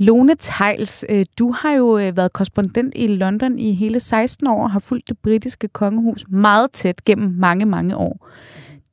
Lone 0.00 0.34
Tejls, 0.38 1.04
øh, 1.08 1.26
du 1.38 1.52
har 1.52 1.72
jo 1.72 1.98
øh, 1.98 2.16
været 2.16 2.32
korrespondent 2.32 2.92
i 2.96 3.06
London 3.06 3.58
i 3.58 3.74
hele 3.74 4.00
16 4.00 4.48
år 4.48 4.62
og 4.62 4.70
har 4.70 4.78
fulgt 4.78 5.08
det 5.08 5.18
britiske 5.18 5.68
kongehus 5.68 6.24
meget 6.28 6.70
tæt 6.72 7.04
gennem 7.04 7.34
mange, 7.38 7.66
mange 7.66 7.96
år. 7.96 8.28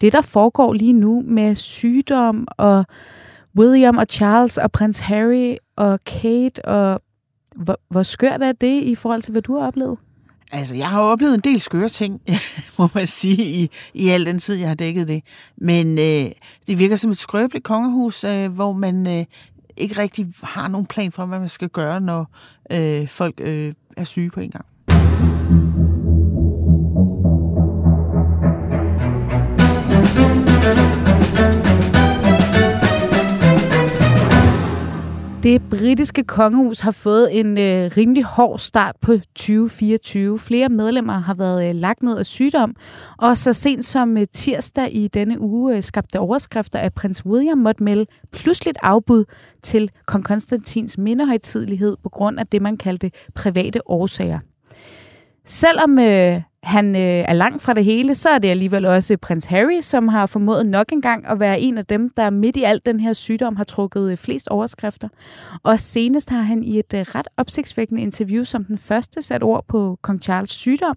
Det, 0.02 0.14
der 0.14 0.22
foregår 0.22 0.74
lige 0.74 0.94
nu 0.94 1.24
med 1.26 1.56
sygdom 1.56 2.48
og 2.58 2.86
William 3.58 3.98
og 3.98 4.06
Charles 4.10 4.58
og 4.58 4.72
prins 4.72 5.00
Harry 5.00 5.56
og 5.76 6.00
Kate, 6.06 6.66
og 6.66 7.02
hvor, 7.56 7.80
hvor 7.90 8.04
skørt 8.04 8.44
er 8.44 8.52
det 8.52 8.84
i 8.84 8.96
forhold 8.96 9.22
til, 9.22 9.32
hvad 9.32 9.42
du 9.42 9.58
har 9.58 9.68
oplevet? 9.68 9.98
Altså, 10.52 10.76
jeg 10.76 10.90
har 10.90 11.02
oplevet 11.02 11.34
en 11.34 11.40
del 11.40 11.60
skøre 11.60 11.90
ting, 11.90 12.22
må 12.80 12.88
man 12.96 13.08
sige, 13.08 13.44
i, 13.44 13.70
i 13.94 14.10
al 14.10 14.26
den 14.26 14.40
tid, 14.40 14.56
jeg 14.56 14.68
har 14.68 14.76
dækket 14.76 15.08
det. 15.08 15.24
Men 15.58 16.00
øh, 16.00 16.32
det 16.68 16.80
virker 16.80 16.96
som 16.96 17.12
et 17.12 17.18
skrøbeligt 17.18 17.66
kongehus, 17.66 18.24
øh, 18.24 18.52
hvor 18.52 18.72
man 18.72 19.08
øh, 19.08 19.26
ikke 19.78 19.98
rigtig 19.98 20.34
har 20.44 20.68
nogen 20.68 20.86
plan 20.86 21.12
for, 21.12 21.26
hvad 21.26 21.40
man 21.40 21.50
skal 21.50 21.70
gøre, 21.70 22.02
når 22.02 22.36
øh, 22.72 23.08
folk 23.08 23.36
øh, 23.38 23.74
er 23.98 24.04
syge 24.04 24.32
på 24.32 24.40
en 24.40 24.52
gang. 24.52 24.66
Det 35.48 35.62
britiske 35.70 36.24
kongehus 36.24 36.80
har 36.80 36.92
fået 36.92 37.40
en 37.40 37.58
øh, 37.58 37.92
rimelig 37.98 38.24
hård 38.24 38.60
start 38.60 38.96
på 39.02 39.18
2024. 39.36 40.40
Flere 40.40 40.70
medlemmer 40.70 41.20
har 41.20 41.34
været 41.34 41.70
øh, 41.70 41.76
lagt 41.76 42.04
ned 42.04 42.18
af 42.18 42.26
sygdom, 42.26 42.76
og 43.18 43.38
så 43.38 43.54
sent 43.54 43.86
som 43.86 44.18
øh, 44.18 44.28
tirsdag 44.34 44.96
i 44.96 45.08
denne 45.08 45.42
uge 45.42 45.76
øh, 45.76 45.84
skabte 45.84 46.20
overskrifter, 46.20 46.80
at 46.80 46.94
prins 46.94 47.26
William 47.26 47.58
måtte 47.58 47.84
melde 47.84 48.06
pludseligt 48.32 48.78
afbud 48.84 49.26
til 49.64 49.92
kong 50.06 50.26
Konstantins 50.26 50.98
mindehøjtidlighed 50.98 51.98
på 52.04 52.10
grund 52.10 52.40
af 52.40 52.48
det, 52.48 52.62
man 52.62 52.78
kaldte 52.78 53.12
private 53.36 53.90
årsager. 53.90 54.40
Selvom 55.46 56.00
øh, 56.00 56.42
han 56.68 56.96
øh, 56.96 57.02
er 57.02 57.34
langt 57.34 57.64
fra 57.64 57.74
det 57.74 57.86
hele, 57.86 58.16
så 58.16 58.30
er 58.30 58.38
det 58.38 58.50
alligevel 58.50 58.86
også 58.86 59.18
prins 59.18 59.46
Harry, 59.46 59.82
som 59.82 60.08
har 60.08 60.26
formået 60.26 60.66
nok 60.66 60.92
engang 60.92 61.26
at 61.28 61.40
være 61.40 61.60
en 61.60 61.78
af 61.78 61.86
dem, 61.86 62.10
der 62.10 62.30
midt 62.30 62.58
i 62.58 62.64
alt 62.64 62.86
den 62.86 63.00
her 63.00 63.14
sygdom 63.14 63.56
har 63.56 63.64
trukket 63.64 64.12
øh, 64.12 64.18
flest 64.18 64.48
overskrifter. 64.48 65.08
Og 65.64 65.80
senest 65.80 66.30
har 66.30 66.42
han 66.42 66.64
i 66.64 66.80
et 66.80 66.94
øh, 66.94 67.02
ret 67.02 67.28
opsigtsvækkende 67.38 68.02
interview 68.02 68.44
som 68.44 68.64
den 68.64 68.78
første 68.78 69.22
sat 69.22 69.44
ord 69.44 69.66
på 69.68 69.98
kong 70.02 70.22
Charles 70.22 70.50
sygdom. 70.50 70.96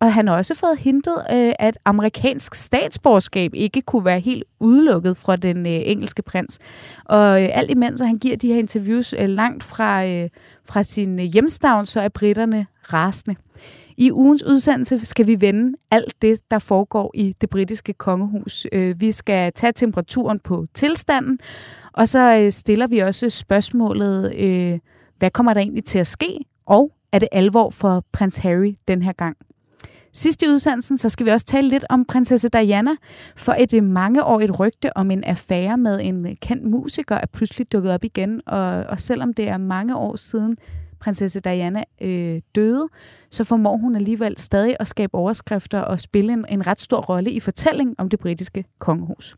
Og 0.00 0.14
han 0.14 0.28
har 0.28 0.36
også 0.36 0.54
fået 0.54 0.78
hintet, 0.78 1.16
øh, 1.32 1.52
at 1.58 1.78
amerikansk 1.84 2.54
statsborgerskab 2.54 3.50
ikke 3.54 3.82
kunne 3.82 4.04
være 4.04 4.20
helt 4.20 4.44
udelukket 4.60 5.16
fra 5.16 5.36
den 5.36 5.66
øh, 5.66 5.72
engelske 5.84 6.22
prins. 6.22 6.58
Og 7.04 7.42
øh, 7.42 7.48
alt 7.52 7.70
imens 7.70 8.00
han 8.00 8.16
giver 8.16 8.36
de 8.36 8.48
her 8.48 8.58
interviews 8.58 9.14
øh, 9.18 9.28
langt 9.28 9.64
fra, 9.64 10.06
øh, 10.06 10.28
fra 10.64 10.82
sin 10.82 11.18
øh, 11.18 11.24
hjemstavn, 11.24 11.86
så 11.86 12.00
er 12.00 12.08
britterne 12.08 12.66
rasende. 12.92 13.36
I 13.96 14.12
ugens 14.12 14.42
udsendelse 14.42 15.04
skal 15.04 15.26
vi 15.26 15.40
vende 15.40 15.78
alt 15.90 16.22
det, 16.22 16.40
der 16.50 16.58
foregår 16.58 17.10
i 17.14 17.34
det 17.40 17.50
britiske 17.50 17.92
kongehus. 17.92 18.66
Øh, 18.72 19.00
vi 19.00 19.12
skal 19.12 19.52
tage 19.52 19.72
temperaturen 19.72 20.38
på 20.38 20.66
tilstanden, 20.74 21.38
og 21.92 22.08
så 22.08 22.40
øh, 22.40 22.52
stiller 22.52 22.86
vi 22.86 22.98
også 22.98 23.30
spørgsmålet, 23.30 24.34
øh, 24.36 24.78
hvad 25.18 25.30
kommer 25.30 25.54
der 25.54 25.60
egentlig 25.60 25.84
til 25.84 25.98
at 25.98 26.06
ske, 26.06 26.38
og 26.66 26.92
er 27.12 27.18
det 27.18 27.28
alvor 27.32 27.70
for 27.70 28.04
prins 28.12 28.36
Harry 28.36 28.74
den 28.88 29.02
her 29.02 29.12
gang? 29.12 29.36
Sidst 30.12 30.42
i 30.42 30.48
udsendelsen, 30.48 30.98
så 30.98 31.08
skal 31.08 31.26
vi 31.26 31.30
også 31.30 31.46
tale 31.46 31.68
lidt 31.68 31.84
om 31.90 32.04
prinsesse 32.04 32.48
Diana, 32.48 32.90
for 33.36 33.54
et 33.58 33.84
mangeårigt 33.84 34.60
rygte 34.60 34.96
om 34.96 35.10
en 35.10 35.24
affære 35.24 35.78
med 35.78 36.00
en 36.02 36.36
kendt 36.42 36.64
musiker 36.64 37.14
er 37.16 37.26
pludselig 37.32 37.72
dukket 37.72 37.92
op 37.92 38.04
igen, 38.04 38.40
og, 38.46 38.68
og 38.68 39.00
selvom 39.00 39.34
det 39.34 39.48
er 39.48 39.58
mange 39.58 39.96
år 39.96 40.16
siden 40.16 40.56
prinsesse 41.00 41.40
Diana 41.40 41.84
øh, 42.00 42.40
døde, 42.54 42.88
så 43.34 43.44
formår 43.44 43.76
hun 43.76 43.96
alligevel 43.96 44.38
stadig 44.38 44.76
at 44.80 44.88
skabe 44.88 45.14
overskrifter 45.14 45.80
og 45.80 46.00
spille 46.00 46.32
en, 46.32 46.44
en 46.48 46.66
ret 46.66 46.80
stor 46.80 47.00
rolle 47.00 47.30
i 47.30 47.40
fortællingen 47.40 47.94
om 47.98 48.08
det 48.08 48.18
britiske 48.18 48.64
kongehus. 48.80 49.36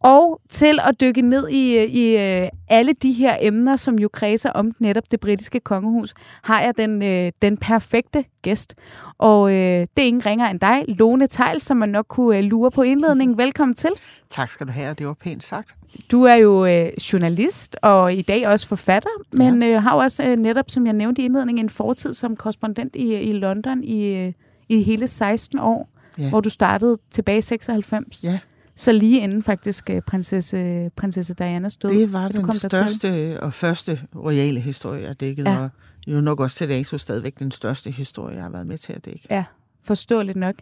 Og 0.00 0.40
til 0.48 0.78
at 0.88 1.00
dykke 1.00 1.22
ned 1.22 1.48
i, 1.48 1.84
i 1.84 2.16
øh, 2.16 2.48
alle 2.68 2.92
de 2.92 3.12
her 3.12 3.36
emner, 3.40 3.76
som 3.76 3.98
jo 3.98 4.08
kredser 4.12 4.50
om 4.50 4.72
netop 4.78 5.04
det 5.10 5.20
britiske 5.20 5.60
kongehus, 5.60 6.14
har 6.42 6.60
jeg 6.60 6.76
den, 6.76 7.02
øh, 7.02 7.32
den 7.42 7.56
perfekte 7.56 8.24
gæst. 8.42 8.74
Og 9.18 9.50
øh, 9.50 9.56
det 9.56 10.02
er 10.02 10.06
ingen 10.06 10.26
ringer 10.26 10.46
end 10.46 10.60
dig, 10.60 10.84
Lone 10.88 11.26
Tejl, 11.26 11.60
som 11.60 11.76
man 11.76 11.88
nok 11.88 12.06
kunne 12.08 12.38
øh, 12.38 12.44
lure 12.44 12.70
på 12.70 12.82
indledningen. 12.82 13.38
Velkommen 13.38 13.74
til. 13.74 13.90
Tak 14.30 14.50
skal 14.50 14.66
du 14.66 14.72
have, 14.72 14.90
og 14.90 14.98
det 14.98 15.06
var 15.06 15.14
pænt 15.14 15.44
sagt. 15.44 15.76
Du 16.10 16.22
er 16.22 16.34
jo 16.34 16.66
øh, 16.66 16.88
journalist 17.12 17.76
og 17.82 18.14
i 18.14 18.22
dag 18.22 18.48
også 18.48 18.68
forfatter, 18.68 19.10
men 19.32 19.62
ja. 19.62 19.68
øh, 19.68 19.82
har 19.82 19.94
også 19.94 20.24
øh, 20.24 20.36
netop, 20.36 20.70
som 20.70 20.86
jeg 20.86 20.92
nævnte 20.92 21.22
i 21.22 21.24
indledningen, 21.24 21.64
en 21.64 21.70
fortid 21.70 22.14
som 22.14 22.36
korrespondent 22.36 22.96
i, 22.96 23.14
i 23.14 23.32
London 23.32 23.84
i, 23.84 24.14
øh, 24.16 24.32
i 24.68 24.82
hele 24.82 25.08
16 25.08 25.58
år, 25.58 25.88
ja. 26.18 26.28
hvor 26.28 26.40
du 26.40 26.50
startede 26.50 26.96
tilbage 27.10 27.38
i 27.38 27.42
96. 27.42 28.24
Ja. 28.24 28.38
Så 28.80 28.92
lige 28.92 29.20
inden 29.20 29.42
faktisk 29.42 29.90
øh, 29.90 30.02
prinsesse, 30.02 30.90
prinsesse 30.96 31.34
Dianas 31.34 31.76
død. 31.76 31.90
Det 31.90 32.12
var 32.12 32.28
den 32.28 32.52
største 32.52 33.40
og 33.40 33.54
første 33.54 34.00
royale 34.16 34.60
historie, 34.60 35.02
jeg 35.02 35.20
dækkede, 35.20 35.50
ja. 35.50 35.58
og 35.58 35.70
jo 36.06 36.20
nok 36.20 36.40
også 36.40 36.56
til 36.56 36.68
dato 36.68 36.98
stadigvæk 36.98 37.38
den 37.38 37.50
største 37.50 37.90
historie, 37.90 38.34
jeg 38.34 38.42
har 38.42 38.50
været 38.50 38.66
med 38.66 38.78
til 38.78 38.92
at 38.92 39.04
dække. 39.04 39.26
Ja, 39.30 39.44
forståeligt 39.82 40.36
nok. 40.36 40.54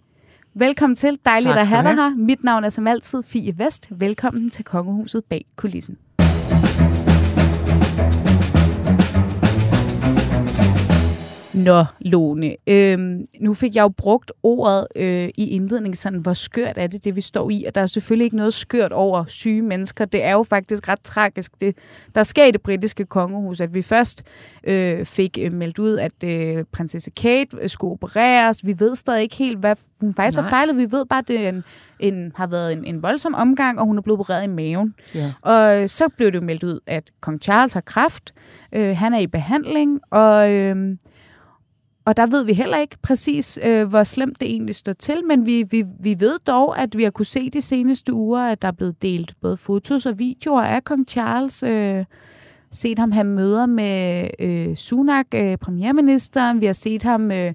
Velkommen 0.54 0.96
til. 0.96 1.18
Dejligt 1.24 1.56
at 1.56 1.66
have 1.66 1.82
dig 1.82 1.94
her. 1.94 2.16
Mit 2.16 2.44
navn 2.44 2.64
er 2.64 2.70
som 2.70 2.86
altid 2.86 3.22
Fie 3.22 3.58
Vest. 3.58 3.88
Velkommen 3.90 4.50
til 4.50 4.64
Kongehuset 4.64 5.24
bag 5.24 5.46
kulissen. 5.56 5.98
Nå, 11.54 11.84
Lone. 12.00 12.56
Øhm, 12.66 13.26
nu 13.41 13.54
fik 13.54 13.75
jeg 13.75 13.82
jo 13.82 13.88
brugt 13.88 14.32
ordet 14.42 14.86
øh, 14.97 15.28
i 15.38 15.48
indledningen, 15.48 15.97
sådan, 15.97 16.19
hvor 16.19 16.32
skørt 16.32 16.72
er 16.76 16.86
det, 16.86 17.04
det 17.04 17.16
vi 17.16 17.20
står 17.20 17.50
i. 17.50 17.64
Og 17.66 17.75
der 17.75 17.81
er 17.81 17.86
selvfølgelig 17.86 18.25
ikke 18.25 18.36
noget 18.36 18.54
skørt 18.54 18.92
over 18.92 19.25
syge 19.25 19.62
mennesker. 19.62 20.04
Det 20.04 20.25
er 20.25 20.32
jo 20.32 20.42
faktisk 20.42 20.88
ret 20.88 21.00
tragisk, 21.00 21.53
det, 21.60 21.76
der 22.14 22.22
sker 22.22 22.44
i 22.44 22.50
det 22.50 22.62
britiske 22.62 23.04
kongehus, 23.04 23.60
at 23.60 23.75
vi 23.75 23.82
først 23.82 24.22
øh, 24.64 25.04
fik 25.04 25.38
øh, 25.41 25.53
meldt 25.53 25.78
ud, 25.78 25.98
at 25.98 26.25
øh, 26.25 26.64
prinsesse 26.72 27.10
Kate 27.10 27.56
øh, 27.60 27.69
skulle 27.69 27.92
opereres. 27.92 28.66
Vi 28.66 28.80
ved 28.80 28.97
stadig 28.97 29.22
ikke 29.22 29.36
helt, 29.36 29.59
hvad 29.59 29.76
hun 30.00 30.15
faktisk 30.15 30.38
Nej. 30.38 30.42
har 30.42 30.50
fejlet. 30.50 30.76
Vi 30.76 30.92
ved 30.92 31.06
bare, 31.06 31.19
at 31.19 31.28
det 31.28 31.48
en, 31.48 31.65
en, 32.00 32.32
har 32.34 32.47
været 32.47 32.72
en, 32.72 32.84
en 32.84 33.03
voldsom 33.03 33.34
omgang, 33.34 33.80
og 33.80 33.86
hun 33.86 33.98
er 33.98 34.03
blevet 34.03 34.20
opereret 34.20 34.44
i 34.44 34.47
maven. 34.47 34.94
Ja. 35.15 35.32
Og 35.42 35.82
øh, 35.82 35.88
så 35.88 36.09
blev 36.16 36.32
det 36.32 36.38
jo 36.38 36.44
meldt 36.44 36.65
ud, 36.65 36.80
at 36.86 37.10
kong 37.20 37.42
Charles 37.42 37.75
har 37.75 37.80
kræft. 37.80 38.34
Øh, 38.72 38.97
han 38.97 39.15
er 39.15 39.19
i 39.19 39.26
behandling, 39.26 40.00
og... 40.10 40.53
Øh, 40.53 40.97
og 42.08 42.16
der 42.16 42.26
ved 42.26 42.44
vi 42.44 42.52
heller 42.52 42.78
ikke 42.78 42.96
præcis, 43.02 43.58
øh, 43.64 43.88
hvor 43.88 44.04
slemt 44.04 44.41
det 44.41 44.50
egentlig 44.50 44.74
står 44.74 44.92
til, 44.92 45.24
men 45.26 45.46
vi, 45.46 45.64
vi, 45.70 45.84
vi 46.00 46.20
ved 46.20 46.38
dog, 46.46 46.78
at 46.78 46.98
vi 46.98 47.02
har 47.02 47.10
kunne 47.10 47.26
se 47.26 47.50
de 47.50 47.60
seneste 47.60 48.12
uger, 48.12 48.41
at 48.41 48.62
der 48.62 48.69
er 48.69 48.72
blevet 48.72 49.02
delt 49.02 49.34
både 49.41 49.56
fotos 49.56 50.06
og 50.06 50.18
videoer 50.18 50.62
af 50.62 50.84
kong 50.84 51.08
Charles. 51.08 51.62
Øh, 51.62 52.04
set 52.72 52.98
ham 52.98 53.12
have 53.12 53.24
møder 53.24 53.66
med 53.66 54.28
øh, 54.38 54.76
Sunak, 54.76 55.26
øh, 55.34 55.56
premierministeren. 55.56 56.60
Vi 56.60 56.66
har 56.66 56.72
set 56.72 57.02
ham, 57.02 57.30
øh, 57.32 57.52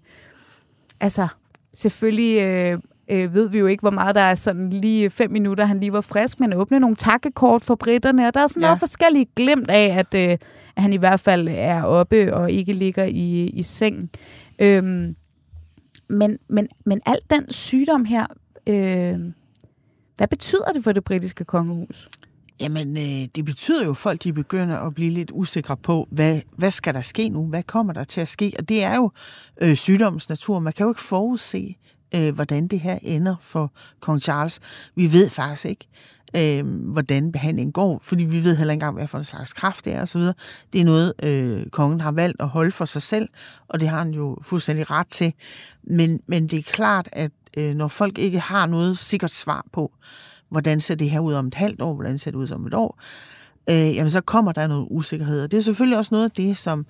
altså 1.02 1.28
selvfølgelig 1.74 2.44
øh, 2.44 2.80
øh, 3.10 3.34
ved 3.34 3.50
vi 3.50 3.60
jo 3.60 3.68
ikke, 3.68 3.82
hvor 3.82 3.92
meget 3.92 4.16
der 4.16 4.22
er 4.22 4.36
sådan 4.36 4.70
lige 4.70 5.10
fem 5.10 5.32
minutter, 5.32 5.66
han 5.66 5.80
lige 5.80 5.94
var 5.94 6.02
frisk, 6.02 6.40
men 6.40 6.54
åbne 6.54 6.80
nogle 6.80 6.96
takkekort 6.96 7.64
for 7.64 7.76
britterne, 7.76 8.28
og 8.28 8.34
der 8.34 8.40
er 8.40 8.48
sådan 8.48 8.62
ja. 8.62 8.68
noget 8.68 8.80
forskelligt 8.80 9.36
glemt 9.36 9.70
af, 9.70 9.96
at, 10.00 10.14
øh, 10.14 10.38
at 10.76 10.82
han 10.82 10.94
i 10.94 10.98
hvert 10.98 11.20
fald 11.20 11.48
er 11.52 11.84
oppe 11.84 12.36
og 12.36 12.52
ikke 12.52 12.74
ligger 12.74 13.04
i, 13.04 13.44
i 13.44 13.62
seng. 13.62 14.10
Øhm, 14.64 15.16
men, 16.10 16.38
men, 16.48 16.68
men 16.86 17.02
al 17.06 17.20
den 17.30 17.52
sygdom 17.52 18.06
her, 18.06 18.28
øh, 18.68 19.20
hvad 20.18 20.28
betyder 20.28 20.72
det 20.74 20.84
for 20.84 20.92
det 20.92 21.04
britiske 21.04 21.46
kongehus? 21.46 22.08
Jamen, 22.60 22.98
øh, 22.98 23.28
det 23.36 23.46
betyder 23.46 23.86
jo, 23.86 23.92
at 23.92 23.98
folk 23.98 24.24
de 24.24 24.34
begynder 24.34 24.78
at 24.78 24.94
blive 24.94 25.12
lidt 25.12 25.32
usikre 25.34 25.78
på, 25.78 26.08
hvad, 26.12 26.42
hvad 26.58 26.72
skal 26.72 26.94
der 26.94 27.02
ske 27.02 27.30
nu? 27.30 27.48
Hvad 27.48 27.64
kommer 27.64 27.94
der 27.94 28.04
til 28.04 28.22
at 28.22 28.28
ske? 28.28 28.54
Og 28.60 28.70
det 28.70 28.84
er 28.84 28.96
jo 28.96 29.12
øh, 29.62 29.76
sygdommens 29.76 30.30
natur. 30.30 30.60
Man 30.60 30.74
kan 30.74 30.84
jo 30.84 30.92
ikke 30.92 31.02
forudse, 31.02 31.76
øh, 32.16 32.36
hvordan 32.36 32.68
det 32.68 32.80
her 32.80 33.00
ender 33.02 33.36
for 33.40 33.74
kong 34.00 34.22
Charles. 34.22 34.60
Vi 34.96 35.14
ved 35.14 35.30
faktisk 35.30 35.66
ikke 35.66 35.88
øh, 36.36 36.66
hvordan 36.68 37.32
behandlingen 37.32 37.74
går, 37.74 38.00
fordi 38.04 38.24
vi 38.24 38.44
ved 38.44 38.56
heller 38.56 38.72
ikke 38.72 38.84
engang, 38.84 38.96
hvad 38.96 39.08
for 39.08 39.18
en 39.18 39.24
slags 39.24 39.54
kraft 39.54 39.86
det 39.86 39.94
er 39.94 40.02
osv. 40.02 40.22
Det 40.74 40.82
er 40.82 40.86
noget, 40.86 41.14
øh, 41.24 41.66
kongen 41.66 42.02
har 42.02 42.12
valgt 42.12 42.42
at 42.42 42.48
holde 42.48 42.72
for 42.72 42.86
sig 42.86 43.02
selv, 43.02 43.30
og 43.68 43.80
det 43.80 43.90
har 43.90 43.98
han 43.98 44.14
jo 44.14 44.38
fuldstændig 44.42 44.92
ret 44.92 45.08
til. 45.08 45.34
Men, 45.84 46.22
men 46.28 46.48
det 46.48 46.60
er 46.60 46.64
klart, 46.64 47.10
at 47.12 47.32
øh, 47.58 47.76
når 47.76 47.88
folk 47.88 48.18
ikke 48.18 48.40
har 48.40 48.66
noget 48.66 48.98
sikkert 48.98 49.32
svar 49.32 49.66
på, 49.74 49.92
hvordan 50.50 50.80
ser 50.80 50.96
det 50.96 51.10
her 51.10 51.20
ud 51.20 51.34
om 51.34 51.48
et 51.48 51.56
halvt 51.56 51.82
år, 51.82 51.94
hvordan 51.94 52.18
ser 52.18 52.32
det 52.32 52.38
ud 52.38 52.52
om 52.52 52.68
et 52.68 52.74
år, 52.74 53.00
øh, 53.70 53.96
jamen 53.96 54.10
så 54.10 54.22
kommer 54.22 54.52
der 54.52 54.68
noget 54.68 54.88
usikkerhed. 54.90 55.44
Og 55.44 55.52
det 55.52 55.58
er 55.58 55.62
selvfølgelig 55.62 55.98
også 55.98 56.10
noget 56.12 56.26
af 56.26 56.32
det, 56.32 56.58
som 56.58 56.80
øh, 56.80 56.86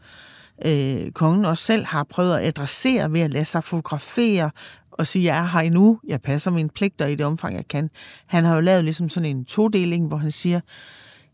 Øh, 0.66 1.12
kongen 1.12 1.46
også 1.46 1.64
selv 1.64 1.86
har 1.86 2.04
prøvet 2.04 2.38
at 2.38 2.48
adressere 2.48 3.14
ved 3.14 3.22
at 3.22 3.32
lade 3.32 3.46
sig 3.46 3.64
fotografere 3.64 4.52
og 4.92 5.08
sige, 5.08 5.26
jeg 5.26 5.40
er 5.40 5.48
her 5.48 5.60
endnu, 5.60 6.00
jeg 6.08 6.22
passer 6.22 6.52
mine 6.52 6.70
pligter 6.70 7.06
i 7.06 7.16
det 7.16 7.26
omfang, 7.26 7.56
jeg 7.56 7.68
kan. 7.68 7.90
Han 8.26 8.44
har 8.44 8.56
jo 8.56 8.62
lavet 8.62 8.84
ligesom 8.84 9.10
sådan 9.10 9.30
en 9.30 9.46
todeling, 9.46 10.08
hvor 10.08 10.18
han 10.18 10.32
siger, 10.32 10.60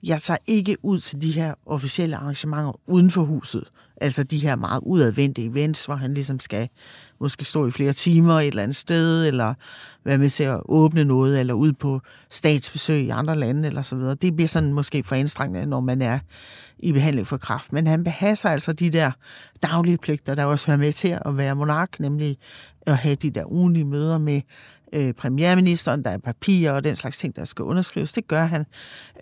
jeg 0.03 0.21
tager 0.21 0.37
ikke 0.47 0.77
ud 0.85 0.99
til 0.99 1.21
de 1.21 1.31
her 1.31 1.53
officielle 1.65 2.15
arrangementer 2.15 2.79
uden 2.87 3.11
for 3.11 3.23
huset. 3.23 3.63
Altså 4.01 4.23
de 4.23 4.37
her 4.37 4.55
meget 4.55 4.81
udadvendte 4.83 5.43
events, 5.43 5.85
hvor 5.85 5.95
han 5.95 6.13
ligesom 6.13 6.39
skal 6.39 6.69
måske 7.19 7.43
stå 7.43 7.67
i 7.67 7.71
flere 7.71 7.93
timer 7.93 8.39
et 8.39 8.47
eller 8.47 8.63
andet 8.63 8.75
sted, 8.75 9.27
eller 9.27 9.53
være 10.05 10.17
med 10.17 10.29
til 10.29 10.43
at 10.43 10.61
åbne 10.65 11.05
noget, 11.05 11.39
eller 11.39 11.53
ud 11.53 11.73
på 11.73 12.01
statsbesøg 12.29 13.03
i 13.03 13.09
andre 13.09 13.35
lande, 13.35 13.67
eller 13.67 13.81
så 13.81 13.95
videre. 13.95 14.15
Det 14.15 14.35
bliver 14.35 14.47
sådan 14.47 14.73
måske 14.73 15.03
for 15.03 15.15
anstrengende, 15.15 15.65
når 15.65 15.79
man 15.79 16.01
er 16.01 16.19
i 16.79 16.91
behandling 16.91 17.27
for 17.27 17.37
kraft. 17.37 17.73
Men 17.73 17.87
han 17.87 18.03
behasser 18.03 18.49
altså 18.49 18.73
de 18.73 18.89
der 18.89 19.11
daglige 19.63 19.97
pligter, 19.97 20.35
der 20.35 20.45
også 20.45 20.67
hører 20.67 20.77
med 20.77 20.93
til 20.93 21.19
at 21.25 21.37
være 21.37 21.55
monark, 21.55 21.99
nemlig 21.99 22.37
at 22.81 22.97
have 22.97 23.15
de 23.15 23.29
der 23.29 23.51
ugenlige 23.51 23.85
møder 23.85 24.17
med 24.17 24.41
øh, 24.93 25.13
premierministeren, 25.13 26.03
der 26.03 26.09
er 26.09 26.17
papirer 26.17 26.71
og 26.71 26.83
den 26.83 26.95
slags 26.95 27.17
ting, 27.17 27.35
der 27.35 27.45
skal 27.45 27.63
underskrives. 27.63 28.13
Det 28.13 28.27
gør 28.27 28.45
han. 28.45 28.65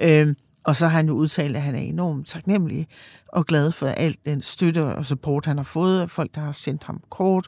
Øh, 0.01 0.35
og 0.67 0.75
så 0.75 0.87
har 0.87 0.97
han 0.97 1.07
jo 1.07 1.13
udtalt, 1.13 1.55
at 1.55 1.61
han 1.61 1.75
er 1.75 1.79
enormt 1.79 2.27
taknemmelig 2.27 2.87
og 3.27 3.45
glad 3.45 3.71
for 3.71 3.87
alt 3.87 4.25
den 4.25 4.41
støtte 4.41 4.83
og 4.83 5.05
support, 5.05 5.45
han 5.45 5.57
har 5.57 5.63
fået 5.63 6.01
af 6.01 6.09
folk, 6.09 6.35
der 6.35 6.41
har 6.41 6.51
sendt 6.51 6.83
ham 6.83 7.01
kort, 7.09 7.47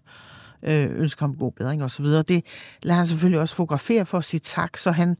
øh, 0.63 0.89
ønsker 0.99 1.25
ham 1.25 1.35
god 1.35 1.51
bedring 1.51 1.83
osv. 1.83 2.05
Det 2.05 2.45
lader 2.83 2.97
han 2.97 3.05
selvfølgelig 3.05 3.39
også 3.39 3.55
fotografere 3.55 4.05
for 4.05 4.17
at 4.17 4.23
sige 4.23 4.39
tak, 4.39 4.77
så 4.77 4.91
han, 4.91 5.17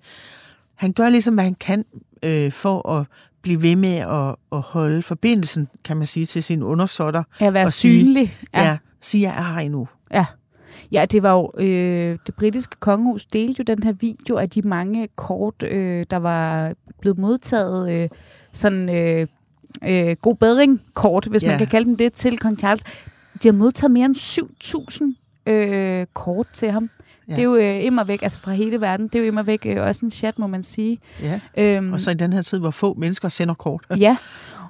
han 0.75 0.93
gør 0.93 1.09
ligesom, 1.09 1.33
hvad 1.33 1.43
han 1.43 1.55
kan 1.55 1.85
øh, 2.23 2.51
for 2.51 2.89
at 2.89 3.05
blive 3.41 3.61
ved 3.61 3.75
med 3.75 3.95
at, 3.95 4.35
at 4.51 4.61
holde 4.61 5.03
forbindelsen, 5.03 5.67
kan 5.83 5.97
man 5.97 6.07
sige, 6.07 6.25
til 6.25 6.43
sine 6.43 6.65
undersåtter. 6.65 7.23
Ja, 7.41 7.49
være 7.49 7.71
synlig. 7.71 8.27
Sige, 8.27 8.47
ja. 8.53 8.63
ja, 8.63 8.77
sige, 9.01 9.29
jeg 9.29 9.37
er 9.39 9.53
her 9.53 9.59
endnu. 9.59 9.87
Ja. 10.13 10.25
Ja, 10.91 11.05
det 11.05 11.23
var 11.23 11.33
jo, 11.33 11.51
øh, 11.57 12.17
det 12.25 12.35
britiske 12.35 12.75
kongehus 12.79 13.25
delte 13.25 13.59
jo 13.59 13.63
den 13.63 13.83
her 13.83 13.91
video 13.91 14.35
af 14.37 14.49
de 14.49 14.61
mange 14.61 15.07
kort, 15.15 15.63
øh, 15.63 16.05
der 16.11 16.17
var 16.17 16.73
blevet 17.01 17.17
modtaget, 17.17 17.91
øh, 17.91 18.09
sådan 18.53 18.89
øh, 18.89 19.27
øh, 19.83 20.15
god 20.21 20.35
bedring 20.35 20.81
kort, 20.93 21.25
hvis 21.25 21.41
yeah. 21.41 21.51
man 21.51 21.57
kan 21.57 21.67
kalde 21.67 21.85
dem 21.89 21.97
det, 21.97 22.13
til 22.13 22.37
kong 22.37 22.59
Charles. 22.59 22.83
De 23.43 23.47
har 23.47 23.53
modtaget 23.53 23.91
mere 23.91 24.05
end 24.05 24.15
7.000 25.45 25.51
øh, 25.51 26.05
kort 26.13 26.47
til 26.53 26.71
ham. 26.71 26.89
Ja. 27.29 27.33
Det 27.33 27.39
er 27.39 27.43
jo 27.43 27.55
øh, 27.55 27.85
immer 27.85 28.03
væk, 28.03 28.21
altså 28.21 28.39
fra 28.39 28.51
hele 28.51 28.81
verden. 28.81 29.07
Det 29.07 29.15
er 29.15 29.19
jo 29.19 29.25
immer 29.25 29.43
væk 29.43 29.65
øh, 29.65 29.81
også 29.81 30.05
en 30.05 30.11
chat, 30.11 30.39
må 30.39 30.47
man 30.47 30.63
sige. 30.63 30.99
Ja, 31.21 31.39
øhm, 31.57 31.93
og 31.93 31.99
så 31.99 32.11
i 32.11 32.13
den 32.13 32.33
her 32.33 32.41
tid, 32.41 32.59
hvor 32.59 32.71
få 32.71 32.93
mennesker 32.93 33.29
sender 33.29 33.53
kort. 33.53 33.85
ja, 33.97 34.17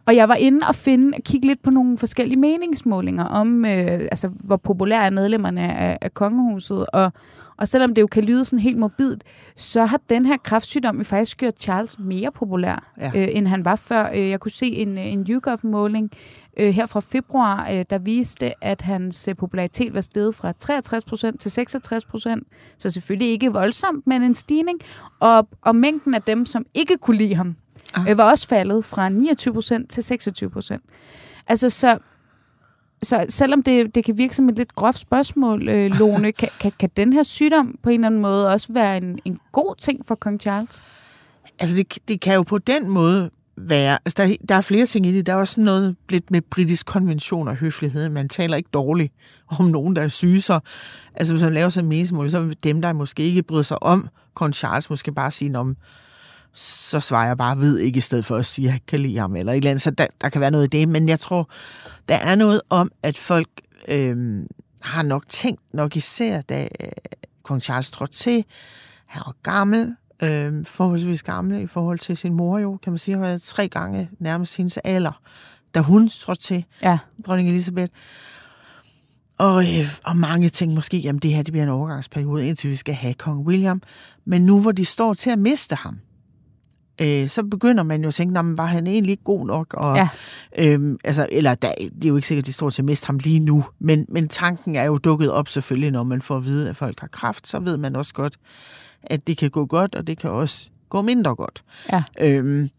og 0.10 0.16
jeg 0.16 0.30
var 0.30 0.36
inde 0.36 0.68
og 0.68 0.76
finde, 0.76 1.22
kigge 1.26 1.48
lidt 1.48 1.62
på 1.62 1.70
nogle 1.70 1.98
forskellige 1.98 2.40
meningsmålinger 2.40 3.26
om, 3.26 3.66
øh, 3.66 4.00
altså, 4.12 4.28
hvor 4.28 4.58
populære 4.58 5.06
er 5.06 5.10
medlemmerne 5.10 5.74
af, 5.74 5.98
af 6.02 6.14
kongehuset. 6.14 6.86
Og, 6.94 7.12
og 7.58 7.68
selvom 7.68 7.94
det 7.94 8.02
jo 8.02 8.08
kan 8.08 8.24
lyde 8.24 8.46
sådan 8.46 8.60
helt 8.60 8.78
morbidt, 8.78 9.24
så 9.56 9.86
har 9.86 10.02
den 10.10 10.26
her 10.26 10.38
kræftsygdom 10.38 10.98
jo 10.98 11.04
faktisk 11.04 11.38
gjort 11.38 11.60
Charles 11.60 12.00
mere 12.00 12.32
populær, 12.32 12.94
ja. 13.02 13.12
øh, 13.16 13.28
end 13.32 13.48
han 13.48 13.66
var 13.66 13.76
før. 13.76 14.10
Øh, 14.16 14.30
jeg 14.30 14.40
kunne 14.40 14.52
se 14.52 14.66
en, 14.66 14.98
en 14.98 15.26
YouGov-måling 15.30 16.12
øh, 16.60 16.70
her 16.70 16.86
fra 16.86 17.00
februar, 17.00 17.70
øh, 17.72 17.86
der 17.90 17.98
viste, 17.98 18.64
at 18.64 18.82
hans 18.82 19.28
øh, 19.28 19.36
popularitet 19.36 19.94
var 19.94 20.02
steget 20.02 20.36
fra 20.36 20.54
63% 20.64 21.38
til 21.38 21.50
66%. 22.40 22.76
Så 22.78 22.90
selvfølgelig 22.90 23.30
ikke 23.30 23.54
voldsomt, 23.54 24.08
men 24.08 24.22
en 24.22 24.36
stigning. 24.36 24.80
Og, 25.20 25.48
og 25.62 25.76
mængden 25.76 26.14
af 26.14 26.22
dem, 26.22 26.46
som 26.46 26.66
ikke 26.74 26.98
kunne 26.98 27.18
lide 27.18 27.36
ham, 27.36 27.56
ah. 27.94 28.10
øh, 28.10 28.18
var 28.18 28.24
også 28.30 28.48
faldet 28.48 28.86
fra 28.86 29.10
29% 29.10 29.88
til 29.88 30.02
26%. 30.02 31.44
Altså 31.48 31.70
så, 31.70 31.98
så 33.04 33.26
selvom 33.30 33.64
det, 33.64 33.96
det 33.96 34.06
kan 34.06 34.18
virke 34.18 34.36
som 34.36 34.50
et 34.50 34.58
lidt 34.58 34.76
groft 34.76 35.00
spørgsmål, 35.00 35.70
øh, 35.70 35.92
Lone, 36.00 36.32
kan, 36.32 36.50
kan, 36.60 36.72
kan 36.80 36.90
den 36.98 37.14
her 37.14 37.24
sygdom 37.24 37.80
på 37.84 37.90
en 37.90 37.94
eller 37.94 38.08
anden 38.08 38.22
måde 38.22 38.48
også 38.48 38.74
være 38.74 38.98
en, 38.98 39.20
en 39.26 39.40
god 39.52 39.76
ting 39.76 40.06
for 40.06 40.16
kong 40.16 40.42
Charles? 40.42 40.84
Altså 41.60 41.76
det, 41.76 41.98
det 42.08 42.22
kan 42.22 42.36
jo 42.36 42.44
på 42.44 42.58
den 42.58 42.90
måde 42.90 43.30
være, 43.60 43.98
altså 44.06 44.24
der, 44.24 44.36
der 44.50 44.56
er 44.56 44.62
flere 44.62 44.86
ting 44.86 45.06
i 45.06 45.12
det. 45.12 45.26
Der 45.26 45.34
er 45.34 45.38
også 45.38 45.62
noget 45.62 45.96
lidt 46.10 46.32
med 46.32 46.42
britisk 46.42 46.86
konvention 46.86 47.48
og 47.48 47.56
høflighed. 47.56 48.10
Man 48.10 48.30
taler 48.30 48.58
ikke 48.58 48.70
dårligt 48.74 49.14
om 49.48 49.66
nogen, 49.66 49.96
der 49.96 50.02
er 50.02 50.08
syge, 50.08 50.42
så 50.42 50.60
altså 51.16 51.34
hvis 51.34 51.44
man 51.44 51.54
laver 51.54 51.70
sådan 51.70 51.86
en 51.86 51.90
meningsmål, 51.90 52.30
så 52.30 52.40
vil 52.40 52.58
dem, 52.64 52.82
der 52.82 52.94
måske 52.94 53.24
ikke 53.24 53.44
bryder 53.44 53.64
sig 53.64 53.84
om 53.84 54.08
kong 54.34 54.54
Charles, 54.54 54.90
måske 54.90 55.12
bare 55.12 55.32
sige, 55.32 55.58
om 55.58 55.78
så 56.54 57.00
svarer 57.00 57.28
jeg 57.28 57.38
bare 57.38 57.60
ved 57.60 57.78
ikke, 57.78 57.98
i 57.98 58.02
stedet 58.02 58.26
for 58.26 58.38
at 58.38 58.46
sige, 58.46 58.68
at 58.68 58.74
jeg 58.74 58.80
kan 58.88 59.00
lide 59.00 59.18
ham, 59.18 59.36
eller 59.36 59.52
et 59.52 59.58
eller 59.58 59.70
andet. 59.70 59.82
Så 59.82 59.92
der, 59.92 60.08
der 60.22 60.30
kan 60.30 60.42
være 60.42 60.52
noget 60.52 60.66
i 60.66 60.78
det, 60.78 60.88
men 60.88 61.10
jeg 61.10 61.20
tror, 61.20 61.50
der 62.10 62.16
er 62.16 62.36
noget 62.36 62.62
om, 62.70 62.92
at 63.04 63.18
folk 63.18 63.50
øh, 63.88 64.46
har 64.82 65.02
nok 65.02 65.24
tænkt, 65.30 65.62
nok 65.74 65.96
især 65.96 66.42
da 66.42 66.64
øh, 66.64 66.90
kong 67.44 67.62
Charles 67.62 67.92
trådte 67.92 68.14
til, 68.14 68.46
han 69.06 69.22
var 69.26 69.36
gammel, 69.44 69.96
øh, 70.24 70.66
forholdsvis 70.66 71.24
gammel 71.24 71.62
i 71.62 71.68
forhold 71.68 72.00
til 72.00 72.18
sin 72.18 72.34
mor 72.34 72.60
jo, 72.60 72.78
kan 72.84 72.94
man 72.94 72.98
sige, 72.98 73.16
har 73.16 73.22
været 73.22 73.42
tre 73.42 73.70
gange 73.70 74.10
nærmest 74.20 74.58
hendes 74.58 74.78
alder, 74.78 75.22
da 75.76 75.80
hun 75.80 76.10
trådte 76.10 76.42
til, 76.42 76.66
ja. 76.84 76.98
dronning 77.26 77.50
Elisabeth. 77.50 77.94
Og, 79.38 79.64
øh, 79.64 79.88
og 80.06 80.18
mange 80.18 80.50
ting 80.50 80.74
måske, 80.74 80.98
jamen 80.98 81.20
det 81.20 81.34
her 81.34 81.44
det 81.44 81.52
bliver 81.52 81.64
en 81.64 81.70
overgangsperiode, 81.70 82.48
indtil 82.48 82.70
vi 82.70 82.76
skal 82.76 82.94
have 82.94 83.14
kong 83.14 83.48
William. 83.48 83.82
Men 84.26 84.46
nu 84.46 84.62
hvor 84.62 84.72
de 84.72 84.86
står 84.86 85.14
til 85.14 85.30
at 85.30 85.40
miste 85.40 85.76
ham, 85.76 86.00
øh, 87.02 87.28
så 87.28 87.44
begynder 87.44 87.84
man 87.84 88.02
jo 88.02 88.08
at 88.08 88.14
tænke, 88.14 88.58
var 88.58 88.66
han 88.66 88.88
egentlig 88.88 89.12
ikke 89.12 89.24
god 89.24 89.46
nok? 89.46 89.74
Og, 89.74 89.96
ja. 89.96 90.10
øhm, 90.58 90.98
altså, 91.04 91.28
eller 91.32 91.56
der, 91.56 91.74
det 91.78 92.06
er 92.06 92.10
jo 92.10 92.16
ikke 92.16 92.28
sikkert, 92.28 92.44
at 92.44 92.48
de 92.48 92.54
står 92.54 92.70
til 92.70 92.82
at 92.82 92.86
miste 92.86 93.08
ham 93.08 93.18
lige 93.18 93.40
nu, 93.40 93.66
men, 93.80 94.06
men 94.10 94.28
tanken 94.28 94.76
er 94.76 94.84
jo 94.84 94.98
dukket 94.98 95.32
op 95.32 95.48
selvfølgelig, 95.48 95.92
når 95.92 96.04
man 96.04 96.22
får 96.22 96.38
at 96.38 96.46
vide, 96.46 96.70
at 96.70 96.76
folk 96.76 97.00
har 97.00 97.08
kraft, 97.08 97.48
så 97.48 97.60
ved 97.60 97.78
man 97.78 97.96
også 97.96 98.14
godt, 98.14 98.38
at 99.04 99.28
det 99.28 99.38
kan 99.38 99.50
gå 99.50 99.66
godt, 99.66 99.96
og 99.96 100.08
det 100.08 100.18
kan 100.18 100.30
også 100.30 100.70
gå 100.90 101.02
mindre 101.02 101.36
godt. 101.36 101.64
Ja. 101.92 102.04
Øhm, 102.20 102.70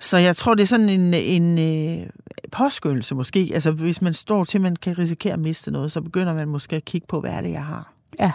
så 0.00 0.18
jeg 0.18 0.36
tror, 0.36 0.54
det 0.54 0.62
er 0.62 0.66
sådan 0.66 0.88
en, 0.88 1.14
en 1.14 1.58
øh, 1.58 2.06
påskyndelse 2.52 3.14
måske. 3.14 3.50
Altså 3.54 3.70
hvis 3.70 4.02
man 4.02 4.14
står 4.14 4.44
til, 4.44 4.58
at 4.58 4.62
man 4.62 4.76
kan 4.76 4.98
risikere 4.98 5.32
at 5.32 5.38
miste 5.38 5.70
noget, 5.70 5.92
så 5.92 6.00
begynder 6.00 6.34
man 6.34 6.48
måske 6.48 6.76
at 6.76 6.84
kigge 6.84 7.06
på, 7.06 7.20
hvad 7.20 7.30
er 7.30 7.40
det, 7.40 7.50
jeg 7.50 7.64
har. 7.64 7.92
Ja. 8.20 8.32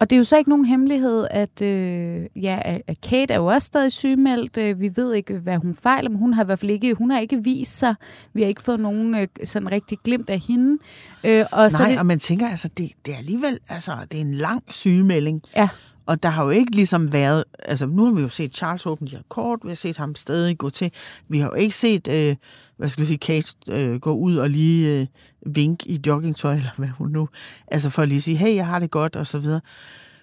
Og 0.00 0.10
det 0.10 0.16
er 0.16 0.18
jo 0.18 0.24
så 0.24 0.36
ikke 0.36 0.50
nogen 0.50 0.64
hemmelighed, 0.64 1.26
at, 1.30 1.62
øh, 1.62 2.26
ja, 2.36 2.80
at 2.86 3.00
Kate 3.00 3.34
er 3.34 3.38
jo 3.38 3.46
også 3.46 3.66
stadig 3.66 3.92
sygemeldt. 3.92 4.56
Øh, 4.56 4.80
vi 4.80 4.90
ved 4.96 5.14
ikke, 5.14 5.38
hvad 5.38 5.56
hun 5.56 5.74
fejler, 5.74 6.10
men 6.10 6.18
hun 6.18 6.34
har 6.34 6.42
i 6.42 6.46
hvert 6.46 6.58
fald 6.58 6.70
ikke, 6.70 6.94
hun 6.94 7.10
har 7.10 7.20
ikke 7.20 7.44
vist 7.44 7.78
sig. 7.78 7.94
Vi 8.32 8.42
har 8.42 8.48
ikke 8.48 8.62
fået 8.62 8.80
nogen 8.80 9.14
øh, 9.14 9.28
sådan 9.44 9.72
rigtig 9.72 9.98
glimt 10.04 10.30
af 10.30 10.38
hende. 10.38 10.78
Øh, 11.24 11.44
og 11.52 11.58
Nej, 11.58 11.70
så 11.70 11.84
det, 11.84 11.98
og 11.98 12.06
man 12.06 12.18
tænker, 12.18 12.48
altså, 12.48 12.68
det, 12.68 12.90
det 13.06 13.14
er 13.14 13.18
alligevel 13.18 13.58
altså, 13.68 13.92
det 14.12 14.16
er 14.16 14.24
en 14.24 14.34
lang 14.34 14.62
sygemelding. 14.70 15.42
Ja. 15.56 15.68
Og 16.06 16.22
der 16.22 16.28
har 16.28 16.44
jo 16.44 16.50
ikke 16.50 16.74
ligesom 16.74 17.12
været, 17.12 17.44
altså 17.58 17.86
nu 17.86 18.04
har 18.04 18.12
vi 18.12 18.20
jo 18.20 18.28
set 18.28 18.54
Charles 18.54 18.86
åbne 18.86 19.08
de 19.08 19.16
her 19.16 19.22
kort, 19.28 19.60
vi 19.62 19.68
har 19.68 19.76
set 19.76 19.96
ham 19.96 20.14
stadig 20.14 20.58
gå 20.58 20.70
til. 20.70 20.92
Vi 21.28 21.38
har 21.38 21.46
jo 21.46 21.54
ikke 21.54 21.74
set, 21.74 22.08
øh, 22.08 22.36
hvad 22.78 22.88
skal 22.88 23.02
vi 23.02 23.06
sige, 23.06 23.18
Kate 23.18 23.54
øh, 23.70 24.00
gå 24.00 24.12
ud 24.12 24.36
og 24.36 24.50
lige 24.50 25.00
øh, 25.00 25.06
vink 25.54 25.86
i 25.86 26.00
joggingtøj, 26.06 26.54
eller 26.54 26.70
hvad 26.76 26.88
hun 26.88 27.08
nu, 27.10 27.28
altså 27.68 27.90
for 27.90 28.02
at 28.02 28.08
lige 28.08 28.20
sige, 28.20 28.36
hey, 28.36 28.54
jeg 28.54 28.66
har 28.66 28.78
det 28.78 28.90
godt, 28.90 29.16
og 29.16 29.26
så 29.26 29.38
videre. 29.38 29.60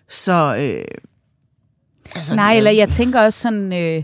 Så, 0.09 0.55
øh, 0.59 0.85
altså, 2.15 2.35
Nej, 2.35 2.57
eller 2.57 2.71
jeg 2.71 2.89
tænker 2.89 3.21
også 3.21 3.39
sådan, 3.39 3.73
øh, 3.73 4.03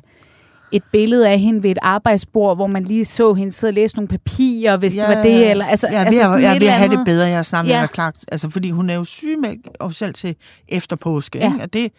et 0.72 0.84
billede 0.92 1.30
af 1.30 1.40
hende 1.40 1.64
ved 1.64 1.72
et 1.72 1.78
arbejdsbord, 1.82 2.58
hvor 2.58 2.68
man 2.68 2.84
lige 2.84 3.06
så 3.06 3.34
hende 3.34 3.52
sidde 3.52 3.72
og 3.72 3.74
læse 3.74 3.96
nogle 3.96 4.08
papirer, 4.08 4.78
hvis 4.78 4.96
ja, 4.96 5.02
det 5.02 5.18
var 5.18 5.24
det, 5.24 5.52
eller 5.52 5.66
altså, 5.66 5.88
ja, 5.92 6.04
altså 6.04 6.24
sådan 6.24 6.42
jeg, 6.42 6.54
jeg 6.54 6.62
vil 6.62 6.70
have 6.70 6.98
det 6.98 7.06
bedre, 7.06 7.28
jeg 7.28 7.46
snart 7.46 7.68
ja. 7.68 7.88
klar, 7.88 8.14
altså 8.32 8.50
fordi 8.50 8.70
hun 8.70 8.90
er 8.90 8.96
jo 8.96 9.06
med 9.42 9.56
officielt 9.80 10.16
til 10.16 10.36
efter 10.68 10.96
påske, 10.96 11.40
ja. 11.40 11.54
ikke? 11.54 11.64
og 11.64 11.74
det, 11.74 11.92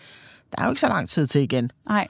der 0.52 0.62
er 0.62 0.66
jo 0.66 0.70
ikke 0.70 0.80
så 0.80 0.88
lang 0.88 1.08
tid 1.08 1.26
til 1.26 1.40
igen. 1.40 1.70
Nej. 1.88 2.08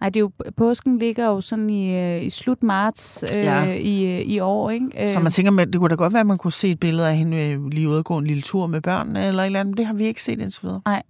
Nej, 0.00 0.10
det 0.10 0.16
er 0.16 0.20
jo, 0.20 0.30
påsken 0.56 0.98
ligger 0.98 1.26
jo 1.26 1.40
sådan 1.40 1.70
i, 1.70 1.96
øh, 1.96 2.24
i 2.24 2.30
slut 2.30 2.62
marts 2.62 3.24
øh, 3.32 3.38
ja. 3.38 3.64
i, 3.64 4.04
øh, 4.04 4.20
i 4.20 4.40
år, 4.40 4.70
ikke? 4.70 5.12
Så 5.12 5.20
man 5.20 5.32
tænker, 5.32 5.64
det 5.64 5.74
kunne 5.74 5.88
da 5.88 5.94
godt 5.94 6.12
være, 6.12 6.20
at 6.20 6.26
man 6.26 6.38
kunne 6.38 6.52
se 6.52 6.70
et 6.70 6.80
billede 6.80 7.08
af 7.08 7.16
hende 7.16 7.36
øh, 7.36 7.66
lige 7.66 7.88
ude 7.88 7.98
og 7.98 8.04
gå 8.04 8.18
en 8.18 8.26
lille 8.26 8.42
tur 8.42 8.66
med 8.66 8.80
børnene, 8.80 9.26
eller 9.26 9.42
et 9.42 9.46
eller 9.46 9.60
andet. 9.60 9.76
Det 9.76 9.86
har 9.86 9.94
vi 9.94 10.06
ikke 10.06 10.22
set 10.22 10.40
indtil 10.40 10.62
videre. 10.62 10.80
Nej. 10.86 11.02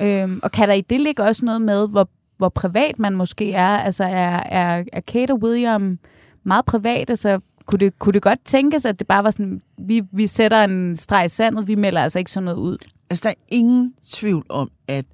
Øhm, 0.00 0.40
og 0.42 0.52
kan 0.52 0.68
der 0.68 0.74
i 0.74 0.80
det 0.80 1.00
ligge 1.00 1.22
også 1.22 1.44
noget 1.44 1.62
med, 1.62 1.88
hvor, 1.88 2.08
hvor 2.36 2.48
privat 2.48 2.98
man 2.98 3.16
måske 3.16 3.52
er? 3.52 3.78
Altså 3.78 4.04
er, 4.04 4.42
er, 4.46 4.84
er 4.92 5.00
Kate 5.00 5.32
og 5.32 5.42
William 5.42 5.98
meget 6.44 6.64
privat? 6.64 7.10
Altså 7.10 7.40
kunne 7.66 7.78
det, 7.78 7.98
kunne 7.98 8.12
det 8.12 8.22
godt 8.22 8.38
tænkes, 8.44 8.84
at 8.84 8.98
det 8.98 9.06
bare 9.06 9.24
var 9.24 9.30
sådan, 9.30 9.60
vi, 9.78 10.02
vi 10.12 10.26
sætter 10.26 10.64
en 10.64 10.96
streg 10.96 11.26
i 11.26 11.28
sandet, 11.28 11.68
vi 11.68 11.74
melder 11.74 12.02
altså 12.02 12.18
ikke 12.18 12.30
sådan 12.30 12.44
noget 12.44 12.58
ud? 12.58 12.76
Altså 13.10 13.22
der 13.22 13.30
er 13.30 13.34
ingen 13.48 13.94
tvivl 14.04 14.46
om, 14.48 14.70
at 14.88 15.04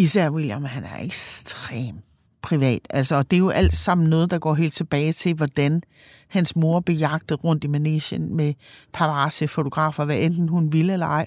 især 0.00 0.30
William, 0.30 0.64
han 0.64 0.84
er 0.84 1.04
ekstrem 1.04 1.94
privat. 2.42 2.80
Altså, 2.90 3.16
og 3.16 3.30
det 3.30 3.36
er 3.36 3.38
jo 3.38 3.48
alt 3.48 3.76
sammen 3.76 4.10
noget, 4.10 4.30
der 4.30 4.38
går 4.38 4.54
helt 4.54 4.72
tilbage 4.72 5.12
til, 5.12 5.34
hvordan 5.34 5.82
hans 6.28 6.56
mor 6.56 6.80
bejagtede 6.80 7.40
rundt 7.40 7.64
i 7.64 7.66
Manesien 7.66 8.36
med 8.36 8.54
paparazzi-fotografer, 8.92 10.04
hvad 10.04 10.16
enten 10.16 10.48
hun 10.48 10.72
ville 10.72 10.92
eller 10.92 11.06
ej. 11.06 11.26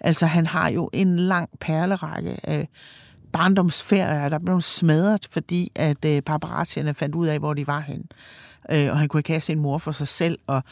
Altså, 0.00 0.26
han 0.26 0.46
har 0.46 0.70
jo 0.70 0.90
en 0.92 1.16
lang 1.16 1.48
perlerække 1.60 2.36
af 2.42 2.68
barndomsferier, 3.32 4.28
der 4.28 4.38
blev 4.38 4.60
smadret, 4.60 5.28
fordi 5.30 5.72
at 5.74 6.04
øh, 6.04 6.22
paparazzierne 6.22 6.94
fandt 6.94 7.14
ud 7.14 7.26
af, 7.26 7.38
hvor 7.38 7.54
de 7.54 7.66
var 7.66 7.80
hen. 7.80 8.04
Øh, 8.70 8.90
og 8.90 8.98
han 8.98 9.08
kunne 9.08 9.20
ikke 9.20 9.30
have 9.30 9.40
sin 9.40 9.58
mor 9.58 9.78
for 9.78 9.92
sig 9.92 10.08
selv, 10.08 10.38
og 10.46 10.62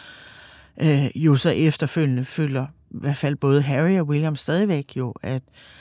øh, 0.83 1.07
jo 1.15 1.37
så 1.37 1.51
efterfølgende 1.51 2.25
følger 2.25 2.67
i 2.91 2.99
hvert 3.01 3.17
fald 3.17 3.37
både 3.37 3.63
Harry 3.63 3.99
og 3.99 4.07
William 4.07 4.37
stadigvæk 4.37 4.93
jo, 4.97 5.15
at, 5.23 5.43
øh, 5.43 5.78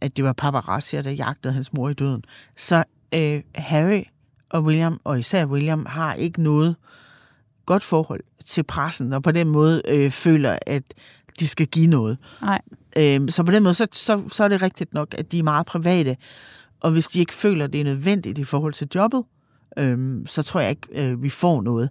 at 0.00 0.16
det 0.16 0.24
var 0.24 0.32
paparazzier, 0.32 1.02
der 1.02 1.10
jagtede 1.10 1.54
hans 1.54 1.72
mor 1.72 1.88
i 1.88 1.94
døden. 1.94 2.24
Så 2.56 2.84
øh, 3.14 3.42
Harry 3.54 4.02
og 4.50 4.64
William, 4.64 5.00
og 5.04 5.18
især 5.18 5.46
William, 5.46 5.86
har 5.86 6.14
ikke 6.14 6.42
noget 6.42 6.76
godt 7.66 7.82
forhold 7.82 8.20
til 8.44 8.62
pressen, 8.62 9.12
og 9.12 9.22
på 9.22 9.30
den 9.30 9.48
måde 9.48 9.82
øh, 9.88 10.10
føler, 10.10 10.58
at 10.66 10.82
de 11.40 11.48
skal 11.48 11.66
give 11.66 11.86
noget. 11.86 12.18
Nej. 12.42 12.60
Øh, 12.98 13.28
så 13.28 13.42
på 13.42 13.52
den 13.52 13.62
måde, 13.62 13.74
så, 13.74 13.86
så, 13.92 14.22
så 14.28 14.44
er 14.44 14.48
det 14.48 14.62
rigtigt 14.62 14.94
nok, 14.94 15.14
at 15.18 15.32
de 15.32 15.38
er 15.38 15.42
meget 15.42 15.66
private, 15.66 16.16
og 16.80 16.90
hvis 16.90 17.06
de 17.06 17.20
ikke 17.20 17.34
føler, 17.34 17.64
at 17.64 17.72
det 17.72 17.80
er 17.80 17.84
nødvendigt 17.84 18.38
i 18.38 18.44
forhold 18.44 18.72
til 18.72 18.88
jobbet, 18.94 19.24
øh, 19.78 20.26
så 20.26 20.42
tror 20.42 20.60
jeg 20.60 20.70
ikke, 20.70 20.88
øh, 20.92 21.22
vi 21.22 21.28
får 21.28 21.62
noget. 21.62 21.90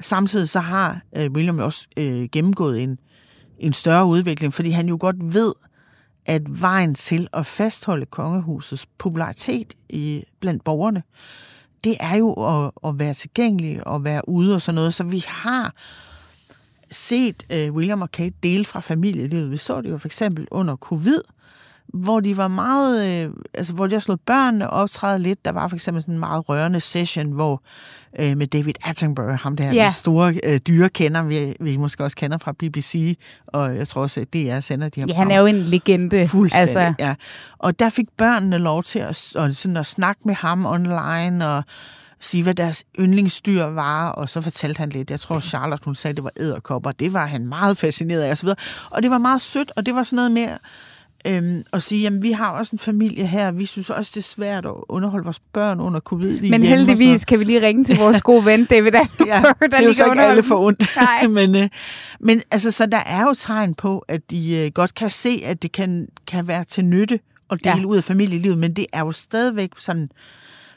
Samtidig 0.00 0.48
så 0.48 0.60
har 0.60 1.00
øh, 1.16 1.30
William 1.30 1.58
også 1.58 1.86
øh, 1.96 2.28
gennemgået 2.32 2.82
en, 2.82 2.98
en 3.58 3.72
større 3.72 4.06
udvikling, 4.06 4.54
fordi 4.54 4.70
han 4.70 4.88
jo 4.88 4.96
godt 5.00 5.16
ved, 5.34 5.52
at 6.26 6.42
vejen 6.62 6.94
til 6.94 7.28
at 7.32 7.46
fastholde 7.46 8.06
kongehusets 8.06 8.86
popularitet 8.98 9.74
i, 9.88 10.24
blandt 10.40 10.64
borgerne, 10.64 11.02
det 11.84 11.96
er 12.00 12.16
jo 12.16 12.32
at, 12.32 12.70
at 12.86 12.98
være 12.98 13.14
tilgængelig 13.14 13.86
og 13.86 14.04
være 14.04 14.28
ude 14.28 14.54
og 14.54 14.62
sådan 14.62 14.74
noget. 14.74 14.94
Så 14.94 15.04
vi 15.04 15.24
har 15.28 15.74
set 16.90 17.46
uh, 17.52 17.74
William 17.74 18.02
og 18.02 18.12
Kate 18.12 18.34
dele 18.42 18.64
fra 18.64 18.80
familielivet. 18.80 19.50
Vi 19.50 19.56
så 19.56 19.80
det 19.80 19.90
jo 19.90 19.98
for 19.98 20.08
eksempel 20.08 20.48
under 20.50 20.76
covid, 20.76 21.20
hvor 21.94 22.20
de 22.20 22.36
var 22.36 22.48
meget, 22.48 23.24
øh, 23.24 23.30
altså 23.54 23.72
hvor 23.72 23.86
de 23.86 23.92
har 23.94 24.00
slået 24.00 24.20
børnene 24.20 24.70
optræde 24.70 25.18
lidt. 25.18 25.44
Der 25.44 25.52
var 25.52 25.68
for 25.68 25.76
eksempel 25.76 26.02
sådan 26.02 26.14
en 26.14 26.20
meget 26.20 26.48
rørende 26.48 26.80
session, 26.80 27.30
hvor 27.32 27.62
øh, 28.18 28.36
med 28.36 28.46
David 28.46 28.72
Attenborough, 28.84 29.38
ham 29.38 29.56
der 29.56 29.72
Ja. 29.72 29.82
den 29.84 29.92
store 29.92 30.34
øh, 30.44 30.58
dyrekender, 30.58 31.22
vi, 31.24 31.54
vi 31.60 31.76
måske 31.76 32.04
også 32.04 32.16
kender 32.16 32.38
fra 32.38 32.52
BBC, 32.52 33.18
og 33.46 33.76
jeg 33.76 33.88
tror 33.88 34.02
også, 34.02 34.20
at 34.20 34.34
DR 34.34 34.60
sender 34.60 34.88
de 34.88 35.00
her 35.00 35.06
Ja, 35.08 35.14
han 35.14 35.30
er 35.30 35.38
jo 35.40 35.46
en 35.46 35.54
legende. 35.62 36.26
Fuldstændig, 36.26 36.60
Altså, 36.62 36.78
altså. 36.78 37.04
ja. 37.04 37.14
Og 37.58 37.78
der 37.78 37.90
fik 37.90 38.06
børnene 38.16 38.58
lov 38.58 38.82
til 38.82 38.98
at, 38.98 39.32
og 39.36 39.54
sådan 39.54 39.76
at 39.76 39.86
snakke 39.86 40.20
med 40.24 40.34
ham 40.34 40.66
online, 40.66 41.48
og 41.48 41.62
sige, 42.20 42.42
hvad 42.42 42.54
deres 42.54 42.84
yndlingsdyr 42.98 43.64
var, 43.64 44.08
og 44.08 44.28
så 44.28 44.40
fortalte 44.40 44.78
han 44.78 44.88
lidt. 44.90 45.10
Jeg 45.10 45.20
tror, 45.20 45.40
Charlotte, 45.40 45.84
hun 45.84 45.94
sagde, 45.94 46.12
at 46.12 46.16
det 46.16 46.24
var 46.24 46.32
æderkopper. 46.36 46.92
Det 46.92 47.12
var 47.12 47.26
han 47.26 47.46
meget 47.46 47.78
fascineret 47.78 48.22
af, 48.22 48.30
og 48.30 48.36
så 48.36 48.42
videre. 48.46 48.56
Og 48.90 49.02
det 49.02 49.10
var 49.10 49.18
meget 49.18 49.40
sødt, 49.42 49.72
og 49.76 49.86
det 49.86 49.94
var 49.94 50.02
sådan 50.02 50.16
noget 50.16 50.30
med 50.32 50.48
øhm, 51.26 51.64
at 51.72 51.82
sige, 51.82 52.02
jamen, 52.02 52.22
vi 52.22 52.32
har 52.32 52.50
også 52.50 52.70
en 52.72 52.78
familie 52.78 53.26
her, 53.26 53.50
vi 53.50 53.64
synes 53.64 53.90
også, 53.90 54.10
det 54.14 54.20
er 54.20 54.24
svært 54.24 54.66
at 54.66 54.72
underholde 54.88 55.24
vores 55.24 55.38
børn 55.38 55.80
under 55.80 56.00
covid 56.00 56.40
men 56.40 56.62
og 56.62 56.68
heldigvis 56.68 57.24
kan 57.24 57.38
vi 57.38 57.44
lige 57.44 57.66
ringe 57.66 57.84
til 57.84 57.96
vores 57.96 58.20
gode 58.30 58.44
ven, 58.44 58.64
David 58.64 58.94
Attenborough, 58.94 59.28
Ja, 59.28 59.42
der 59.60 59.66
det 59.66 59.80
er 59.80 59.84
jo 59.84 59.92
så 59.92 60.04
ikke 60.04 60.22
alle 60.22 60.42
for 60.42 60.66
ondt. 60.66 60.84
Men, 61.30 61.56
øh, 61.56 61.68
men 62.20 62.42
altså, 62.50 62.70
så 62.70 62.86
der 62.86 63.00
er 63.06 63.22
jo 63.22 63.34
tegn 63.34 63.74
på, 63.74 63.98
at 64.08 64.30
de 64.30 64.56
øh, 64.56 64.70
godt 64.72 64.94
kan 64.94 65.10
se, 65.10 65.40
at 65.44 65.62
det 65.62 65.72
kan, 65.72 66.08
kan 66.26 66.48
være 66.48 66.64
til 66.64 66.84
nytte 66.84 67.20
at 67.50 67.64
dele 67.64 67.78
ja. 67.78 67.84
ud 67.84 67.96
af 67.96 68.04
familielivet, 68.04 68.58
men 68.58 68.72
det 68.72 68.86
er 68.92 69.00
jo 69.00 69.12
stadigvæk 69.12 69.70
sådan 69.78 70.10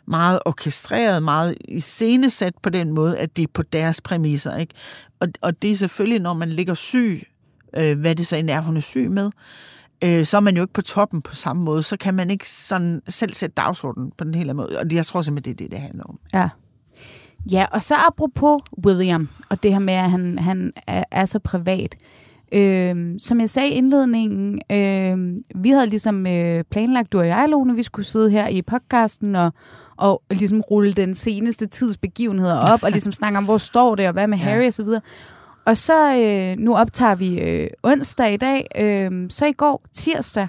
meget 0.05 0.39
orkestreret, 0.45 1.23
meget 1.23 1.55
iscenesat 1.67 2.53
på 2.63 2.69
den 2.69 2.91
måde, 2.91 3.17
at 3.17 3.37
det 3.37 3.43
er 3.43 3.47
på 3.53 3.63
deres 3.63 4.01
præmisser. 4.01 4.57
Ikke? 4.57 4.73
Og, 5.19 5.27
og 5.41 5.61
det 5.61 5.71
er 5.71 5.75
selvfølgelig, 5.75 6.21
når 6.21 6.33
man 6.33 6.49
ligger 6.49 6.73
syg, 6.73 7.21
øh, 7.77 7.99
hvad 7.99 8.15
det 8.15 8.27
så 8.27 8.35
end 8.35 8.49
er, 8.49 8.61
hun 8.61 8.77
er 8.77 8.81
syg 8.81 9.09
med, 9.09 9.25
øh, 9.25 9.31
så 10.01 10.37
er 10.37 10.41
man 10.41 10.55
jo 10.55 10.61
ikke 10.61 10.73
på 10.73 10.81
toppen 10.81 11.21
på 11.21 11.35
samme 11.35 11.63
måde. 11.63 11.83
Så 11.83 11.97
kan 11.97 12.13
man 12.13 12.29
ikke 12.29 12.49
sådan 12.49 13.01
selv 13.07 13.33
sætte 13.33 13.53
dagsordenen 13.53 14.11
på 14.17 14.23
den 14.23 14.35
hele 14.35 14.53
måde. 14.53 14.79
Og 14.79 14.85
jeg 14.93 15.05
tror 15.05 15.21
simpelthen, 15.21 15.55
det 15.57 15.63
er 15.63 15.65
det, 15.67 15.71
det 15.71 15.79
handler 15.79 16.03
om. 16.03 16.19
Ja. 16.33 16.49
Ja, 17.51 17.65
og 17.71 17.81
så 17.81 17.95
apropos 17.95 18.61
William, 18.85 19.29
og 19.49 19.63
det 19.63 19.71
her 19.71 19.79
med, 19.79 19.93
at 19.93 20.11
han, 20.11 20.39
han 20.39 20.73
er, 20.87 21.03
er 21.11 21.25
så 21.25 21.39
privat. 21.39 21.95
Øhm, 22.51 23.19
som 23.19 23.39
jeg 23.39 23.49
sagde 23.49 23.69
i 23.69 23.73
indledningen, 23.73 24.61
øhm, 24.71 25.37
vi 25.55 25.69
havde 25.69 25.85
ligesom 25.89 26.27
øh, 26.27 26.63
planlagt, 26.63 27.13
du 27.13 27.19
og 27.19 27.27
jeg, 27.27 27.49
Lone, 27.49 27.75
vi 27.75 27.83
skulle 27.83 28.05
sidde 28.05 28.29
her 28.29 28.47
i 28.47 28.61
podcasten 28.61 29.35
og, 29.35 29.53
og 29.97 30.21
ligesom 30.29 30.61
rulle 30.61 30.93
den 30.93 31.15
seneste 31.15 31.67
tids 31.67 31.97
begivenheder 31.97 32.59
op, 32.59 32.83
og 32.83 32.91
ligesom 32.91 33.13
snakke 33.19 33.37
om, 33.37 33.45
hvor 33.45 33.57
står 33.57 33.95
det, 33.95 34.07
og 34.07 34.13
hvad 34.13 34.27
med 34.27 34.37
Ja. 34.37 34.43
Harry 34.43 34.67
og 34.67 34.73
så 34.73 34.83
videre. 34.83 35.01
Og 35.67 35.77
så, 35.77 36.15
øh, 36.17 36.57
nu 36.63 36.75
optager 36.75 37.15
vi 37.15 37.39
øh, 37.41 37.69
onsdag 37.83 38.33
i 38.33 38.37
dag, 38.37 38.67
øh, 38.79 39.25
så 39.29 39.45
i 39.45 39.51
går, 39.51 39.83
tirsdag, 39.93 40.47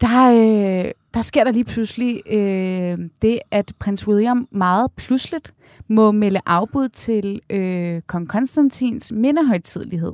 der, 0.00 0.30
øh, 0.30 0.90
der 1.14 1.22
sker 1.22 1.44
der 1.44 1.52
lige 1.52 1.64
pludselig 1.64 2.22
øh, 2.32 2.98
det, 3.22 3.38
at 3.50 3.72
prins 3.78 4.08
William 4.08 4.48
meget 4.50 4.92
pludseligt 4.96 5.54
må 5.88 6.10
melde 6.12 6.40
afbud 6.46 6.88
til 6.88 7.40
øh, 7.50 8.02
kong 8.06 8.28
Konstantins 8.28 9.12
mindehøjtidlighed. 9.12 10.12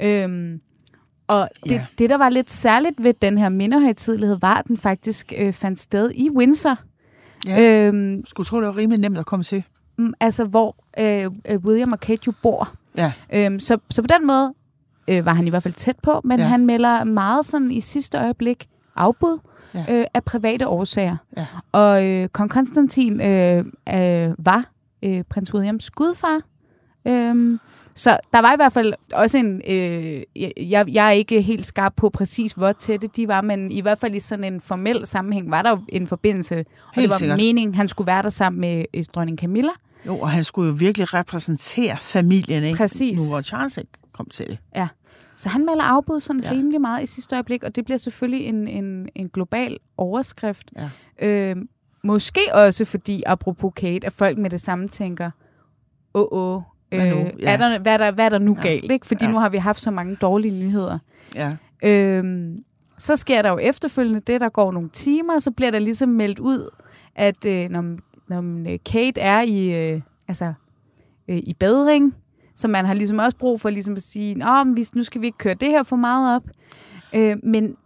Øhm, 0.00 0.60
og 1.26 1.48
det, 1.64 1.70
Ja. 1.70 1.86
det, 1.98 2.10
der 2.10 2.16
var 2.16 2.28
lidt 2.28 2.52
særligt 2.52 3.04
ved 3.04 3.14
den 3.22 3.38
her 3.38 3.48
mindehøjtidlighed, 3.48 4.36
var, 4.40 4.54
at 4.54 4.68
den 4.68 4.76
faktisk 4.76 5.32
øh, 5.38 5.52
fandt 5.52 5.80
sted 5.80 6.10
i 6.14 6.30
Windsor. 6.30 6.76
Ja. 7.46 7.86
Øhm, 7.88 8.22
Skulle 8.26 8.46
tro, 8.46 8.56
det 8.60 8.66
var 8.66 8.76
rimelig 8.76 9.00
nemt 9.00 9.18
at 9.18 9.26
komme 9.26 9.42
til. 9.44 9.62
mm, 9.98 10.12
altså, 10.20 10.44
hvor 10.44 10.76
øh, 10.98 11.30
øh, 11.48 11.58
William 11.58 11.92
og 11.92 12.00
Kate 12.00 12.22
jo 12.26 12.32
bor. 12.42 12.74
Ja. 12.96 13.12
Øhm, 13.32 13.60
så, 13.60 13.78
så 13.90 14.02
på 14.02 14.08
den 14.18 14.26
måde 14.26 14.54
øh, 15.08 15.26
var 15.26 15.34
han 15.34 15.46
i 15.46 15.50
hvert 15.50 15.62
fald 15.62 15.74
tæt 15.74 15.96
på, 16.02 16.20
men 16.24 16.38
ja. 16.38 16.44
Han 16.46 16.66
melder 16.66 17.04
meget 17.04 17.46
sådan 17.46 17.70
i 17.70 17.80
sidste 17.80 18.18
øjeblik 18.18 18.68
afbud 18.96 19.38
Ja. 19.74 19.84
øh, 20.00 20.04
af 20.14 20.24
private 20.24 20.68
årsager. 20.68 21.16
Ja. 21.36 21.46
Og 21.72 22.06
øh, 22.06 22.28
kong 22.28 22.50
Konstantin 22.50 23.20
øh, 23.20 23.64
øh, 23.94 24.30
var 24.38 24.64
øh, 25.02 25.22
prins 25.30 25.54
Williams 25.54 25.90
gudfar. 25.90 26.40
Øhm, 27.06 27.60
så 27.94 28.18
der 28.32 28.40
var 28.40 28.52
i 28.52 28.56
hvert 28.56 28.72
fald 28.72 28.94
også 29.12 29.38
en... 29.38 29.62
Øh, 29.68 30.22
jeg, 30.70 30.84
jeg 30.88 31.06
er 31.06 31.10
ikke 31.10 31.42
helt 31.42 31.66
skarp 31.66 31.92
på 31.96 32.08
præcis, 32.10 32.52
hvor 32.52 32.72
tætte 32.72 33.06
de 33.06 33.28
var, 33.28 33.40
men 33.40 33.72
i 33.72 33.80
hvert 33.80 33.98
fald 33.98 34.14
i 34.14 34.20
sådan 34.20 34.44
en 34.44 34.60
formel 34.60 35.06
sammenhæng 35.06 35.50
var 35.50 35.62
der 35.62 35.70
jo 35.70 35.78
en 35.88 36.06
forbindelse. 36.06 36.58
Og 36.88 36.96
det 37.02 37.10
var 37.10 37.16
sikkert. 37.16 37.38
meningen, 37.38 37.74
han 37.74 37.88
skulle 37.88 38.06
være 38.06 38.22
der 38.22 38.30
sammen 38.30 38.60
med 38.60 38.84
øh, 38.94 39.04
dronning 39.14 39.38
Camilla. 39.38 39.72
Jo, 40.06 40.18
og 40.18 40.30
han 40.30 40.44
skulle 40.44 40.68
jo 40.68 40.74
virkelig 40.78 41.14
repræsentere 41.14 41.96
familien, 42.00 42.62
ikke? 42.62 42.76
Præcis. 42.76 43.20
Nu 43.20 43.28
hvor 43.30 43.42
Charles 43.42 43.76
ikke 43.76 43.90
kom 44.12 44.26
til 44.26 44.46
det. 44.46 44.58
Så 45.36 45.48
han 45.48 45.64
melder 45.66 45.82
afbud 45.84 46.20
sådan 46.20 46.40
ja. 46.40 46.48
Ja. 46.52 46.54
rimelig 46.56 46.80
meget 46.80 47.02
i 47.02 47.06
sidste 47.06 47.36
øjeblik, 47.36 47.64
og 47.64 47.76
det 47.76 47.84
bliver 47.84 47.98
selvfølgelig 47.98 48.46
en, 48.46 48.68
en, 48.68 49.08
en 49.14 49.28
global 49.28 49.78
overskrift. 49.96 50.70
Ja. 50.76 51.26
Øh, 51.28 51.56
måske 52.04 52.40
også 52.54 52.84
fordi, 52.84 53.22
apropos 53.26 53.72
Kate, 53.76 54.06
at 54.06 54.12
folk 54.12 54.38
med 54.38 54.50
det 54.50 54.60
samme 54.60 54.88
tænker, 54.88 55.30
åh, 56.14 56.26
åh, 56.32 56.62
Hvad 56.88 57.10
nu? 57.10 57.16
øh, 57.20 57.26
Ja. 57.40 57.52
er 57.52 57.56
der, 57.56 57.78
hvad, 57.78 57.92
er 57.92 57.96
der, 57.96 58.10
hvad 58.10 58.24
er 58.24 58.28
der 58.28 58.38
nu 58.38 58.56
Ja. 58.62 58.68
galt? 58.68 58.92
Ikke? 58.92 59.06
Fordi 59.06 59.24
Ja. 59.24 59.30
nu 59.30 59.38
har 59.38 59.48
vi 59.48 59.58
haft 59.58 59.80
så 59.80 59.90
mange 59.90 60.16
dårlige 60.16 60.64
nyheder. 60.64 60.98
Ja. 61.34 61.56
Øhm, 61.82 62.56
så 62.98 63.16
sker 63.16 63.42
der 63.42 63.50
jo 63.50 63.58
efterfølgende 63.58 64.20
det, 64.20 64.40
der 64.40 64.48
går 64.48 64.72
nogle 64.72 64.88
timer, 64.88 65.38
så 65.38 65.50
bliver 65.50 65.70
der 65.70 65.78
ligesom 65.78 66.08
meldt 66.08 66.38
ud, 66.38 66.70
at 67.14 67.44
øh, 67.46 67.68
når, 67.70 67.96
når 68.28 68.70
øh, 68.72 68.78
Kate 68.86 69.20
er 69.20 69.40
i, 69.40 69.90
øh, 69.92 70.00
altså, 70.28 70.52
øh, 71.28 71.36
i 71.36 71.54
bedring, 71.60 72.14
så 72.56 72.68
man 72.68 72.84
har 72.86 72.94
ligesom 72.94 73.18
også 73.18 73.36
brug 73.36 73.60
for 73.60 73.70
ligesom 73.70 73.94
at 73.94 74.02
sige, 74.02 74.34
Nå, 74.34 74.64
men 74.64 74.86
nu 74.94 75.02
skal 75.02 75.20
vi 75.20 75.26
ikke 75.26 75.38
køre 75.38 75.54
det 75.54 75.68
her 75.68 75.82
for 75.82 75.96
meget 75.96 76.36
op. 76.36 76.42
Øh, 77.14 77.36
men 77.42 77.76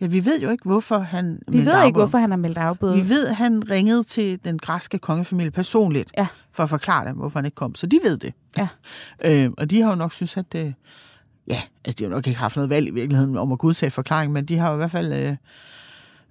ja, 0.00 0.06
vi 0.06 0.24
ved 0.24 0.40
jo 0.40 0.50
ikke, 0.50 0.64
hvorfor 0.64 0.98
han 0.98 1.38
vi 1.48 1.58
ved 1.66 1.84
ikke, 1.86 1.98
hvorfor 1.98 2.18
han 2.18 2.30
har 2.30 2.36
meldt 2.36 2.58
afbud. 2.58 2.94
Vi 2.94 3.08
ved, 3.08 3.26
at 3.26 3.36
han 3.36 3.70
ringede 3.70 4.02
til 4.02 4.44
den 4.44 4.58
græske 4.58 4.98
kongefamilie 4.98 5.50
personligt, 5.50 6.10
Ja. 6.18 6.26
for 6.52 6.62
at 6.62 6.68
forklare 6.70 7.08
dem, 7.08 7.16
hvorfor 7.16 7.38
han 7.38 7.44
ikke 7.44 7.54
kom. 7.54 7.74
Så 7.74 7.86
de 7.86 7.98
ved 8.02 8.16
det. 8.18 8.32
Ja. 8.58 8.68
øh, 9.44 9.50
og 9.58 9.70
de 9.70 9.80
har 9.82 9.90
jo 9.90 9.96
nok 9.96 10.12
synes, 10.12 10.36
at 10.36 10.52
det, 10.52 10.74
ja, 11.48 11.58
altså 11.84 11.96
de 11.98 12.04
har 12.04 12.10
jo 12.10 12.14
nok 12.16 12.26
ikke 12.26 12.40
haft 12.40 12.56
noget 12.56 12.70
valg 12.70 12.88
i 12.88 12.90
virkeligheden 12.90 13.36
om 13.36 13.52
at 13.52 13.58
godtage 13.58 13.90
forklaring, 13.90 14.32
men 14.32 14.44
de 14.44 14.56
har 14.58 14.68
jo 14.68 14.74
i 14.74 14.76
hvert 14.76 14.90
fald 14.90 15.12
øh, 15.12 15.36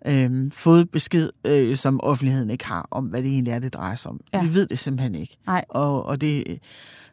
øh, 0.08 0.52
fået 0.52 0.90
besked, 0.90 1.30
øh, 1.46 1.78
som 1.78 2.00
offentligheden 2.04 2.50
ikke 2.50 2.66
har, 2.66 2.88
om 2.92 3.06
hvad 3.06 3.24
det 3.24 3.32
egentlig 3.32 3.52
er, 3.52 3.60
det 3.60 3.74
drejer 3.74 3.96
sig 3.96 4.12
om. 4.12 4.20
Ja. 4.34 4.44
Vi 4.44 4.54
ved 4.54 4.68
det 4.68 4.80
simpelthen 4.80 5.16
ikke. 5.16 5.38
Nej. 5.46 5.66
Og, 5.70 6.06
og 6.06 6.22
det, 6.22 6.60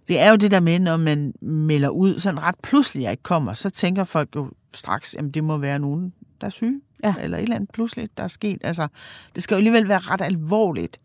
det 0.08 0.20
er 0.20 0.30
jo 0.30 0.36
det 0.36 0.50
der 0.50 0.60
med, 0.60 0.78
når 0.78 0.96
man 0.96 1.34
melder 1.42 1.88
ud 1.88 2.18
sådan 2.18 2.42
ret 2.42 2.54
pludselig, 2.62 3.02
jeg 3.02 3.10
ikke 3.10 3.22
kommer, 3.22 3.52
så 3.52 3.70
tænker 3.70 4.04
folk 4.04 4.28
jo 4.36 4.50
straks, 4.74 5.14
at 5.14 5.34
det 5.34 5.44
må 5.44 5.56
være 5.56 5.78
nogen, 5.78 6.12
der 6.40 6.46
er 6.46 6.50
syge. 6.50 6.80
Ja. 7.04 7.14
Eller 7.20 7.38
et 7.38 7.42
eller 7.42 7.56
andet 7.56 7.70
pludseligt, 7.72 8.18
der 8.18 8.24
er 8.24 8.28
sket. 8.28 8.58
Altså, 8.64 8.88
det 9.34 9.42
skal 9.42 9.54
jo 9.54 9.56
alligevel 9.56 9.88
være 9.88 9.98
ret 9.98 10.20
alvorligt, 10.20 11.00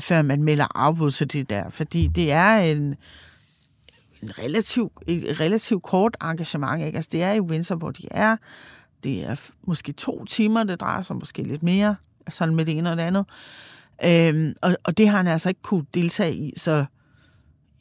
før 0.00 0.22
man 0.22 0.42
melder 0.42 0.66
afbud 0.74 1.10
til 1.10 1.32
det 1.32 1.50
der. 1.50 1.70
Fordi 1.70 2.06
det 2.06 2.32
er 2.32 2.56
en, 2.56 2.96
en 4.22 4.38
relativ, 4.38 4.92
et 5.06 5.40
relativt 5.40 5.82
kort 5.82 6.16
engagement. 6.22 6.84
Ikke? 6.84 6.96
Altså, 6.96 7.08
det 7.12 7.22
er 7.22 7.32
i 7.32 7.40
Windsor, 7.40 7.74
hvor 7.74 7.90
de 7.90 8.08
er. 8.10 8.36
Det 9.06 9.24
er 9.30 9.36
måske 9.66 9.92
to 9.92 10.24
timer, 10.24 10.64
det 10.64 10.80
drejer 10.80 11.02
sig 11.02 11.16
måske 11.16 11.42
lidt 11.42 11.62
mere, 11.62 11.96
sådan 12.28 12.54
med 12.54 12.64
det 12.64 12.78
ene 12.78 12.90
og 12.90 12.96
det 12.96 13.02
andet. 13.02 13.24
Øhm, 14.06 14.54
og, 14.62 14.76
og 14.84 14.96
det 14.98 15.08
har 15.08 15.16
han 15.16 15.26
altså 15.26 15.48
ikke 15.48 15.62
kunne 15.62 15.84
deltage 15.94 16.34
i, 16.36 16.52
så 16.56 16.84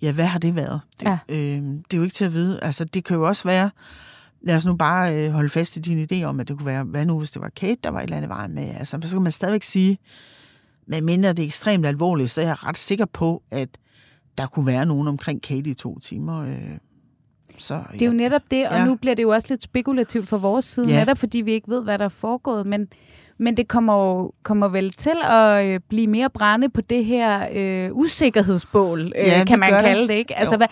ja, 0.01 0.11
hvad 0.11 0.25
har 0.25 0.39
det 0.39 0.55
været? 0.55 0.81
Det, 0.99 1.05
Ja. 1.07 1.17
øhm, 1.29 1.83
det 1.83 1.93
er 1.93 1.97
jo 1.97 2.03
ikke 2.03 2.13
til 2.13 2.25
at 2.25 2.33
vide. 2.33 2.59
Altså, 2.63 2.85
det 2.85 3.03
kan 3.03 3.15
jo 3.17 3.27
også 3.27 3.43
være, 3.43 3.69
lad 4.41 4.55
os 4.55 4.65
nu 4.65 4.75
bare 4.75 5.15
øh, 5.25 5.31
holde 5.31 5.49
fast 5.49 5.77
i 5.77 5.79
din 5.79 6.07
idé 6.11 6.23
om, 6.25 6.39
at 6.39 6.47
det 6.47 6.57
kunne 6.57 6.65
være, 6.65 6.83
hvad 6.83 7.05
nu 7.05 7.17
hvis 7.17 7.31
det 7.31 7.41
var 7.41 7.49
Kate, 7.49 7.77
der 7.83 7.89
var 7.89 7.99
et 7.99 8.03
eller 8.03 8.17
andet 8.17 8.29
vej 8.29 8.47
med. 8.47 8.63
Altså, 8.79 8.99
så 9.03 9.15
kan 9.15 9.21
man 9.23 9.31
stadigvæk 9.31 9.63
sige, 9.63 9.97
men 10.87 11.05
mindre 11.05 11.29
det 11.29 11.39
er 11.39 11.45
ekstremt 11.47 11.85
alvorligt, 11.85 12.31
så 12.31 12.41
er 12.41 12.45
jeg 12.45 12.63
ret 12.63 12.77
sikker 12.77 13.05
på, 13.05 13.43
at 13.51 13.69
der 14.37 14.47
kunne 14.47 14.65
være 14.65 14.85
nogen 14.85 15.07
omkring 15.07 15.41
Kate 15.41 15.69
i 15.69 15.73
to 15.73 15.99
timer. 15.99 16.41
Øh, 16.41 16.77
så, 17.57 17.79
Det 17.93 18.01
er 18.01 18.05
jo 18.05 18.11
netop 18.13 18.41
det, 18.51 18.67
og 18.67 18.77
Ja. 18.77 18.85
nu 18.85 18.95
bliver 18.95 19.15
det 19.15 19.23
jo 19.23 19.29
også 19.29 19.47
lidt 19.49 19.63
spekulativt 19.63 20.27
fra 20.27 20.37
vores 20.37 20.65
side, 20.65 20.87
Ja. 20.89 20.99
netop 20.99 21.17
fordi 21.17 21.41
vi 21.41 21.51
ikke 21.51 21.67
ved, 21.71 21.83
hvad 21.83 21.97
der 21.97 22.05
er 22.05 22.09
foregået, 22.09 22.65
men 22.65 22.87
Men 23.37 23.57
det 23.57 23.67
kommer 23.67 23.93
jo 23.93 24.31
kommer 24.43 24.67
vel 24.67 24.91
til 24.93 25.13
at 25.23 25.65
øh, 25.65 25.79
blive 25.89 26.07
mere 26.07 26.29
brænde 26.29 26.69
på 26.69 26.81
det 26.81 27.05
her 27.05 27.47
øh, 27.53 27.89
usikkerhedsbål, 27.93 29.01
øh, 29.01 29.11
Ja, 29.27 29.43
kan 29.47 29.59
man 29.59 29.69
gør 29.69 29.77
det. 29.77 29.85
kalde 29.85 30.07
det, 30.07 30.13
ikke? 30.13 30.35
Altså, 30.37 30.55
Jo. 30.55 30.57
hvad, 30.57 30.67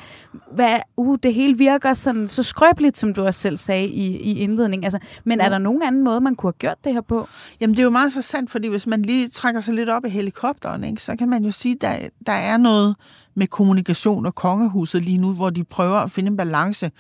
hvad, 0.55 0.79
uh, 0.97 1.17
det 1.23 1.33
hele 1.33 1.57
virker 1.57 1.93
sådan 1.93 2.27
så 2.27 2.43
skrøbeligt, 2.43 2.97
som 2.97 3.13
du 3.13 3.25
også 3.25 3.39
selv 3.41 3.57
sagde 3.57 3.87
i, 3.87 4.05
i 4.17 4.39
indledningen. 4.39 4.83
Altså, 4.83 4.99
men 5.23 5.39
er 5.41 5.45
Jo. 5.45 5.51
der 5.51 5.57
nogen 5.57 5.81
anden 5.83 6.03
måde, 6.03 6.21
man 6.21 6.35
kunne 6.35 6.47
have 6.47 6.57
gjort 6.59 6.77
det 6.83 6.93
her 6.93 7.01
på? 7.01 7.27
Jamen, 7.61 7.73
det 7.73 7.79
er 7.79 7.83
jo 7.83 7.89
meget 7.89 8.07
interessant, 8.09 8.51
fordi 8.51 8.67
hvis 8.67 8.87
man 8.87 9.01
lige 9.01 9.27
trækker 9.27 9.61
sig 9.61 9.73
lidt 9.75 9.89
op 9.89 10.05
i 10.05 10.09
helikopteren, 10.09 10.83
ikke, 10.83 11.01
så 11.03 11.15
kan 11.15 11.29
man 11.29 11.43
jo 11.45 11.51
sige, 11.51 11.75
at 11.75 11.81
der, 11.81 12.09
der 12.25 12.33
er 12.33 12.57
noget 12.57 12.95
med 13.35 13.47
kommunikation 13.47 14.25
og 14.25 14.35
kongehuset 14.35 15.01
lige 15.01 15.17
nu, 15.17 15.33
hvor 15.33 15.49
de 15.49 15.63
prøver 15.63 15.97
at 15.97 16.11
finde 16.11 16.27
en 16.27 16.37
balance, 16.37 16.91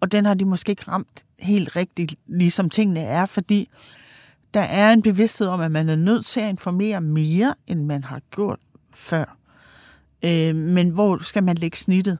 og 0.00 0.12
den 0.12 0.24
har 0.24 0.34
de 0.34 0.44
måske 0.44 0.70
ikke 0.70 0.84
ramt 0.88 1.24
helt 1.40 1.76
rigtigt, 1.76 2.14
ligesom 2.26 2.70
tingene 2.70 3.00
er, 3.00 3.26
fordi 3.26 3.68
der 4.54 4.60
er 4.60 4.92
en 4.92 5.02
bevidsthed 5.02 5.46
om, 5.46 5.60
at 5.60 5.70
man 5.70 5.88
er 5.88 5.96
nødt 5.96 6.26
til 6.26 6.40
at 6.40 6.48
informere 6.48 7.00
mere, 7.00 7.54
end 7.66 7.84
man 7.84 8.04
har 8.04 8.20
gjort 8.30 8.58
før. 8.94 9.36
Øh, 10.24 10.54
men 10.54 10.88
hvor 10.88 11.18
skal 11.24 11.42
man 11.42 11.56
lægge 11.56 11.76
snittet? 11.76 12.18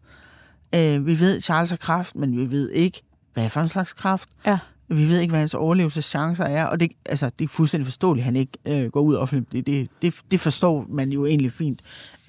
Øh, 0.74 1.06
vi 1.06 1.20
ved, 1.20 1.40
Charles 1.40 1.70
har 1.70 1.76
kraft, 1.76 2.16
men 2.16 2.36
vi 2.36 2.50
ved 2.50 2.70
ikke, 2.70 3.02
hvad 3.34 3.48
for 3.48 3.60
en 3.60 3.68
slags 3.68 3.92
kraft. 3.92 4.28
Ja. 4.46 4.58
Vi 4.92 5.08
ved 5.08 5.20
ikke, 5.20 5.32
hvad 5.32 5.40
hans 5.40 5.54
overlevelseschancer 5.54 6.44
er, 6.44 6.64
og 6.64 6.80
det, 6.80 6.92
altså, 7.06 7.30
det 7.38 7.44
er 7.44 7.48
fuldstændig 7.48 7.86
forståeligt, 7.86 8.22
at 8.22 8.24
han 8.24 8.36
ikke 8.36 8.52
øh, 8.64 8.90
går 8.90 9.00
ud 9.00 9.14
offentligt. 9.14 9.52
Det, 9.52 9.66
det, 9.66 9.90
det, 10.02 10.14
det 10.30 10.40
forstår 10.40 10.86
man 10.88 11.10
jo 11.12 11.26
egentlig 11.26 11.52
fint. 11.52 11.80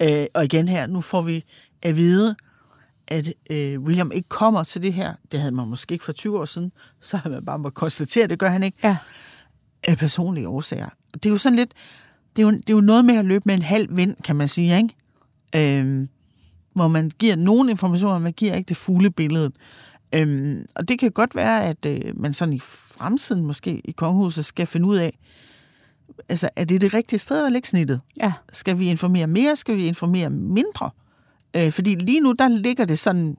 Øh, 0.02 0.26
og 0.34 0.44
igen 0.44 0.68
her, 0.68 0.86
nu 0.86 1.00
får 1.00 1.22
vi 1.22 1.44
at 1.82 1.96
vide, 1.96 2.36
at 3.08 3.32
øh, 3.50 3.80
William 3.80 4.10
ikke 4.14 4.28
kommer 4.28 4.62
til 4.62 4.82
det 4.82 4.92
her. 4.92 5.14
Det 5.32 5.40
havde 5.40 5.54
man 5.54 5.68
måske 5.68 5.92
ikke 5.92 6.04
for 6.04 6.12
20 6.12 6.38
år 6.38 6.44
siden. 6.44 6.72
Så 7.00 7.16
havde 7.16 7.34
man 7.34 7.44
bare 7.44 7.58
måttet 7.58 7.74
konstatere, 7.74 8.24
at 8.24 8.30
det 8.30 8.38
gør 8.38 8.48
han 8.48 8.62
ikke 8.62 8.78
Ja. 8.84 8.96
af 9.88 9.98
personlige 9.98 10.48
årsager. 10.48 10.88
Det 11.14 11.26
er 11.26 11.30
jo 11.30 11.36
sådan 11.36 11.56
lidt, 11.56 11.72
det 12.36 12.42
er 12.42 12.46
jo, 12.46 12.52
det 12.52 12.70
er 12.70 12.74
jo 12.74 12.80
noget 12.80 13.04
med 13.04 13.16
at 13.16 13.24
løbe 13.24 13.42
med 13.46 13.54
en 13.54 13.62
halv 13.62 13.96
vind, 13.96 14.16
kan 14.24 14.36
man 14.36 14.48
sige, 14.48 14.76
ikke? 14.76 15.80
Øhm, 15.80 16.08
hvor 16.74 16.88
man 16.88 17.10
giver 17.18 17.36
nogle 17.36 17.70
informationer, 17.70 18.18
man 18.18 18.32
giver 18.32 18.54
ikke 18.54 18.68
det 18.68 18.76
fulde 18.76 19.10
billede. 19.10 19.52
Øhm, 20.14 20.66
og 20.76 20.88
det 20.88 20.98
kan 20.98 21.12
godt 21.12 21.34
være, 21.34 21.64
at 21.64 21.86
øh, 21.86 22.20
man 22.20 22.32
sådan 22.32 22.54
i 22.54 22.60
fremtiden 22.60 23.46
måske 23.46 23.80
i 23.84 23.92
kongehuset 23.92 24.44
skal 24.44 24.66
finde 24.66 24.86
ud 24.86 24.96
af, 24.96 25.18
altså 26.28 26.48
er 26.56 26.64
det 26.64 26.80
det 26.80 26.94
rigtige 26.94 27.18
sted 27.18 27.46
at 27.46 27.52
lægge 27.52 27.68
snittet? 27.68 28.00
Ja. 28.16 28.32
Skal 28.52 28.78
vi 28.78 28.86
informere 28.86 29.26
mere? 29.26 29.56
Skal 29.56 29.76
vi 29.76 29.86
informere 29.86 30.30
mindre? 30.30 30.90
Øh, 31.56 31.72
fordi 31.72 31.94
lige 31.94 32.20
nu, 32.20 32.32
der 32.32 32.48
ligger 32.48 32.84
det 32.84 32.98
sådan 32.98 33.36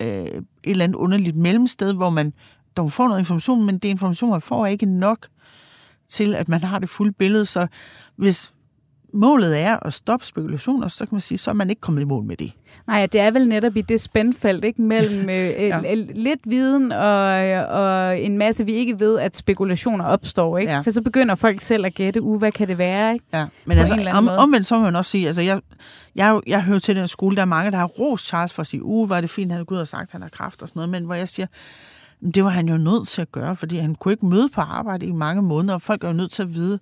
øh, 0.00 0.08
et 0.08 0.44
eller 0.64 0.84
andet 0.84 0.96
underligt 0.96 1.36
mellemsted, 1.36 1.92
hvor 1.92 2.10
man 2.10 2.32
dog 2.76 2.92
får 2.92 3.08
noget 3.08 3.20
information, 3.20 3.66
men 3.66 3.78
det 3.78 3.88
information, 3.88 4.30
man 4.30 4.40
får, 4.40 4.66
er 4.66 4.70
ikke 4.70 4.86
nok 4.86 5.26
til, 6.08 6.34
at 6.34 6.48
man 6.48 6.62
har 6.62 6.78
det 6.78 6.88
fulde 6.88 7.12
billede. 7.12 7.44
Så 7.44 7.66
hvis 8.16 8.52
målet 9.16 9.60
er 9.60 9.86
at 9.86 9.92
stoppe 9.94 10.26
spekulationer, 10.26 10.88
så 10.88 10.98
kan 10.98 11.08
man 11.12 11.20
sige, 11.20 11.38
så 11.38 11.50
er 11.50 11.54
man 11.54 11.70
ikke 11.70 11.80
kommet 11.80 12.02
i 12.02 12.04
mål 12.04 12.24
med 12.24 12.36
det. 12.36 12.52
Nej, 12.86 13.06
det 13.06 13.20
er 13.20 13.30
vel 13.30 13.48
netop 13.48 13.76
i 13.76 13.80
det 13.80 14.00
spændfelt, 14.00 14.64
ikke? 14.64 14.82
Mellem 14.82 15.20
øh, 15.36 15.50
Ja. 15.50 15.94
lidt 16.14 16.40
viden 16.46 16.92
og, 16.92 17.26
og 17.66 18.20
en 18.20 18.38
masse, 18.38 18.64
vi 18.64 18.72
ikke 18.72 19.00
ved, 19.00 19.18
at 19.18 19.36
spekulationer 19.36 20.04
opstår, 20.04 20.58
ikke? 20.58 20.72
Ja. 20.72 20.80
For 20.80 20.90
så 20.90 21.02
begynder 21.02 21.34
folk 21.34 21.60
selv 21.60 21.86
at 21.86 21.94
gætte, 21.94 22.22
uh, 22.22 22.38
hvad 22.38 22.52
kan 22.52 22.68
det 22.68 22.78
være, 22.78 23.12
ikke? 23.14 23.24
Ja, 23.32 23.46
men 23.64 23.76
På 23.76 23.80
altså, 23.80 24.10
om, 24.14 24.28
omvendt 24.28 24.66
så 24.66 24.74
må 24.74 24.80
man 24.80 24.96
også 24.96 25.10
sige, 25.10 25.26
altså 25.26 25.42
jeg, 25.42 25.60
jeg, 26.14 26.28
er 26.36 26.40
jeg 26.46 26.62
hører 26.62 26.78
til 26.78 26.96
den 26.96 27.08
skole, 27.08 27.36
der 27.36 27.42
er 27.42 27.46
mange, 27.46 27.70
der 27.70 27.76
har 27.76 27.86
rost 27.86 28.26
Charles 28.26 28.52
for 28.52 28.60
at 28.60 28.66
sige, 28.66 28.82
uh, 28.84 29.10
var 29.10 29.20
det 29.20 29.30
fint, 29.30 29.52
han 29.52 29.60
er 29.60 29.64
gået 29.64 29.80
og 29.80 29.88
sagt, 29.88 30.02
at 30.02 30.12
han 30.12 30.22
har 30.22 30.28
kraft 30.28 30.62
og 30.62 30.68
sådan 30.68 30.78
noget, 30.80 30.90
men 30.90 31.04
hvor 31.04 31.14
jeg 31.14 31.28
siger, 31.28 31.46
"Men 32.20 32.30
det 32.30 32.44
var 32.44 32.50
han 32.50 32.68
jo 32.68 32.76
nødt 32.76 33.08
til 33.08 33.22
at 33.22 33.32
gøre, 33.32 33.56
fordi 33.56 33.76
han 33.76 33.94
kunne 33.94 34.12
ikke 34.12 34.26
møde 34.26 34.48
på 34.48 34.60
arbejde 34.60 35.06
i 35.06 35.12
mange 35.12 35.42
måneder, 35.42 35.74
og 35.74 35.82
folk 35.82 36.04
er 36.04 36.08
jo 36.08 36.14
nødt 36.14 36.30
til 36.30 36.42
at 36.42 36.54
vide, 36.54 36.78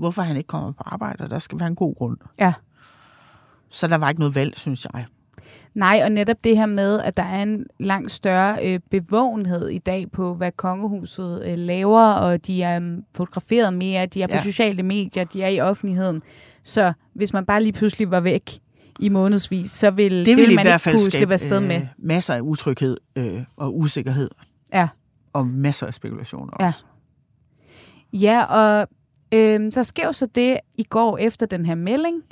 hvorfor 0.00 0.22
han 0.22 0.36
ikke 0.36 0.46
kommer 0.46 0.72
på 0.72 0.82
arbejde, 0.86 1.24
og 1.24 1.30
der 1.30 1.38
skal 1.38 1.58
være 1.60 1.68
en 1.68 1.74
god 1.74 1.94
grund. 1.94 2.16
Ja. 2.40 2.52
Så 3.70 3.86
der 3.86 3.96
var 3.96 4.08
ikke 4.08 4.20
noget 4.20 4.34
valg, 4.34 4.58
synes 4.58 4.86
jeg. 4.94 5.04
Nej, 5.74 6.00
og 6.04 6.12
netop 6.12 6.36
det 6.44 6.56
her 6.56 6.66
med, 6.66 7.00
at 7.00 7.16
der 7.16 7.22
er 7.22 7.42
en 7.42 7.66
langt 7.80 8.12
større 8.12 8.58
øh, 8.66 8.80
bevågenhed 8.90 9.68
i 9.68 9.78
dag 9.78 10.10
på, 10.12 10.34
hvad 10.34 10.52
kongehuset 10.52 11.42
øh, 11.46 11.58
laver, 11.58 12.12
og 12.12 12.46
de 12.46 12.62
er 12.62 12.76
um, 12.76 13.04
fotograferet 13.16 13.74
mere, 13.74 14.06
de 14.06 14.22
er 14.22 14.26
på 14.26 14.32
Ja. 14.34 14.42
sociale 14.42 14.82
medier, 14.82 15.24
de 15.24 15.42
er 15.42 15.48
i 15.48 15.60
offentligheden. 15.60 16.22
Så 16.64 16.92
hvis 17.14 17.32
man 17.32 17.46
bare 17.46 17.62
lige 17.62 17.72
pludselig 17.72 18.10
var 18.10 18.20
væk 18.20 18.58
i 19.00 19.08
månedsvis, 19.08 19.70
så 19.70 19.90
vil 19.90 20.12
det, 20.12 20.26
Det 20.26 20.36
vil 20.36 20.44
vil 20.44 20.52
i 20.52 20.54
man 20.54 20.64
hvert 20.66 20.80
fald 20.80 20.94
ikke 20.94 21.02
kunne 21.04 21.10
slippe 21.10 21.18
skabe 21.18 21.32
afsted 21.32 21.60
med. 21.60 21.76
øh, 21.76 21.86
masser 21.98 22.34
af 22.34 22.40
utryghed 22.40 22.96
øh, 23.16 23.42
og 23.56 23.78
usikkerhed. 23.78 24.30
Ja. 24.72 24.88
Og 25.32 25.46
masser 25.46 25.86
af 25.86 25.94
spekulationer 25.94 26.52
Ja. 26.60 26.66
også. 26.66 26.84
Ja, 28.12 28.44
og 28.44 28.88
øh, 29.32 29.72
så 29.72 29.84
sker 29.84 30.06
jo 30.06 30.12
så 30.12 30.26
det 30.26 30.56
i 30.78 30.82
går 30.82 31.18
efter 31.18 31.46
den 31.46 31.66
her 31.66 31.74
melding 31.74 32.22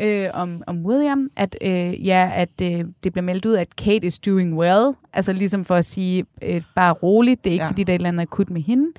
øh, 0.00 0.28
om, 0.34 0.62
om 0.66 0.86
William, 0.86 1.30
at, 1.36 1.56
øh, 1.62 2.06
ja, 2.06 2.30
at 2.34 2.50
øh, 2.62 2.84
det 3.04 3.12
bliver 3.12 3.22
meldt 3.22 3.46
ud, 3.46 3.54
at 3.54 3.76
Kate 3.76 4.06
is 4.06 4.18
doing 4.18 4.56
well. 4.58 4.92
Altså 5.12 5.32
ligesom 5.32 5.64
for 5.64 5.74
at 5.74 5.84
sige, 5.84 6.24
øh, 6.42 6.62
bare 6.76 6.92
roligt, 6.92 7.44
det 7.44 7.50
er 7.50 7.52
ikke 7.54 7.64
Ja. 7.64 7.70
fordi, 7.70 7.84
der 7.84 7.92
er 7.92 7.94
et 7.94 7.98
eller 7.98 8.08
andet 8.08 8.22
akut 8.22 8.50
med 8.50 8.62
hende. 8.62 8.92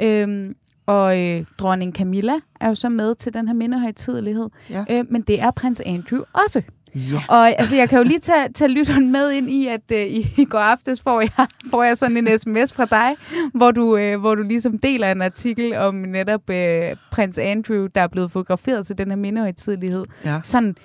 Ja. 0.00 0.22
Øhm, 0.22 0.56
og 0.86 1.20
øh, 1.20 1.44
dronning 1.58 1.94
Camilla 1.94 2.34
er 2.60 2.68
jo 2.68 2.74
så 2.74 2.88
med 2.88 3.14
til 3.14 3.34
den 3.34 3.48
her 3.48 3.54
mindehøjtidelighed. 3.54 4.48
Ja. 4.70 4.84
Øh, 4.90 5.04
men 5.10 5.22
det 5.22 5.40
er 5.40 5.50
prins 5.50 5.82
Andrew 5.86 6.20
også. 6.44 6.62
Ja. 6.94 7.18
Og 7.28 7.60
altså, 7.60 7.76
jeg 7.76 7.88
kan 7.88 7.98
jo 7.98 8.04
lige 8.04 8.18
tage, 8.18 8.48
tage 8.54 8.68
lytteren 8.70 9.12
med 9.12 9.32
ind 9.32 9.50
i, 9.50 9.66
at 9.66 9.80
øh, 9.92 10.06
i, 10.06 10.46
går 10.50 10.58
aftes 10.58 11.00
får 11.02 11.20
jeg, 11.20 11.30
får 11.70 11.82
jeg 11.82 11.98
sådan 11.98 12.16
en 12.16 12.38
sms 12.38 12.72
fra 12.72 12.84
dig, 12.84 13.16
hvor 13.54 13.70
du, 13.70 13.96
øh, 13.96 14.20
hvor 14.20 14.34
du 14.34 14.42
ligesom 14.42 14.78
deler 14.78 15.12
en 15.12 15.22
artikel 15.22 15.76
om 15.76 15.94
netop 15.94 16.50
øh, 16.50 16.96
prins 17.10 17.38
Andrew, 17.38 17.86
der 17.94 18.00
er 18.00 18.08
blevet 18.08 18.30
fotograferet 18.30 18.86
til 18.86 18.98
den 18.98 19.08
her 19.08 19.16
mindehøjtidelighed. 19.16 20.04
ja. 20.24 20.40
Sådan, 20.44 20.76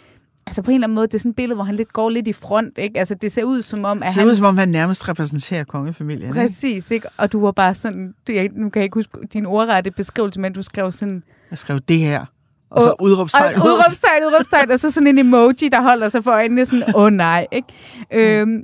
altså 0.47 0.61
på 0.61 0.71
en 0.71 0.75
eller 0.75 0.85
anden 0.87 0.95
måde, 0.95 1.07
det 1.07 1.13
er 1.13 1.19
sådan 1.19 1.29
et 1.29 1.35
billede, 1.35 1.55
hvor 1.55 1.63
han 1.63 1.75
lidt 1.75 1.93
går 1.93 2.09
lidt 2.09 2.27
i 2.27 2.33
front, 2.33 2.77
ikke? 2.77 2.99
Altså 2.99 3.15
det 3.15 3.31
ser 3.31 3.43
ud 3.43 3.61
som 3.61 3.85
om, 3.85 3.97
at 4.03 4.05
Det 4.05 4.13
ser 4.13 4.21
han... 4.21 4.29
ud, 4.29 4.35
som 4.35 4.45
om 4.45 4.57
han 4.57 4.69
nærmest 4.69 5.09
repræsenterer 5.09 5.63
kongefamilien. 5.63 6.33
Præcis, 6.33 6.91
ikke? 6.91 7.07
Og 7.17 7.31
du 7.31 7.41
var 7.41 7.51
bare 7.51 7.73
sådan, 7.73 8.13
du, 8.27 8.31
jeg, 8.31 8.49
nu 8.55 8.69
kan 8.69 8.79
jeg 8.79 8.83
ikke 8.83 8.95
huske 8.95 9.17
din 9.33 9.45
ordrette 9.45 9.91
beskrivelse, 9.91 10.39
men 10.39 10.53
du 10.53 10.61
skrev 10.61 10.91
sådan, 10.91 11.23
Jeg 11.51 11.59
skrev 11.59 11.79
det 11.79 11.99
her. 11.99 12.25
Og 12.71 12.81
så 12.81 12.95
udråbstegn. 12.99 13.55
og 13.55 13.67
udråbstegn, 13.67 14.23
udråbstegn, 14.27 14.71
og 14.71 14.79
så 14.79 14.91
sådan 14.91 15.07
en 15.07 15.17
emoji, 15.17 15.69
der 15.71 15.81
holder 15.81 16.09
sig 16.09 16.23
for 16.23 16.31
øjnene, 16.31 16.65
sådan, 16.65 16.95
åh 16.95 17.01
oh, 17.01 17.11
nej, 17.11 17.47
ikke? 17.51 17.67
Øhm, 18.13 18.63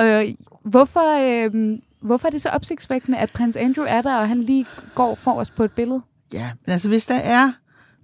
øh, 0.00 0.24
hvorfor, 0.64 1.18
øh, 1.20 1.78
hvorfor 2.02 2.28
er 2.28 2.30
det 2.30 2.42
så 2.42 2.48
opsigtsvækkende, 2.48 3.18
at 3.18 3.30
prins 3.32 3.56
Andrew 3.56 3.86
er 3.88 4.02
der, 4.02 4.16
og 4.16 4.28
han 4.28 4.40
lige 4.40 4.66
går 4.94 5.14
for 5.14 5.32
os 5.32 5.50
på 5.50 5.64
et 5.64 5.72
billede? 5.72 6.00
Ja, 6.32 6.50
men 6.66 6.72
altså 6.72 6.88
hvis 6.88 7.06
der 7.06 7.14
er, 7.14 7.52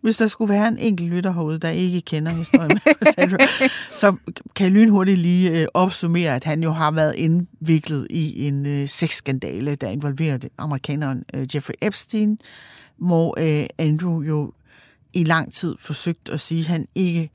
hvis 0.03 0.17
der 0.17 0.27
skulle 0.27 0.55
være 0.55 0.69
en 0.69 0.79
enkelt 0.79 1.11
lytter 1.11 1.33
herude, 1.33 1.59
der 1.59 1.69
ikke 1.69 2.01
kender 2.01 2.33
historien 2.33 2.81
med 2.85 3.15
Andrew, 3.19 3.47
så 4.01 4.17
kan 4.55 4.65
jeg 4.65 4.73
lynhurtigt 4.73 5.19
lige 5.19 5.61
øh, 5.61 5.67
opsummere, 5.75 6.35
at 6.35 6.45
han 6.45 6.63
jo 6.63 6.71
har 6.71 6.91
været 6.91 7.15
indviklet 7.15 8.07
i 8.11 8.47
en 8.47 8.67
øh, 8.67 8.89
sexskandale, 8.89 9.75
der 9.75 9.89
involverede 9.89 10.49
amerikaneren 10.59 11.25
øh, 11.35 11.47
Jeffrey 11.55 11.75
Epstein, 11.83 12.39
hvor 12.99 13.35
øh, 13.39 13.67
Andrew 13.79 14.23
jo 14.23 14.53
i 15.17 15.25
lang 15.25 15.53
tid 15.53 15.77
forsøgt 15.79 16.29
at 16.29 16.41
sige, 16.41 16.59
at 16.59 16.67
han 16.67 16.87
ikke 16.95 17.31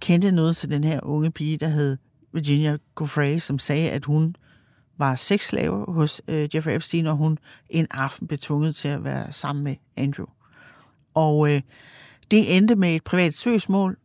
kendte 0.00 0.32
noget 0.32 0.56
til 0.56 0.70
den 0.70 0.84
her 0.84 1.00
unge 1.02 1.30
pige, 1.30 1.56
der 1.56 1.68
hed 1.68 1.96
Virginia 2.32 2.76
Giuffre, 2.98 3.40
som 3.40 3.58
sagde, 3.58 3.90
at 3.90 4.04
hun 4.04 4.36
var 4.98 5.16
sexslave 5.16 5.92
hos 5.92 6.22
øh, 6.28 6.48
Jeffrey 6.54 6.74
Epstein, 6.74 7.06
og 7.06 7.16
hun 7.16 7.38
en 7.70 7.86
aften 7.90 8.26
blev 8.26 8.38
tvunget 8.38 8.76
til 8.76 8.88
at 8.88 9.04
være 9.04 9.32
sammen 9.32 9.64
med 9.64 9.76
Andrew. 9.96 10.26
Og 11.14 11.50
øh, 11.52 11.62
det 12.30 12.56
endte 12.56 12.76
med 12.76 12.94
et 12.94 13.04
privat 13.04 13.34
søgsmål, 13.34 13.96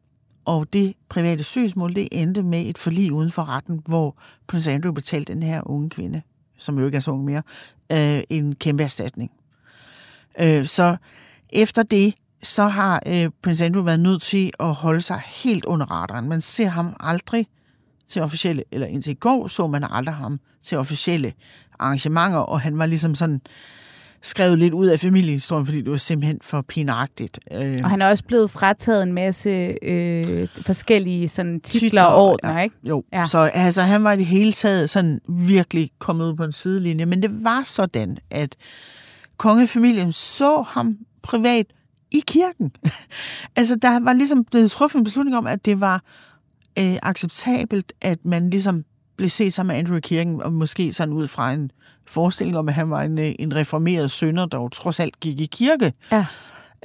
og 0.45 0.73
det 0.73 0.93
private 1.09 1.43
søgsmål, 1.43 1.95
det 1.95 2.07
endte 2.11 2.43
med 2.43 2.65
et 2.65 2.77
forlig 2.77 3.11
uden 3.11 3.31
for 3.31 3.49
retten, 3.49 3.81
hvor 3.85 4.17
prins 4.47 4.67
Andrew 4.67 4.91
betalte 4.91 5.33
den 5.33 5.43
her 5.43 5.61
unge 5.65 5.89
kvinde, 5.89 6.21
som 6.57 6.79
jo 6.79 6.85
ikke 6.85 6.95
er 6.95 7.01
så 7.01 7.11
ung 7.11 7.25
mere, 7.25 7.43
øh, 7.91 8.23
en 8.29 8.55
kæmpe 8.55 8.83
erstatning. 8.83 9.31
Øh, 10.39 10.65
så 10.65 10.97
efter 11.53 11.83
det, 11.83 12.13
så 12.43 12.63
har 12.63 13.03
øh, 13.07 13.29
prins 13.43 13.61
Andrew 13.61 13.83
været 13.83 13.99
nødt 13.99 14.21
til 14.21 14.51
at 14.59 14.73
holde 14.73 15.01
sig 15.01 15.21
helt 15.25 15.65
under 15.65 15.85
radaren. 15.85 16.29
Man 16.29 16.41
ser 16.41 16.67
ham 16.67 16.95
aldrig 16.99 17.47
til 18.07 18.21
officielle, 18.21 18.63
eller 18.71 18.87
indtil 18.87 19.11
i 19.11 19.15
går 19.15 19.47
så 19.47 19.67
man 19.67 19.83
aldrig 19.89 20.15
ham 20.15 20.39
til 20.61 20.77
officielle 20.77 21.33
arrangementer, 21.79 22.37
og 22.37 22.61
han 22.61 22.77
var 22.77 22.85
ligesom 22.85 23.15
sådan 23.15 23.41
skrevet 24.21 24.59
lidt 24.59 24.73
ud 24.73 24.87
af 24.87 24.99
familiehistorien, 24.99 25.65
fordi 25.65 25.81
det 25.81 25.91
var 25.91 25.97
simpelthen 25.97 26.39
for 26.41 26.61
pinagtigt. 26.61 27.39
Øh, 27.51 27.77
Og 27.83 27.89
han 27.89 28.01
er 28.01 28.09
også 28.09 28.23
blevet 28.23 28.49
frataget 28.49 29.03
en 29.03 29.13
masse 29.13 29.49
øh, 29.81 30.47
forskellige 30.61 31.29
sådan, 31.29 31.61
titler, 31.61 31.79
Titler, 31.79 32.03
og 32.03 32.25
ordner, 32.25 32.53
ja. 32.53 32.59
ikke? 32.59 32.75
Jo, 32.83 33.03
ja. 33.13 33.19
Ja. 33.19 33.25
så 33.25 33.37
altså, 33.37 33.81
han 33.81 34.03
var 34.03 34.11
i 34.11 34.17
det 34.17 34.25
hele 34.25 34.51
taget 34.51 34.89
sådan 34.89 35.21
virkelig 35.27 35.91
kommet 35.99 36.25
ud 36.25 36.35
på 36.35 36.43
en 36.43 36.51
sidelinje. 36.51 37.05
Men 37.05 37.21
det 37.21 37.43
var 37.43 37.63
sådan, 37.63 38.17
at 38.31 38.55
kongefamilien 39.37 40.11
så 40.11 40.61
ham 40.61 40.97
privat 41.21 41.65
i 42.11 42.23
kirken. 42.27 42.71
altså, 43.55 43.75
der 43.75 43.99
var 43.99 44.13
ligesom 44.13 44.43
blevet 44.43 44.71
truffet 44.71 44.99
en 44.99 45.03
beslutning 45.03 45.37
om, 45.37 45.47
at 45.47 45.65
det 45.65 45.81
var 45.81 46.03
øh, 46.79 46.97
acceptabelt, 47.03 47.93
at 48.01 48.25
man 48.25 48.49
ligesom 48.49 48.85
blev 49.17 49.29
set 49.29 49.53
sammen 49.53 49.73
med 49.73 49.79
Andrew 49.79 49.97
i 49.97 50.01
kirken, 50.01 50.41
og 50.41 50.53
måske 50.53 50.93
sådan 50.93 51.13
ud 51.13 51.27
fra 51.27 51.53
en 51.53 51.71
forestilling 52.07 52.57
om, 52.57 52.67
at 52.67 52.73
han 52.73 52.89
var 52.89 53.01
en, 53.01 53.17
øh, 53.17 53.35
en 53.39 53.55
reformeret 53.55 54.11
sønder, 54.11 54.45
der 54.45 54.57
jo 54.57 54.69
trods 54.69 54.99
alt 54.99 55.19
gik 55.19 55.39
i 55.39 55.45
kirke. 55.45 55.93
Ja. 56.11 56.25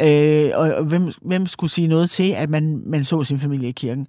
Øh, 0.00 0.50
og, 0.54 0.74
og 0.74 0.84
hvem, 0.84 1.12
hvem 1.22 1.46
skulle 1.46 1.70
sige 1.70 1.88
noget 1.88 2.10
til, 2.10 2.30
at 2.30 2.50
man, 2.50 2.82
man 2.86 3.04
så 3.04 3.22
sin 3.22 3.38
familie 3.38 3.68
i 3.68 3.72
kirken? 3.72 4.06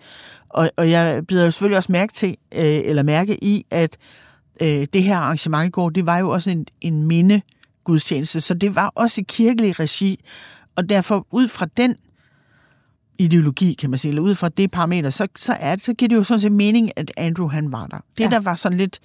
Og, 0.50 0.72
og 0.78 0.90
jeg 0.92 1.28
bliver 1.28 1.44
jo 1.44 1.52
selvfølgelig 1.52 1.78
også 1.78 1.92
mærke 1.92 2.14
til, 2.14 2.30
øh, 2.56 2.82
eller 2.84 3.04
mærke 3.04 3.44
i, 3.44 3.66
at 3.72 3.98
øh, 4.62 4.88
det 4.94 5.04
her 5.04 5.18
arrangement 5.18 5.68
i 5.68 5.72
går, 5.72 5.90
det 5.90 6.06
var 6.06 6.18
jo 6.18 6.30
også 6.30 6.50
en, 6.50 6.66
en 6.82 7.08
minde 7.08 7.42
gudstjeneste, 7.84 8.42
så 8.42 8.54
det 8.54 8.76
var 8.76 8.92
også 8.96 9.22
i 9.22 9.26
kirkelig 9.28 9.80
regi, 9.80 10.20
og 10.76 10.90
derfor 10.90 11.28
ud 11.32 11.48
fra 11.48 11.68
den 11.78 11.96
ideologi, 13.18 13.74
kan 13.74 13.90
man 13.90 14.00
sige, 14.00 14.10
eller 14.10 14.22
ud 14.22 14.36
fra 14.36 14.50
det 14.50 14.72
parameter, 14.72 15.10
så, 15.10 15.28
så, 15.36 15.58
er 15.60 15.76
det, 15.76 15.84
så 15.84 15.94
giver 15.94 16.10
det 16.10 16.16
jo 16.16 16.24
sådan 16.24 16.42
set 16.42 16.52
mening, 16.52 16.92
at 16.96 17.12
Andrew 17.18 17.48
han 17.48 17.72
var 17.72 17.88
der. 17.88 17.98
Det, 18.18 18.24
ja. 18.24 18.30
der 18.30 18.40
var 18.40 18.56
sådan 18.56 18.78
lidt 18.78 19.00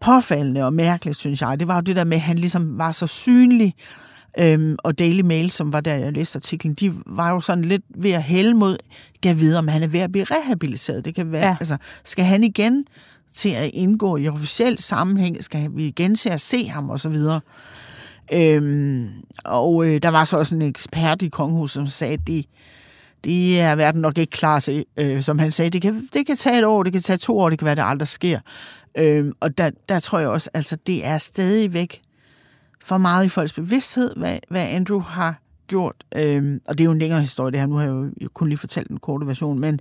påfaldende 0.00 0.64
og 0.64 0.72
mærkeligt, 0.72 1.18
synes 1.18 1.42
jeg, 1.42 1.60
det 1.60 1.68
var 1.68 1.74
jo 1.74 1.80
det 1.80 1.96
der 1.96 2.04
med, 2.04 2.16
at 2.16 2.22
han 2.22 2.38
ligesom 2.38 2.78
var 2.78 2.92
så 2.92 3.06
synlig, 3.06 3.74
øhm, 4.38 4.76
og 4.78 4.98
Daily 4.98 5.20
Mail, 5.20 5.50
som 5.50 5.72
var 5.72 5.80
der, 5.80 5.94
jeg 5.94 6.12
læste 6.12 6.36
artiklen, 6.36 6.74
de 6.74 6.92
var 7.06 7.30
jo 7.30 7.40
sådan 7.40 7.64
lidt 7.64 7.82
ved 7.94 8.10
at 8.10 8.22
hælde 8.22 8.54
mod, 8.54 8.76
gav 9.20 9.38
videre, 9.38 9.58
om 9.58 9.68
han 9.68 9.82
er 9.82 9.88
ved 9.88 10.00
at 10.00 10.12
blive 10.12 10.24
rehabiliteret. 10.24 11.04
Det 11.04 11.14
kan 11.14 11.32
være, 11.32 11.46
ja. 11.48 11.56
altså, 11.60 11.76
skal 12.04 12.24
han 12.24 12.44
igen 12.44 12.84
til 13.32 13.48
at 13.48 13.70
indgå 13.74 14.16
i 14.16 14.28
officiel 14.28 14.78
sammenhæng? 14.78 15.44
Skal 15.44 15.70
vi 15.72 15.86
igen 15.86 16.14
til 16.14 16.28
at 16.28 16.40
se 16.40 16.68
ham, 16.68 16.90
og 16.90 17.00
så 17.00 17.08
videre? 17.08 17.40
Øhm, 18.32 19.08
og 19.44 19.86
øh, 19.86 20.02
der 20.02 20.08
var 20.08 20.24
så 20.24 20.36
også 20.38 20.54
en 20.54 20.62
ekspert 20.62 21.22
i 21.22 21.28
kongehuset, 21.28 21.74
som 21.74 21.86
sagde, 21.86 22.14
at 22.14 22.26
det, 22.26 22.46
det 23.24 23.60
er 23.60 23.74
verden 23.74 24.00
nok 24.00 24.18
ikke 24.18 24.30
klar 24.30 24.60
til. 24.60 24.84
Øh, 24.96 25.22
som 25.22 25.38
han 25.38 25.52
sagde, 25.52 25.70
det 25.70 25.82
kan, 25.82 26.08
det 26.12 26.26
kan 26.26 26.36
tage 26.36 26.58
et 26.58 26.64
år, 26.64 26.82
det 26.82 26.92
kan 26.92 27.02
tage 27.02 27.16
to 27.16 27.38
år, 27.38 27.50
det 27.50 27.58
kan 27.58 27.66
være, 27.66 27.74
det 27.74 27.82
aldrig 27.84 28.08
sker. 28.08 28.40
Øhm, 28.98 29.32
og 29.40 29.58
der, 29.58 29.70
der 29.88 30.00
tror 30.00 30.18
jeg 30.18 30.28
også, 30.28 30.50
altså 30.54 30.76
det 30.86 31.06
er 31.06 31.18
stadigvæk 31.18 32.00
for 32.84 32.98
meget 32.98 33.24
i 33.24 33.28
folks 33.28 33.52
bevidsthed, 33.52 34.16
hvad, 34.16 34.38
hvad 34.48 34.68
Andrew 34.68 35.00
har 35.00 35.40
gjort. 35.66 35.96
Øhm, 36.16 36.60
og 36.68 36.78
det 36.78 36.84
er 36.84 36.86
jo 36.86 36.92
en 36.92 36.98
længere 36.98 37.20
historie, 37.20 37.50
det 37.52 37.60
her. 37.60 37.66
Nu 37.66 37.74
har 37.76 37.82
jeg 37.82 37.92
jo 38.22 38.28
kun 38.34 38.48
lige 38.48 38.58
fortalt 38.58 38.88
den 38.88 38.98
korte 38.98 39.26
version, 39.26 39.60
men 39.60 39.80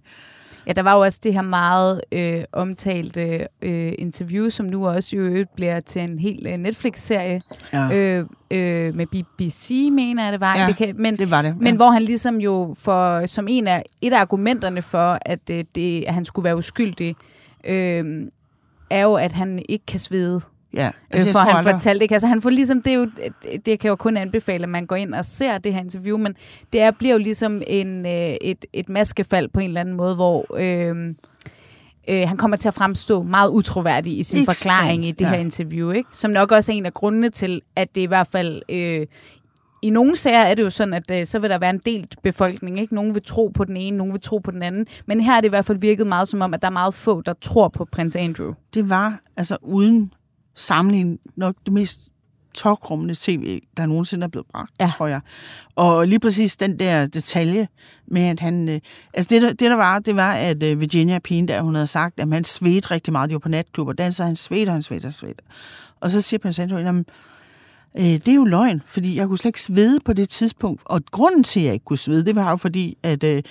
Ja, 0.68 0.72
der 0.72 0.82
var 0.82 0.96
jo 0.96 1.02
også 1.02 1.20
det 1.24 1.34
her 1.34 1.42
meget 1.42 2.02
øh, 2.12 2.44
omtalte 2.52 3.48
øh, 3.62 3.94
interview, 3.98 4.50
som 4.50 4.66
nu 4.66 4.88
også 4.88 5.16
jo 5.16 5.46
bliver 5.56 5.80
til 5.80 6.02
en 6.02 6.20
helt 6.20 6.48
øh, 6.48 6.54
Netflix-serie 6.54 7.42
ja. 7.74 7.94
øh, 7.94 8.26
øh, 8.52 8.96
med 8.96 9.06
BBC, 9.08 9.90
mener 9.92 10.24
jeg 10.24 10.34
det 10.34 10.42
var. 10.42 10.60
Ja, 10.60 10.68
det 10.68 10.78
kan, 10.78 10.96
men, 10.98 11.18
det 11.18 11.32
var 11.32 11.42
det. 11.42 11.50
Ja. 11.50 11.56
Men 11.60 11.76
hvor 11.76 11.92
han 11.92 12.02
ligesom 12.02 12.42
jo, 12.42 12.76
for, 12.78 13.26
som 13.26 13.48
en 13.50 13.68
af, 13.68 13.84
et 14.02 14.14
af 14.14 14.20
argumenterne 14.20 14.82
for, 14.82 15.18
at, 15.22 15.50
øh, 15.52 15.64
det, 15.76 16.04
at 16.04 16.14
han 16.14 16.26
skulle 16.26 16.44
være 16.44 16.58
uskyldig, 16.58 17.16
øh, 17.64 18.28
er 18.90 19.02
jo, 19.02 19.16
at 19.16 19.32
han 19.32 19.60
ikke 19.70 19.86
kan 19.86 20.00
svede. 20.00 20.42
Ja, 20.74 20.92
altså, 21.10 21.30
øh, 21.30 21.34
for 21.34 21.40
han 21.40 21.56
aldrig... 21.56 21.74
fortalte 21.74 22.04
ikke. 22.04 22.16
Altså 22.16 22.28
han 22.28 22.42
får 22.42 22.50
ligesom, 22.50 22.82
det, 22.82 22.94
er 22.94 22.98
jo, 22.98 23.08
det 23.66 23.80
kan 23.80 23.90
jo 23.90 23.96
kun 23.96 24.18
anbefale, 24.18 24.64
at 24.64 24.70
man 24.70 24.86
går 24.86 24.96
ind 24.96 25.14
og 25.14 25.26
ser 25.26 25.58
det 25.58 25.74
her 25.74 25.82
interview, 25.82 26.18
men 26.18 26.36
det 26.74 26.82
er, 26.82 26.92
bliver 26.92 27.14
jo 27.14 27.20
ligesom 27.20 27.62
en, 27.68 28.06
øh, 28.06 28.12
et, 28.42 28.66
et 28.74 28.90
maskefald 28.90 29.50
på 29.50 29.60
en 29.60 29.68
eller 29.68 29.82
anden 29.82 29.96
måde, 29.96 30.16
hvor 30.16 30.46
øh, 30.58 31.16
øh, 32.10 32.28
han 32.28 32.38
kommer 32.38 32.58
til 32.58 32.68
at 32.68 32.74
fremstå 32.74 33.24
meget 33.24 33.50
utroværdig 33.50 34.20
i 34.20 34.24
sin 34.24 34.40
Extreme. 34.40 34.46
forklaring 34.46 35.06
i 35.06 35.12
det 35.12 35.22
ja. 35.22 35.30
her 35.30 35.38
interview, 35.38 35.92
ikke? 35.92 36.10
som 36.14 36.32
nok 36.32 36.52
også 36.52 36.72
er 36.72 36.76
en 36.76 36.86
af 36.86 36.94
grundene 36.94 37.30
til, 37.30 37.62
at 37.76 37.96
det 37.96 38.02
i 38.02 38.06
hvert 38.06 38.28
fald 38.28 38.62
øh, 38.70 39.08
i 39.82 39.90
nogle 39.90 40.16
sager 40.16 40.40
er 40.40 40.56
det 40.56 40.64
jo 40.64 40.70
sådan, 40.70 40.94
at 40.94 41.12
øh, 41.12 41.26
så 41.26 41.40
vil 41.40 41.50
der 41.50 41.58
være 41.58 41.70
en 41.70 41.82
delt 41.86 42.16
befolkning. 42.24 42.80
Ikke? 42.80 42.96
Nogle 42.96 43.14
vil 43.14 43.24
tro 43.24 43.48
på 43.48 43.64
den 43.64 43.78
ene, 43.78 43.98
nogle 43.98 44.14
vil 44.14 44.22
tro 44.22 44.38
på 44.38 44.52
den 44.52 44.64
anden. 44.64 44.88
Men 45.06 45.22
her 45.22 45.34
er 45.34 45.42
det 45.42 45.48
i 45.48 45.50
hvert 45.50 45.66
fald 45.66 45.78
virket 45.78 46.08
meget 46.08 46.28
som 46.28 46.42
om, 46.42 46.54
at 46.54 46.62
der 46.62 46.68
er 46.68 46.72
meget 46.72 46.94
få, 46.94 47.22
der 47.22 47.34
tror 47.42 47.68
på 47.68 47.86
prins 47.86 48.16
Andrew. 48.16 48.54
Det 48.74 48.90
var 48.90 49.20
altså 49.38 49.58
uden 49.62 50.14
sammenligning 50.56 51.20
nok 51.36 51.56
det 51.66 51.74
mest 51.74 52.12
tokrummende 52.54 53.16
tv, 53.18 53.62
der 53.78 53.86
nogensinde 53.86 54.24
er 54.24 54.28
blevet 54.28 54.48
bragt, 54.48 54.72
ja. 54.80 54.92
tror 54.98 55.08
jeg. 55.08 55.22
Og 55.76 56.08
lige 56.08 56.20
præcis 56.20 56.56
den 56.56 56.80
der 56.80 57.06
detalje 57.06 57.68
med, 58.08 58.22
at 58.22 58.40
han... 58.40 58.70
Øh, 58.70 58.80
altså 59.14 59.30
det, 59.30 59.42
der, 59.42 59.50
det, 59.50 59.60
der 59.60 59.76
var, 59.76 60.00
det 60.00 60.16
var, 60.16 60.34
at 60.34 60.64
øh, 60.64 60.82
Virginia 60.82 61.20
Pine, 61.20 61.48
der 61.48 61.62
hun 61.62 61.76
havde 61.76 61.88
sagt, 61.88 62.20
at 62.20 62.34
han 62.34 62.44
svedte 62.44 62.92
rigtig 62.92 63.12
meget. 63.12 63.30
De 63.30 63.34
var 63.36 63.40
på 63.40 63.50
natklub, 63.50 63.88
og 63.88 63.98
danser, 63.98 64.26
han 64.26 64.36
svedte, 64.36 64.72
han 64.72 64.84
svedte, 64.84 65.14
han. 65.22 65.34
Og 66.00 66.12
så 66.12 66.22
siger 66.22 66.40
prins 66.40 66.60
Andrew, 66.60 66.80
jamen, 66.80 67.06
øh, 67.98 68.04
det 68.04 68.28
er 68.28 68.34
jo 68.34 68.46
løgn, 68.46 68.82
fordi 68.86 69.16
jeg 69.16 69.28
kunne 69.28 69.38
slet 69.38 69.50
ikke 69.50 69.62
svede 69.62 70.00
på 70.00 70.14
det 70.14 70.30
tidspunkt. 70.30 70.82
Og 70.86 71.02
grunden 71.12 71.44
til, 71.44 71.60
at 71.60 71.66
jeg 71.66 71.74
ikke 71.74 71.86
kunne 71.86 71.98
svede, 71.98 72.26
det 72.26 72.36
var 72.36 72.50
jo 72.50 72.56
fordi, 72.56 72.98
at 73.04 73.24
øh, 73.24 73.44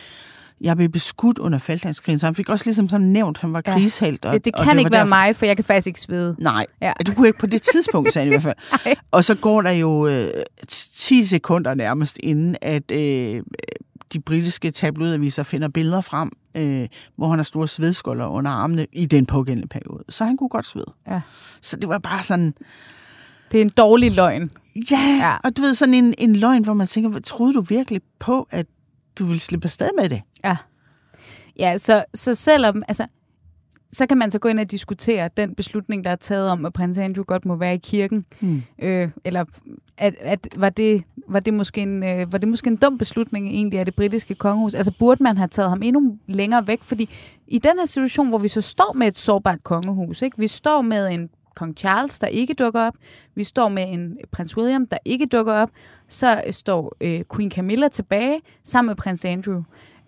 jeg 0.61 0.77
blev 0.77 0.88
beskudt 0.88 1.38
under 1.38 1.59
Falklandskrigen, 1.59 2.18
så 2.18 2.27
han 2.27 2.35
fik 2.35 2.49
også 2.49 2.66
ligesom 2.66 2.88
sådan 2.88 3.07
nævnt, 3.07 3.37
at 3.37 3.40
han 3.40 3.53
var 3.53 3.61
krigshelt. 3.61 4.25
Og, 4.25 4.33
det, 4.33 4.44
det 4.44 4.55
kan 4.55 4.68
og 4.68 4.75
det 4.75 4.79
ikke 4.79 4.90
være 4.90 5.01
derfor... 5.01 5.09
mig, 5.09 5.37
for 5.37 5.46
jeg 5.46 5.57
kan 5.57 5.64
faktisk 5.64 5.87
ikke 5.87 6.01
svede. 6.01 6.37
Nej, 6.38 6.66
ja. 6.81 6.92
du 7.07 7.14
kunne 7.14 7.27
ikke 7.27 7.38
på 7.38 7.46
det 7.46 7.62
tidspunkt, 7.62 8.12
sagde 8.12 8.27
han 8.27 8.40
i 8.40 8.42
hvert 8.42 8.57
fald. 8.83 8.96
og 9.11 9.25
så 9.25 9.35
går 9.35 9.62
der 9.62 9.70
jo 9.70 10.07
øh, 10.07 10.31
10 10.68 11.25
sekunder 11.25 11.75
nærmest 11.75 12.18
inden, 12.23 12.57
at 12.62 12.90
øh, 12.90 13.42
de 14.12 14.20
britiske 14.20 14.70
tabloidaviser 14.70 15.42
finder 15.42 15.68
billeder 15.68 16.01
frem, 16.01 16.31
øh, 16.57 16.88
hvor 17.16 17.29
han 17.29 17.38
har 17.38 17.44
store 17.44 17.68
svedskolder 17.68 18.27
under 18.27 18.51
armene 18.51 18.87
i 18.92 19.07
den 19.07 19.27
pågældende 19.27 19.68
periode. 19.68 20.05
Så 20.09 20.25
han 20.25 20.37
kunne 20.37 20.49
godt 20.49 20.66
svede. 20.66 20.92
Ja. 21.09 21.20
Så 21.61 21.77
det 21.77 21.88
var 21.88 21.99
bare 21.99 22.23
sådan... 22.23 22.55
Det 23.53 23.59
er 23.59 23.62
en 23.62 23.70
dårlig 23.77 24.12
løgn. 24.12 24.51
Ja, 24.90 25.18
ja. 25.20 25.37
og 25.44 25.57
du 25.57 25.62
ved, 25.62 25.75
sådan 25.75 25.94
en, 25.94 26.14
en 26.18 26.37
løgn, 26.37 26.64
hvor 26.64 26.75
man 26.75 26.87
tænker, 26.87 27.20
troede 27.20 27.55
du 27.55 27.61
virkelig 27.61 28.01
på, 28.18 28.49
at 28.51 28.66
du 29.18 29.25
vil 29.25 29.40
slippe 29.40 29.64
afsted 29.64 29.90
med 29.99 30.09
det? 30.09 30.23
Ja. 30.44 30.57
Ja, 31.59 31.79
så, 31.79 32.05
så 32.14 32.35
selvom, 32.35 32.83
altså, 32.88 33.07
så 33.92 34.07
kan 34.07 34.18
man 34.18 34.31
så 34.31 34.38
gå 34.38 34.49
ind 34.49 34.61
og 34.61 34.70
diskutere 34.70 35.31
den 35.37 35.55
beslutning, 35.55 36.05
der 36.05 36.11
er 36.11 36.16
taget 36.16 36.51
om, 36.51 36.64
at 36.64 36.73
prins 36.73 36.99
Andrew 36.99 37.25
godt 37.25 37.44
må 37.44 37.57
være 37.57 37.75
i 37.75 37.79
kirken. 37.79 38.25
Hmm. 38.40 38.62
Øh, 38.79 39.11
eller 39.25 39.44
at, 39.99 40.14
at, 40.20 40.49
var, 40.57 40.68
det, 40.68 41.05
var, 41.29 41.40
det 41.40 41.55
måske 41.55 41.81
en, 41.81 42.03
øh, 42.03 42.33
var 42.33 42.38
det 42.38 42.49
måske 42.49 42.68
en 42.68 42.77
dum 42.77 42.99
beslutning 42.99 43.49
egentlig 43.49 43.79
af 43.79 43.85
det 43.85 43.94
britiske 43.94 44.35
kongehus? 44.35 44.75
Altså 44.75 44.92
burde 44.99 45.23
man 45.23 45.37
have 45.37 45.49
taget 45.49 45.70
ham 45.70 45.83
endnu 45.83 46.18
længere 46.27 46.66
væk? 46.66 46.83
Fordi 46.83 47.11
i 47.46 47.59
den 47.59 47.79
her 47.79 47.87
situation, 47.87 48.29
hvor 48.29 48.38
vi 48.38 48.49
så 48.49 48.61
står 48.61 48.92
med 48.92 49.07
et 49.07 49.18
sårbart 49.18 49.64
kongehus, 49.64 50.23
ikke? 50.23 50.38
vi 50.38 50.49
står 50.49 50.83
med 50.83 51.09
en 51.09 51.31
kong 51.55 51.77
Charles, 51.77 52.19
der 52.19 52.27
ikke 52.27 52.55
dukker 52.55 52.81
op. 52.81 52.95
Vi 53.35 53.45
står 53.45 53.69
med 53.69 53.85
en 53.89 54.17
prins 54.33 54.57
William, 54.57 54.87
der 54.87 54.99
ikke 55.05 55.27
dukker 55.27 55.53
op. 55.53 55.71
Så 56.09 56.43
står 56.51 56.97
øh, 57.01 57.21
Queen 57.35 57.51
Camilla 57.51 57.89
tilbage 57.89 58.41
sammen 58.65 58.91
med 58.91 58.97
prins 58.97 59.25
Andrew. 59.25 59.63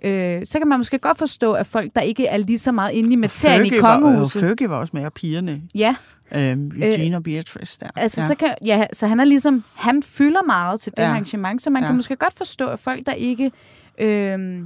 Øh, 0.05 0.47
så 0.47 0.59
kan 0.59 0.69
man 0.69 0.79
måske 0.79 0.99
godt 0.99 1.19
forstå, 1.19 1.53
at 1.53 1.67
folk, 1.67 1.91
der 1.95 2.01
ikke 2.01 2.27
er 2.27 2.37
lige 2.37 2.59
så 2.59 2.73
meget 2.73 2.93
inde 2.93 3.13
i 3.13 3.17
materien 3.17 3.67
i 3.67 3.79
kongehuset... 3.79 4.41
Fergie 4.41 4.71
var 4.71 4.77
også 4.77 4.91
med, 4.95 5.05
og 5.05 5.13
pigerne. 5.13 5.63
Ja. 5.75 5.95
Øhm, 6.35 6.73
Eugene 6.83 7.11
øh, 7.11 7.17
og 7.17 7.23
Beatrice 7.23 7.81
der. 7.81 7.91
Altså, 7.97 8.21
ja. 8.21 8.27
Så, 8.27 8.35
kan, 8.35 8.55
ja, 8.65 8.87
så 8.93 9.07
han 9.07 9.21
er 9.21 9.25
ligesom, 9.25 9.65
han 9.75 10.03
fylder 10.03 10.43
meget 10.43 10.81
til 10.81 10.93
det 10.97 11.03
ja. 11.03 11.09
arrangement, 11.09 11.63
så 11.63 11.71
man 11.71 11.83
ja. 11.83 11.89
kan 11.89 11.97
måske 11.97 12.17
godt 12.17 12.35
forstå, 12.37 12.67
at 12.67 12.79
folk, 12.79 13.07
der 13.07 13.13
ikke 13.13 13.53
øh, 13.99 14.63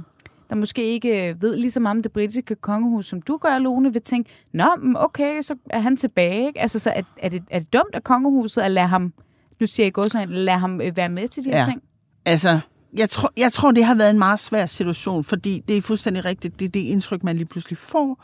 der 0.49 0.55
måske 0.55 0.83
ikke 0.83 1.29
øh, 1.29 1.41
ved 1.41 1.55
lige 1.57 1.71
så 1.71 1.79
meget 1.79 1.97
om 1.97 2.03
det 2.03 2.11
britiske 2.11 2.55
kongehus, 2.55 3.07
som 3.07 3.21
du 3.21 3.37
gør, 3.37 3.57
Lone, 3.57 3.93
vil 3.93 4.01
tænke, 4.01 4.29
nå, 4.53 4.65
okay, 4.95 5.41
så 5.41 5.55
er 5.69 5.79
han 5.79 5.97
tilbage. 5.97 6.47
Ikke? 6.47 6.61
Altså, 6.61 6.79
så 6.79 6.89
er, 6.89 7.01
er, 7.17 7.29
det, 7.29 7.43
er 7.49 7.59
det 7.59 7.73
dumt 7.73 7.95
af 7.95 8.03
kongehuset 8.03 8.61
at 8.61 8.71
lade 8.71 8.87
ham, 8.87 9.13
nu 9.59 9.67
siger 9.67 9.85
jeg 9.85 9.93
godt 9.93 10.11
sådan, 10.11 10.29
lade 10.29 10.57
ham 10.57 10.81
øh, 10.81 10.97
være 10.97 11.09
med 11.09 11.27
til 11.27 11.43
de 11.43 11.49
her 11.49 11.59
ja. 11.59 11.65
ting? 11.65 11.81
Altså, 12.25 12.59
jeg 12.93 13.09
tror, 13.09 13.31
jeg 13.37 13.51
tror, 13.51 13.71
det 13.71 13.85
har 13.85 13.95
været 13.95 14.09
en 14.09 14.19
meget 14.19 14.39
svær 14.39 14.65
situation, 14.65 15.23
fordi 15.23 15.63
det 15.67 15.77
er 15.77 15.81
fuldstændig 15.81 16.25
rigtigt, 16.25 16.59
det 16.59 16.65
er 16.65 16.69
det 16.69 16.79
indtryk, 16.79 17.23
man 17.23 17.35
lige 17.35 17.45
pludselig 17.45 17.77
får. 17.77 18.23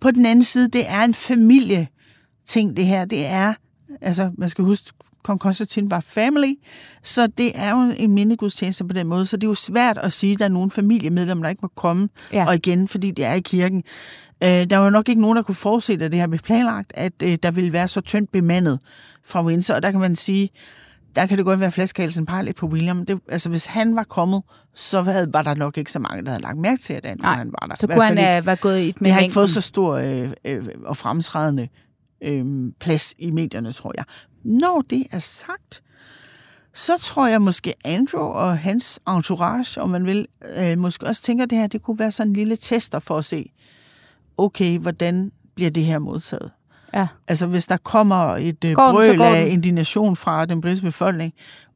På 0.00 0.10
den 0.10 0.26
anden 0.26 0.44
side, 0.44 0.68
det 0.68 0.88
er 0.88 1.02
en 1.02 1.14
familie 1.14 1.88
ting, 2.46 2.76
det 2.76 2.86
her. 2.86 3.04
Det 3.04 3.26
er, 3.26 3.54
altså, 4.00 4.30
man 4.38 4.48
skal 4.48 4.64
huske, 4.64 4.92
kong 5.22 5.40
Konstantin 5.40 5.90
var 5.90 6.00
family, 6.00 6.54
så 7.02 7.26
det 7.26 7.52
er 7.54 7.70
jo 7.70 7.94
en 7.96 8.14
mindegudstjeneste 8.14 8.84
på 8.84 8.92
den 8.92 9.06
måde, 9.06 9.26
så 9.26 9.36
det 9.36 9.44
er 9.44 9.48
jo 9.48 9.54
svært 9.54 9.98
at 9.98 10.12
sige, 10.12 10.32
at 10.32 10.38
der 10.38 10.44
er 10.44 10.48
nogen 10.48 10.70
familiemedlemmer, 10.70 11.44
der 11.44 11.50
ikke 11.50 11.62
må 11.62 11.70
komme, 11.74 12.08
ja. 12.32 12.46
og 12.46 12.54
igen, 12.54 12.88
fordi 12.88 13.10
det 13.10 13.24
er 13.24 13.34
i 13.34 13.40
kirken. 13.40 13.82
Øh, 14.42 14.48
der 14.48 14.76
var 14.76 14.90
nok 14.90 15.08
ikke 15.08 15.20
nogen, 15.20 15.36
der 15.36 15.42
kunne 15.42 15.54
forudse, 15.54 15.92
at 15.92 16.00
det 16.00 16.14
her 16.14 16.26
blev 16.26 16.40
planlagt, 16.40 16.92
at 16.94 17.12
øh, 17.22 17.38
der 17.42 17.50
ville 17.50 17.72
være 17.72 17.88
så 17.88 18.00
tyndt 18.00 18.32
bemandet 18.32 18.80
fra 19.24 19.44
Windsor, 19.44 19.74
og 19.74 19.82
der 19.82 19.90
kan 19.90 20.00
man 20.00 20.16
sige, 20.16 20.50
der 21.16 21.26
kan 21.26 21.38
det 21.38 21.44
godt 21.44 21.60
være 21.60 21.72
flaskehalsen 21.72 22.28
lidt 22.44 22.56
på 22.56 22.66
William. 22.66 23.06
Det, 23.06 23.20
altså, 23.28 23.48
hvis 23.48 23.66
han 23.66 23.96
var 23.96 24.04
kommet, 24.04 24.42
så 24.74 25.02
havde, 25.02 25.32
var 25.32 25.42
der 25.42 25.54
nok 25.54 25.78
ikke 25.78 25.92
så 25.92 25.98
mange, 25.98 26.24
der 26.24 26.30
havde 26.30 26.42
lagt 26.42 26.58
mærke 26.58 26.82
til, 26.82 26.94
at 26.94 27.06
han, 27.06 27.18
Nej, 27.22 27.34
han 27.34 27.52
var 27.60 27.66
der. 27.66 27.74
Så 27.76 27.86
kunne 27.86 28.04
han 28.04 28.18
have 28.18 28.46
været 28.46 28.60
gået 28.60 28.78
i 28.78 28.88
et 28.88 29.00
med 29.00 29.10
Vi 29.10 29.12
har 29.12 29.20
ikke 29.20 29.32
fået 29.32 29.50
så 29.50 29.60
stor 29.60 29.94
øh, 29.94 30.30
øh, 30.44 30.68
og 30.84 30.96
fremtrædende 30.96 31.68
øh, 32.22 32.72
plads 32.80 33.14
i 33.18 33.30
medierne, 33.30 33.72
tror 33.72 33.92
jeg. 33.96 34.04
Når 34.42 34.84
det 34.90 35.06
er 35.10 35.18
sagt, 35.18 35.82
så 36.74 36.92
tror 37.00 37.26
jeg 37.26 37.42
måske 37.42 37.74
Andrew 37.84 38.22
og 38.22 38.58
hans 38.58 39.00
entourage, 39.08 39.80
om 39.80 39.90
man 39.90 40.06
vil, 40.06 40.26
øh, 40.58 40.78
måske 40.78 41.06
også 41.06 41.22
tænker, 41.22 41.44
at 41.44 41.50
det 41.50 41.58
her 41.58 41.66
det 41.66 41.82
kunne 41.82 41.98
være 41.98 42.12
sådan 42.12 42.30
en 42.30 42.36
lille 42.36 42.56
tester 42.56 42.98
for 42.98 43.18
at 43.18 43.24
se, 43.24 43.52
okay, 44.36 44.78
hvordan 44.78 45.32
bliver 45.54 45.70
det 45.70 45.84
her 45.84 45.98
modtaget? 45.98 46.50
Ja. 46.94 47.06
Altså 47.28 47.46
hvis 47.46 47.66
der 47.66 47.76
kommer 47.76 48.36
et 48.36 48.64
øh, 48.64 48.74
brøl 48.74 49.22
af 49.22 49.48
indignation 49.48 50.16
fra 50.16 50.46
den 50.46 50.60
britiske 50.60 50.84
befolkning, 50.84 51.32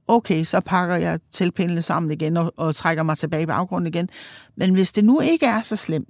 okay, 0.08 0.44
så 0.44 0.60
pakker 0.60 0.96
jeg 0.96 1.20
tilpindene 1.32 1.82
sammen 1.82 2.10
igen 2.10 2.36
og, 2.36 2.52
og 2.56 2.74
trækker 2.74 3.02
mig 3.02 3.18
tilbage 3.18 3.42
i 3.42 3.46
baggrunden 3.46 3.86
igen. 3.86 4.08
Men 4.56 4.74
hvis 4.74 4.92
det 4.92 5.04
nu 5.04 5.20
ikke 5.20 5.46
er 5.46 5.60
så 5.60 5.76
slemt, 5.76 6.08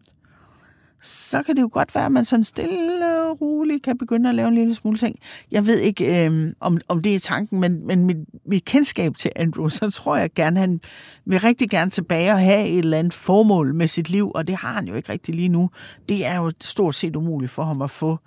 så 1.05 1.43
kan 1.43 1.57
det 1.57 1.63
jo 1.63 1.71
godt 1.73 1.95
være, 1.95 2.05
at 2.05 2.13
man 2.13 2.25
sådan 2.25 2.45
stille 2.45 3.21
og 3.21 3.41
roligt 3.41 3.83
kan 3.83 3.99
begynde 3.99 4.29
at 4.29 4.35
lave 4.35 4.49
en 4.49 4.55
lille 4.55 4.75
smule 4.75 4.99
ting. 4.99 5.19
Jeg 5.51 5.67
ved 5.67 5.79
ikke, 5.79 6.27
øh, 6.27 6.53
om, 6.61 6.79
om 6.89 7.03
det 7.03 7.15
er 7.15 7.19
tanken, 7.21 7.61
men, 7.61 7.87
men 7.87 8.07
mit, 8.07 8.17
mit 8.47 8.65
kendskab 8.65 9.17
til 9.17 9.31
Andrew, 9.37 9.69
så 9.69 9.91
tror 9.91 10.17
jeg 10.17 10.31
gerne, 10.35 10.61
han 10.61 10.81
vil 11.25 11.41
rigtig 11.41 11.71
gerne 11.71 11.91
tilbage 11.91 12.33
og 12.33 12.41
have 12.41 12.69
et 12.69 12.79
eller 12.79 12.99
andet 12.99 13.13
formål 13.13 13.75
med 13.75 13.87
sit 13.87 14.11
liv, 14.11 14.31
og 14.35 14.47
det 14.47 14.57
har 14.57 14.73
han 14.73 14.87
jo 14.87 14.95
ikke 14.95 15.13
rigtig 15.13 15.35
lige 15.35 15.49
nu. 15.49 15.71
Det 16.09 16.27
er 16.27 16.37
jo 16.37 16.53
stort 16.61 16.95
set 16.95 17.17
umuligt 17.17 17.53
for 17.53 17.63
ham 17.63 17.83
at 17.83 17.91
få 17.91 18.19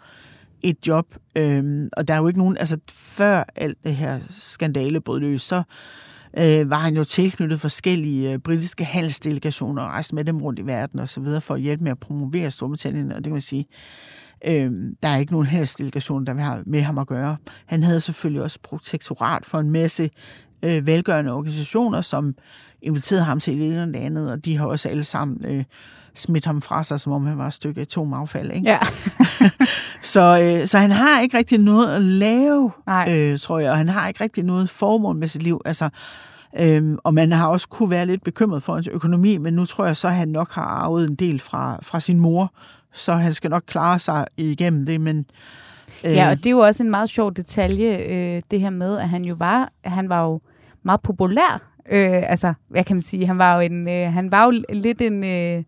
et 0.61 0.87
job, 0.87 1.15
øh, 1.35 1.89
og 1.97 2.07
der 2.07 2.13
er 2.13 2.17
jo 2.17 2.27
ikke 2.27 2.39
nogen, 2.39 2.57
altså 2.57 2.77
før 2.91 3.43
alt 3.55 3.77
det 3.83 3.95
her 3.95 4.19
skandale 4.29 5.01
brød 5.01 5.19
løs, 5.19 5.41
så 5.41 5.63
øh, 6.37 6.69
var 6.69 6.79
han 6.79 6.95
jo 6.95 7.03
tilknyttet 7.03 7.61
forskellige 7.61 8.31
øh, 8.31 8.39
britiske 8.39 8.85
handelsdelegationer 8.85 9.81
og 9.81 9.89
rejste 9.89 10.15
med 10.15 10.25
dem 10.25 10.41
rundt 10.41 10.59
i 10.59 10.65
verden 10.65 10.99
og 10.99 11.09
så 11.09 11.21
videre 11.21 11.41
for 11.41 11.53
at 11.53 11.61
hjælpe 11.61 11.83
med 11.83 11.91
at 11.91 11.99
promovere 11.99 12.51
Storbritannien, 12.51 13.11
og 13.11 13.17
det 13.17 13.23
kan 13.23 13.31
man 13.31 13.41
sige, 13.41 13.65
øh, 14.45 14.71
der 15.03 15.09
er 15.09 15.17
ikke 15.17 15.31
nogen 15.31 15.47
handelsdelegation, 15.47 16.25
der 16.25 16.33
vil 16.33 16.43
have 16.43 16.63
med 16.65 16.81
ham 16.81 16.97
at 16.97 17.07
gøre. 17.07 17.37
Han 17.65 17.83
havde 17.83 17.99
selvfølgelig 17.99 18.41
også 18.41 18.59
protektorat 18.63 19.45
for 19.45 19.59
en 19.59 19.71
masse 19.71 20.09
øh, 20.63 20.87
velgørende 20.87 21.33
organisationer, 21.33 22.01
som 22.01 22.35
inviterede 22.81 23.23
ham 23.23 23.39
til 23.39 23.57
det 23.57 23.65
ene 23.65 23.81
eller 23.81 23.99
andet, 23.99 24.31
og 24.31 24.45
de 24.45 24.57
har 24.57 24.65
også 24.65 24.89
alle 24.89 25.03
sammen 25.03 25.45
øh, 25.45 25.63
smidt 26.19 26.45
ham 26.45 26.61
fra 26.61 26.83
sig, 26.83 26.99
som 26.99 27.11
om 27.11 27.25
han 27.25 27.37
var 27.37 27.47
et 27.47 27.53
stykke 27.53 27.81
atomaffald. 27.81 28.51
Ikke? 28.51 28.69
Ja. 28.69 28.79
så, 30.13 30.39
øh, 30.41 30.67
så 30.67 30.77
han 30.77 30.91
har 30.91 31.21
ikke 31.21 31.37
rigtig 31.37 31.57
noget 31.57 31.95
at 31.95 32.01
lave, 32.01 32.71
øh, 33.09 33.39
tror 33.39 33.59
jeg, 33.59 33.71
og 33.71 33.77
han 33.77 33.89
har 33.89 34.07
ikke 34.07 34.23
rigtig 34.23 34.43
noget 34.43 34.69
formål 34.69 35.15
med 35.15 35.27
sit 35.27 35.43
liv. 35.43 35.61
Altså, 35.65 35.89
Øhm, 36.59 36.97
og 37.03 37.13
man 37.13 37.31
har 37.31 37.47
også 37.47 37.67
kunne 37.69 37.89
være 37.89 38.05
lidt 38.05 38.23
bekymret 38.23 38.63
for 38.63 38.73
hans 38.73 38.87
økonomi, 38.87 39.37
men 39.37 39.53
nu 39.53 39.65
tror 39.65 39.85
jeg 39.85 39.97
så, 39.97 40.07
at 40.07 40.13
han 40.13 40.27
nok 40.27 40.51
har 40.51 40.61
arvet 40.61 41.09
en 41.09 41.15
del 41.15 41.39
fra, 41.39 41.79
fra 41.81 41.99
sin 41.99 42.19
mor, 42.19 42.53
så 42.93 43.13
han 43.13 43.33
skal 43.33 43.49
nok 43.49 43.63
klare 43.67 43.99
sig 43.99 44.25
igennem 44.37 44.85
det, 44.85 45.01
men... 45.01 45.25
Øh... 46.05 46.13
Ja, 46.13 46.29
og 46.29 46.37
det 46.37 46.45
er 46.45 46.51
jo 46.51 46.59
også 46.59 46.83
en 46.83 46.89
meget 46.89 47.09
sjov 47.09 47.33
detalje, 47.33 47.97
øh, 47.97 48.41
det 48.51 48.61
her 48.61 48.69
med, 48.69 48.97
at 48.97 49.09
han 49.09 49.25
jo 49.25 49.35
var, 49.39 49.71
han 49.83 50.09
var 50.09 50.23
jo 50.23 50.41
meget 50.83 51.01
populær. 51.01 51.61
Øh, 51.91 52.23
altså, 52.29 52.53
hvad 52.67 52.83
kan 52.83 52.95
man 52.95 53.01
sige? 53.01 53.27
Han 53.27 53.37
var 53.37 53.53
jo, 53.55 53.59
en, 53.59 53.89
øh, 53.89 54.13
han 54.13 54.31
var 54.31 54.45
jo 54.45 54.63
lidt 54.69 55.01
en... 55.01 55.23
Øh, 55.23 55.63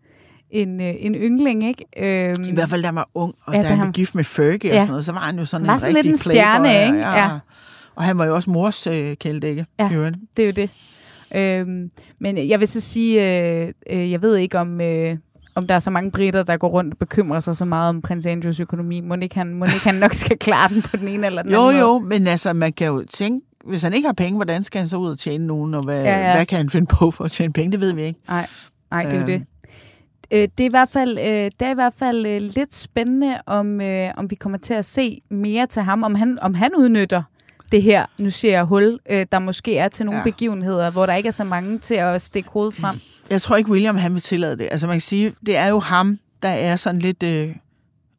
en, 0.52 0.80
øh, 0.80 0.94
en 0.98 1.14
yndling, 1.14 1.68
ikke? 1.68 1.84
Øhm, 1.96 2.44
I 2.44 2.54
hvert 2.54 2.68
fald, 2.68 2.82
da 2.82 2.88
han 2.88 2.94
var 2.94 3.08
ung, 3.14 3.34
og 3.44 3.54
ja, 3.54 3.62
da 3.62 3.66
han 3.66 3.78
blev 3.78 3.92
gift 3.92 4.14
med 4.14 4.24
Fergie 4.24 4.70
ja. 4.70 4.76
og 4.76 4.80
sådan 4.80 4.90
noget, 4.90 5.04
så 5.04 5.12
var 5.12 5.20
han 5.20 5.38
jo 5.38 5.44
sådan 5.44 5.66
var 5.66 5.74
en 5.74 5.80
sådan 5.80 5.94
rigtig 5.94 6.12
lidt 6.12 6.24
en 6.26 6.30
stjerne, 6.30 6.64
playboy, 6.64 6.86
ikke? 6.86 6.98
Ja. 6.98 7.18
ja. 7.18 7.38
Og 7.94 8.04
han 8.04 8.18
var 8.18 8.24
jo 8.24 8.34
også 8.34 8.50
mors 8.50 8.86
øh, 8.86 9.16
kældække. 9.16 9.66
Ja, 9.78 9.88
det 10.36 10.42
er 10.42 10.46
jo 10.46 10.52
det. 10.52 10.70
Øhm, 11.34 11.90
men 12.20 12.48
jeg 12.48 12.60
vil 12.60 12.68
så 12.68 12.80
sige, 12.80 13.42
øh, 13.42 13.72
øh, 13.90 14.10
jeg 14.10 14.22
ved 14.22 14.36
ikke 14.36 14.58
om... 14.58 14.80
Øh, 14.80 15.16
om 15.54 15.66
der 15.66 15.74
er 15.74 15.78
så 15.78 15.90
mange 15.90 16.10
britter, 16.10 16.42
der 16.42 16.56
går 16.56 16.68
rundt 16.68 16.94
og 16.94 16.98
bekymrer 16.98 17.40
sig 17.40 17.56
så 17.56 17.64
meget 17.64 17.88
om 17.88 18.02
prins 18.02 18.26
Andrews 18.26 18.60
økonomi. 18.60 19.00
Må 19.00 19.14
ikke 19.14 19.34
han, 19.34 19.54
må 19.54 19.64
ikke 19.64 19.84
han 19.84 19.94
nok 19.94 20.14
skal 20.14 20.38
klare 20.38 20.68
den 20.68 20.82
på 20.82 20.96
den 20.96 21.08
ene 21.08 21.26
eller 21.26 21.42
den 21.42 21.52
jo, 21.52 21.68
anden 21.68 21.80
Jo, 21.80 21.86
jo, 21.86 21.98
men 21.98 22.26
altså, 22.26 22.52
man 22.52 22.72
kan 22.72 22.86
jo 22.86 23.04
tænke, 23.12 23.46
hvis 23.64 23.82
han 23.82 23.94
ikke 23.94 24.06
har 24.06 24.12
penge, 24.12 24.36
hvordan 24.36 24.62
skal 24.62 24.78
han 24.78 24.88
så 24.88 24.96
ud 24.96 25.10
og 25.10 25.18
tjene 25.18 25.46
nogen, 25.46 25.74
og 25.74 25.82
hvad, 25.82 26.02
ja, 26.02 26.28
ja. 26.28 26.36
hvad 26.36 26.46
kan 26.46 26.56
han 26.56 26.70
finde 26.70 26.86
på 26.86 27.10
for 27.10 27.24
at 27.24 27.30
tjene 27.30 27.52
penge? 27.52 27.72
Det 27.72 27.80
ved 27.80 27.92
vi 27.92 28.02
ikke. 28.02 28.20
Nej, 28.28 28.46
Nej 28.90 29.02
det 29.02 29.14
er 29.14 29.20
jo 29.20 29.26
det. 29.26 29.44
Øh, 30.30 30.48
det 30.58 30.60
er 30.60 30.64
i 30.64 30.68
hvert 30.68 30.88
fald, 30.88 31.18
øh, 31.18 31.24
det 31.24 31.62
er 31.62 31.70
i 31.70 31.74
hvert 31.74 31.94
fald 31.98 32.26
øh, 32.26 32.40
lidt 32.40 32.74
spændende, 32.74 33.40
om, 33.46 33.80
øh, 33.80 34.10
om 34.16 34.30
vi 34.30 34.34
kommer 34.34 34.58
til 34.58 34.74
at 34.74 34.84
se 34.84 35.22
mere 35.30 35.66
til 35.66 35.82
ham, 35.82 36.02
om 36.02 36.14
han, 36.14 36.38
om 36.42 36.54
han 36.54 36.70
udnytter 36.76 37.22
det 37.72 37.82
her, 37.82 38.06
nu 38.18 38.30
ser 38.30 38.50
jeg 38.50 38.64
hul, 38.64 38.98
øh, 39.10 39.26
der 39.32 39.38
måske 39.38 39.78
er 39.78 39.88
til 39.88 40.06
nogle 40.06 40.18
ja. 40.18 40.24
begivenheder, 40.24 40.90
hvor 40.90 41.06
der 41.06 41.14
ikke 41.14 41.26
er 41.26 41.30
så 41.30 41.44
mange 41.44 41.78
til 41.78 41.94
at 41.94 42.22
stikke 42.22 42.50
hovedet 42.50 42.74
frem. 42.74 42.96
Jeg 43.30 43.42
tror 43.42 43.56
ikke, 43.56 43.70
William 43.70 43.96
han 43.96 44.14
vil 44.14 44.22
tillade 44.22 44.58
det. 44.58 44.68
Altså 44.70 44.86
man 44.86 44.94
kan 44.94 45.00
sige, 45.00 45.34
det 45.46 45.56
er 45.56 45.68
jo 45.68 45.78
ham, 45.78 46.18
der 46.42 46.48
er 46.48 46.76
sådan 46.76 47.00
lidt 47.00 47.22
øh, 47.22 47.56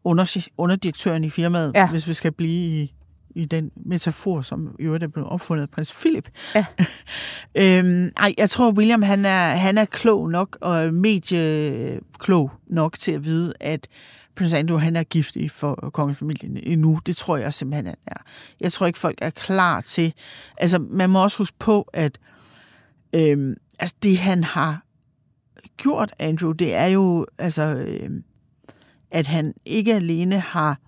under, 0.03 0.47
underdirektøren 0.57 1.23
i 1.23 1.29
firmaet, 1.29 1.71
ja. 1.75 1.87
hvis 1.87 2.07
vi 2.07 2.13
skal 2.13 2.31
blive 2.31 2.81
i, 2.81 2.93
i 3.35 3.45
den 3.45 3.71
metafor, 3.75 4.41
som 4.41 4.75
i 4.79 4.83
øvrigt 4.83 5.03
er 5.03 5.07
blevet 5.07 5.29
opfundet 5.29 5.63
af 5.63 5.69
prins 5.69 5.93
Philip. 5.93 6.29
Ja. 6.55 6.65
øhm, 7.79 8.11
ej, 8.17 8.33
jeg 8.37 8.49
tror, 8.49 8.71
William 8.71 9.01
han 9.01 9.25
er, 9.25 9.49
han 9.49 9.77
er 9.77 9.85
klog 9.85 10.29
nok, 10.29 10.57
og 10.61 10.93
medieklog 10.93 12.51
nok 12.67 12.99
til 12.99 13.11
at 13.11 13.25
vide, 13.25 13.53
at 13.59 13.87
prins 14.35 14.53
Andrew 14.53 14.77
han 14.77 14.95
er 14.95 15.03
giftig 15.03 15.51
for 15.51 15.89
kongefamilien 15.93 16.57
endnu. 16.63 16.99
Det 17.05 17.17
tror 17.17 17.37
jeg 17.37 17.53
simpelthen, 17.53 17.85
han 17.85 17.95
er. 18.05 18.21
Jeg 18.61 18.71
tror 18.71 18.87
ikke, 18.87 18.99
folk 18.99 19.17
er 19.21 19.29
klar 19.29 19.81
til... 19.81 20.13
Altså, 20.57 20.79
man 20.79 21.09
må 21.09 21.23
også 21.23 21.37
huske 21.37 21.57
på, 21.59 21.89
at 21.93 22.19
øhm, 23.13 23.55
altså, 23.79 23.95
det, 24.03 24.17
han 24.17 24.43
har 24.43 24.85
gjort, 25.77 26.13
Andrew, 26.19 26.51
det 26.51 26.75
er 26.75 26.85
jo, 26.85 27.25
altså, 27.37 27.63
øhm, 27.63 28.23
at 29.11 29.27
han 29.27 29.53
ikke 29.65 29.93
alene 29.93 30.39
har 30.39 30.79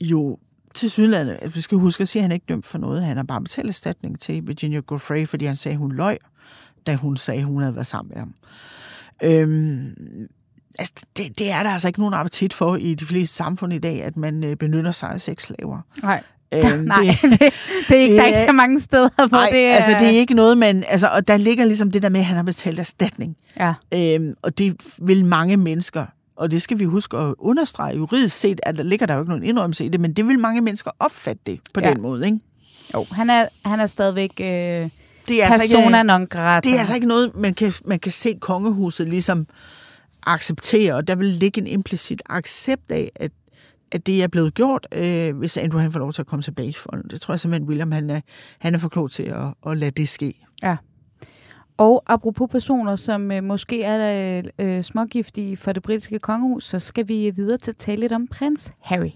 jo 0.00 0.38
til 0.74 0.90
sydlandet, 0.90 1.54
vi 1.54 1.60
skal 1.60 1.78
huske 1.78 2.02
at 2.02 2.08
sige, 2.08 2.20
at 2.20 2.24
han 2.24 2.32
ikke 2.32 2.46
dømt 2.48 2.66
for 2.66 2.78
noget. 2.78 3.04
Han 3.04 3.16
har 3.16 3.24
bare 3.24 3.40
betalt 3.40 3.68
erstatning 3.68 4.20
til 4.20 4.46
Virginia 4.46 4.80
Giuffre, 4.80 5.26
fordi 5.26 5.44
han 5.44 5.56
sagde, 5.56 5.74
at 5.74 5.78
hun 5.78 5.92
løg, 5.92 6.18
da 6.86 6.94
hun 6.96 7.16
sagde, 7.16 7.40
at 7.40 7.46
hun 7.46 7.60
havde 7.60 7.74
været 7.74 7.86
sammen 7.86 8.12
med 8.14 8.20
ham. 8.20 8.34
Øhm, 9.22 10.26
altså, 10.78 10.94
det, 11.16 11.38
det 11.38 11.50
er 11.50 11.62
der 11.62 11.70
altså 11.70 11.88
ikke 11.88 12.00
nogen 12.00 12.14
appetit 12.14 12.54
for 12.54 12.76
i 12.76 12.94
de 12.94 13.06
fleste 13.06 13.36
samfund 13.36 13.72
i 13.72 13.78
dag, 13.78 14.02
at 14.02 14.16
man 14.16 14.44
øh, 14.44 14.56
benytter 14.56 14.92
sig 14.92 15.10
af 15.10 15.20
sexslaver. 15.20 15.80
Nej. 16.02 16.22
Øhm, 16.54 16.84
Nej, 16.84 17.16
det, 17.22 17.22
det, 17.30 17.40
det 17.88 17.96
er 17.96 18.00
ikke, 18.00 18.12
det, 18.12 18.18
der 18.18 18.22
er 18.22 18.26
ikke 18.26 18.38
så 18.46 18.52
mange 18.52 18.80
steder, 18.80 19.08
hvor 19.16 19.38
nej, 19.38 19.48
det 19.52 19.66
er... 19.66 19.74
altså 19.74 19.96
det 19.98 20.06
er 20.06 20.18
ikke 20.18 20.34
noget, 20.34 20.58
man... 20.58 20.84
Altså, 20.88 21.08
og 21.08 21.28
der 21.28 21.36
ligger 21.36 21.64
ligesom 21.64 21.90
det 21.90 22.02
der 22.02 22.08
med, 22.08 22.20
at 22.20 22.26
han 22.26 22.36
har 22.36 22.42
betalt 22.42 22.78
erstatning. 22.78 23.36
Ja. 23.60 23.74
Øhm, 23.94 24.34
og 24.42 24.58
det 24.58 24.76
vil 24.98 25.24
mange 25.24 25.56
mennesker, 25.56 26.06
og 26.36 26.50
det 26.50 26.62
skal 26.62 26.78
vi 26.78 26.84
huske 26.84 27.16
at 27.16 27.34
understrege 27.38 27.96
juridisk 27.96 28.36
set, 28.36 28.60
at 28.62 28.76
der 28.76 28.82
ligger 28.82 29.06
der 29.06 29.14
jo 29.14 29.20
ikke 29.20 29.28
nogen 29.30 29.44
indrømmelse 29.44 29.84
i 29.84 29.88
det, 29.88 30.00
men 30.00 30.12
det 30.12 30.26
vil 30.26 30.38
mange 30.38 30.60
mennesker 30.60 30.90
opfatte 30.98 31.42
det 31.46 31.60
på 31.74 31.80
ja. 31.80 31.90
den 31.90 32.00
måde, 32.02 32.26
ikke? 32.26 32.38
Jo, 32.94 33.06
han 33.12 33.30
er, 33.30 33.48
han 33.64 33.80
er 33.80 33.86
stadigvæk... 33.86 34.32
Øh, 34.40 34.46
det 35.28 35.42
er 35.42 35.48
persona 35.48 35.62
altså 35.62 35.78
ikke, 35.78 36.04
non 36.04 36.26
grata. 36.26 36.68
Det 36.68 36.74
er 36.74 36.78
altså 36.78 36.94
ikke 36.94 37.06
noget, 37.06 37.36
man 37.36 37.54
kan, 37.54 37.72
man 37.84 37.98
kan 37.98 38.12
se 38.12 38.38
kongehuset 38.40 39.08
ligesom 39.08 39.46
acceptere, 40.22 40.94
og 40.94 41.08
der 41.08 41.14
vil 41.14 41.26
ligge 41.26 41.60
en 41.60 41.66
implicit 41.66 42.22
accept 42.26 42.90
af, 42.90 43.12
at, 43.14 43.30
at 43.92 44.06
det 44.06 44.22
er 44.22 44.26
blevet 44.26 44.54
gjort, 44.54 44.88
øh, 44.94 45.36
hvis 45.36 45.56
Andrew 45.56 45.80
han 45.80 45.92
får 45.92 45.98
lov 45.98 46.12
til 46.12 46.22
at 46.22 46.26
komme 46.26 46.42
tilbage 46.42 46.74
for 46.74 46.90
Det 47.10 47.20
tror 47.20 47.34
jeg 47.34 47.40
simpelthen, 47.40 47.68
William 47.68 47.92
han 47.92 48.10
er, 48.10 48.20
han 48.58 48.74
er 48.74 48.78
for 48.78 48.88
klog 48.88 49.10
til 49.10 49.22
at, 49.22 49.70
at 49.70 49.78
lade 49.78 49.90
det 49.90 50.08
ske. 50.08 50.34
Ja. 50.62 50.76
Og 51.76 52.02
apropos 52.06 52.48
personer, 52.50 52.96
som 52.96 53.32
øh, 53.32 53.44
måske 53.44 53.82
er 53.82 54.38
øh, 54.38 54.44
øh, 54.58 54.82
smågiftige 54.82 55.56
for 55.56 55.72
det 55.72 55.82
britiske 55.82 56.18
kongehus, 56.18 56.64
så 56.64 56.78
skal 56.78 57.08
vi 57.08 57.32
videre 57.36 57.58
til 57.58 57.70
at 57.70 57.76
tale 57.76 58.00
lidt 58.00 58.12
om 58.12 58.26
prins 58.26 58.72
Harry. 58.80 59.10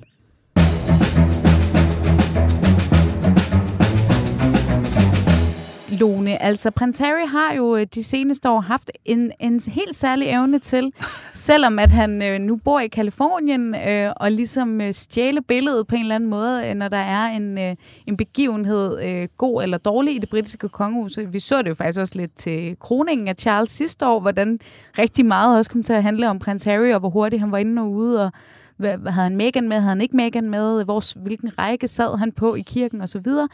Lone. 6.00 6.42
Altså, 6.42 6.70
prins 6.70 6.98
Harry 6.98 7.28
har 7.28 7.54
jo 7.54 7.76
øh, 7.76 7.86
de 7.94 8.04
seneste 8.04 8.50
år 8.50 8.60
haft 8.60 8.90
en, 9.04 9.32
en 9.40 9.60
helt 9.66 9.96
særlig 9.96 10.28
evne 10.28 10.58
til, 10.58 10.92
selvom 11.48 11.78
at 11.78 11.90
han 11.90 12.22
øh, 12.22 12.38
nu 12.38 12.56
bor 12.56 12.80
i 12.80 12.86
Kalifornien, 12.86 13.74
øh, 13.74 14.12
og 14.16 14.32
ligesom 14.32 14.80
øh, 14.80 14.94
stjæle 14.94 15.42
billedet 15.42 15.86
på 15.86 15.94
en 15.94 16.00
eller 16.00 16.14
anden 16.14 16.30
måde, 16.30 16.66
øh, 16.68 16.74
når 16.74 16.88
der 16.88 16.96
er 16.96 17.26
en, 17.26 17.58
øh, 17.58 17.76
en 18.06 18.16
begivenhed, 18.16 19.02
øh, 19.02 19.28
god 19.36 19.62
eller 19.62 19.78
dårlig 19.78 20.16
i 20.16 20.18
det 20.18 20.30
britiske 20.30 20.68
kongehus. 20.68 21.18
Vi 21.26 21.38
så 21.38 21.62
det 21.62 21.68
jo 21.68 21.74
faktisk 21.74 22.00
også 22.00 22.14
lidt 22.16 22.34
til 22.36 22.76
kroningen 22.80 23.28
af 23.28 23.34
Charles 23.34 23.70
sidste 23.70 24.06
år, 24.06 24.20
hvordan 24.20 24.60
rigtig 24.98 25.26
meget 25.26 25.58
også 25.58 25.70
kom 25.70 25.82
til 25.82 25.92
at 25.92 26.02
handle 26.02 26.28
om 26.28 26.38
prins 26.38 26.64
Harry, 26.64 26.92
og 26.92 27.00
hvor 27.00 27.10
hurtigt 27.10 27.40
han 27.40 27.52
var 27.52 27.58
inde 27.58 27.82
og 27.82 27.90
ude, 27.90 28.24
og 28.24 28.32
hvad, 28.76 28.98
havde 28.98 29.12
han 29.12 29.36
Megan 29.36 29.68
med, 29.68 29.76
havde 29.76 29.88
han 29.88 30.00
ikke 30.00 30.16
Megan 30.16 30.50
med, 30.50 30.84
hvor, 30.84 31.20
hvilken 31.22 31.58
række 31.58 31.88
sad 31.88 32.18
han 32.18 32.32
på 32.32 32.54
i 32.54 32.60
kirken 32.60 33.00
osv. 33.00 33.26
Og, 33.26 33.48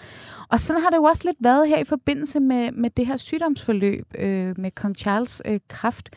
og 0.48 0.60
sådan 0.60 0.82
har 0.82 0.90
det 0.90 0.96
jo 0.96 1.02
også 1.02 1.22
lidt 1.24 1.36
været 1.40 1.68
her 1.68 1.78
i 1.78 1.84
forbindelse 1.84 2.40
med, 2.40 2.72
med 2.72 2.90
det 2.90 3.06
her 3.06 3.16
sygdomsforløb 3.16 4.06
øh, 4.18 4.54
med 4.58 4.70
kong 4.70 4.96
Charles 4.96 5.42
øh, 5.44 5.60
kraft. 5.68 6.10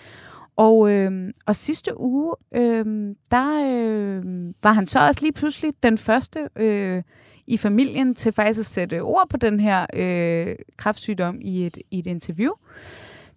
Og, 0.56 0.91
øh, 0.91 1.34
og 1.46 1.56
sidste 1.56 2.00
uge, 2.00 2.36
øh, 2.56 2.86
der 3.32 3.48
øh, 3.68 4.24
var 4.63 4.74
han 4.74 4.88
så 4.88 5.08
også 5.08 5.22
lige 5.22 5.34
pludselig 5.34 5.74
den 5.84 5.98
første 5.98 6.50
øh, 6.56 7.04
i 7.48 7.58
familien 7.58 8.15
til 8.15 8.32
faktisk 8.32 8.60
at 8.60 8.65
sætte 8.65 9.02
ord 9.02 9.30
på 9.30 9.38
den 9.38 9.60
her 9.60 9.86
øh, 9.94 10.56
kræftsygdom 10.78 11.38
i 11.41 11.65
et, 11.65 11.78
i 11.91 12.00
et 12.00 12.06
interview. 12.06 12.52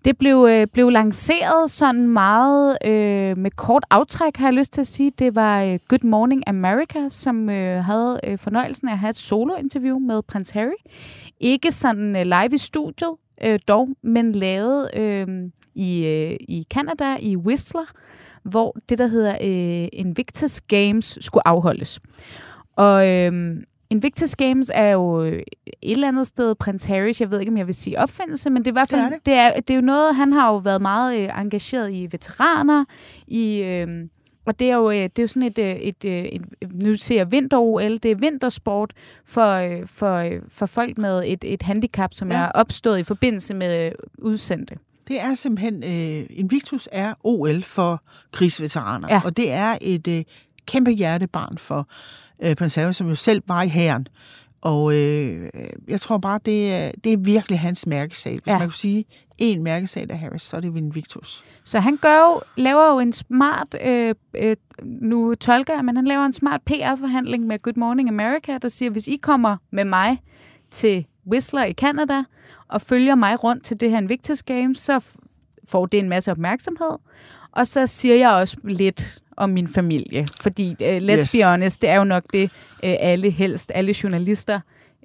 Det 0.08 0.18
blev, 0.18 0.46
øh, 0.50 0.66
blev 0.66 0.90
lanceret 0.90 1.70
sådan 1.70 2.08
meget 2.08 2.78
øh, 2.84 3.38
med 3.38 3.50
kort 3.50 3.84
aftræk, 3.90 4.36
har 4.36 4.46
jeg 4.46 4.54
lyst 4.54 4.72
til 4.72 4.80
at 4.80 4.86
sige. 4.86 5.12
Det 5.18 5.34
var 5.34 5.62
øh, 5.62 5.78
Good 5.88 6.04
Morning 6.04 6.42
America, 6.46 7.08
som 7.08 7.50
øh, 7.50 7.84
havde 7.84 8.20
øh, 8.24 8.38
fornøjelsen 8.38 8.88
af 8.88 8.92
at 8.92 8.98
have 8.98 9.10
et 9.10 9.16
solo-interview 9.16 9.98
med 9.98 10.22
prins 10.22 10.50
Harry. 10.50 10.80
Ikke 11.40 11.72
sådan 11.72 12.16
øh, 12.16 12.22
live 12.22 12.54
i 12.54 12.58
studiet, 12.58 13.10
øh, 13.44 13.58
dog, 13.68 13.88
men 14.02 14.32
lavet 14.32 14.90
øh, 14.96 15.26
i, 15.74 16.06
øh, 16.06 16.36
i 16.40 16.66
Canada, 16.74 17.16
i 17.20 17.36
Whistler, 17.36 17.92
hvor 18.42 18.76
det, 18.88 18.98
der 18.98 19.06
hedder 19.06 19.32
øh, 19.32 19.88
Invictus 19.92 20.60
Games, 20.60 21.18
skulle 21.20 21.48
afholdes. 21.48 22.00
Og 22.76 23.08
øh, 23.08 23.56
Invictus 23.90 24.36
Games 24.36 24.70
er 24.74 24.90
jo 24.90 25.22
øh, 25.22 25.32
et 25.32 25.44
eller 25.82 26.08
andet 26.08 26.26
sted 26.26 26.54
prins 26.54 26.84
Harrys, 26.84 27.20
jeg 27.20 27.30
ved 27.30 27.40
ikke, 27.40 27.52
om 27.52 27.58
jeg 27.58 27.66
vil 27.66 27.74
sige 27.74 27.98
opfindelse, 27.98 28.50
men 28.50 28.64
det 28.64 28.66
er 28.66 28.72
i 28.72 28.78
hvert 28.80 28.88
fald, 28.88 29.00
det 29.00 29.06
er, 29.06 29.10
det. 29.16 29.26
Det 29.26 29.34
er, 29.34 29.60
det 29.60 29.70
er 29.70 29.74
jo 29.74 29.80
noget, 29.80 30.16
han 30.16 30.32
har 30.32 30.52
jo 30.52 30.56
været 30.56 30.82
meget 30.82 31.18
øh, 31.18 31.40
engageret 31.40 31.92
i 31.92 32.08
veteraner, 32.10 32.84
i, 33.26 33.62
øh, 33.62 34.08
og 34.46 34.58
det 34.58 34.70
er 34.70 34.76
jo, 34.76 34.90
øh, 34.90 34.96
det 34.96 35.18
er 35.18 35.22
jo 35.22 35.26
sådan 35.26 35.42
et, 35.42 35.58
øh, 35.58 35.76
et, 35.76 36.04
et, 36.04 36.42
et 36.60 36.72
nu 36.72 36.96
ser 36.96 37.16
jeg 37.16 37.32
vinter-OL, 37.32 37.96
det 37.96 38.10
er 38.10 38.14
vintersport 38.14 38.92
for, 39.24 39.86
for, 39.86 40.28
for 40.48 40.66
folk 40.66 40.98
med 40.98 41.22
et, 41.26 41.44
et 41.44 41.62
handicap, 41.62 42.14
som 42.14 42.30
ja. 42.30 42.36
er 42.36 42.48
opstået 42.48 42.98
i 42.98 43.02
forbindelse 43.02 43.54
med 43.54 43.92
udsendte. 44.18 44.78
Det 45.08 45.20
er 45.20 45.34
simpelthen, 45.34 45.84
øh, 45.84 46.26
Invictus 46.30 46.88
er 46.92 47.14
OL 47.24 47.62
for 47.62 48.02
krigsveteraner, 48.32 49.08
ja. 49.10 49.20
og 49.24 49.36
det 49.36 49.52
er 49.52 49.78
et 49.80 50.08
øh, 50.08 50.24
kæmpe 50.66 50.90
hjertebarn 50.90 51.58
for 51.58 51.88
øh, 52.42 52.56
Harry, 52.74 52.92
som 52.92 53.08
jo 53.08 53.14
selv 53.14 53.42
var 53.46 53.62
i 53.62 53.68
hæren. 53.68 54.08
Og 54.60 54.94
øh, 54.94 55.50
jeg 55.88 56.00
tror 56.00 56.18
bare, 56.18 56.40
det 56.44 56.74
er, 56.74 56.90
det 57.04 57.12
er 57.12 57.16
virkelig 57.16 57.60
hans 57.60 57.86
mærkesag. 57.86 58.32
Hvis 58.32 58.46
ja. 58.46 58.58
man 58.58 58.68
kunne 58.68 58.72
sige 58.72 59.04
en 59.38 59.62
mærkesag 59.62 60.10
af 60.10 60.18
Harris, 60.18 60.42
så 60.42 60.56
er 60.56 60.60
det 60.60 60.76
Invictus. 60.76 61.44
Så 61.64 61.80
han 61.80 61.96
gør 61.96 62.16
jo, 62.16 62.40
laver 62.56 62.92
jo 62.92 62.98
en 62.98 63.12
smart, 63.12 63.76
øh, 63.84 64.14
øh, 64.36 64.56
nu 64.84 65.34
tolker 65.34 65.74
jeg, 65.74 65.84
men 65.84 65.96
han 65.96 66.04
laver 66.04 66.24
en 66.24 66.32
smart 66.32 66.60
PR-forhandling 66.62 67.46
med 67.46 67.62
Good 67.62 67.76
Morning 67.76 68.08
America, 68.08 68.58
der 68.62 68.68
siger, 68.68 68.90
hvis 68.90 69.08
I 69.08 69.16
kommer 69.16 69.56
med 69.70 69.84
mig 69.84 70.22
til 70.70 71.06
Whistler 71.26 71.64
i 71.64 71.72
Canada, 71.72 72.22
og 72.68 72.82
følger 72.82 73.14
mig 73.14 73.44
rundt 73.44 73.64
til 73.64 73.80
det 73.80 73.90
her 73.90 73.98
Invictus 73.98 74.42
Games, 74.42 74.80
så 74.80 75.04
får 75.68 75.86
det 75.86 75.98
en 75.98 76.08
masse 76.08 76.30
opmærksomhed. 76.30 76.98
Og 77.52 77.66
så 77.66 77.86
siger 77.86 78.14
jeg 78.14 78.30
også 78.30 78.56
lidt 78.64 79.22
om 79.38 79.50
min 79.50 79.68
familie. 79.68 80.26
Fordi, 80.40 80.68
uh, 80.70 80.76
let's 80.78 81.16
yes. 81.16 81.32
be 81.32 81.50
honest, 81.50 81.82
det 81.82 81.90
er 81.90 81.96
jo 81.96 82.04
nok 82.04 82.22
det, 82.32 82.44
uh, 82.44 82.48
alle 82.82 83.30
helst, 83.30 83.72
alle 83.74 83.94
journalister 84.02 84.60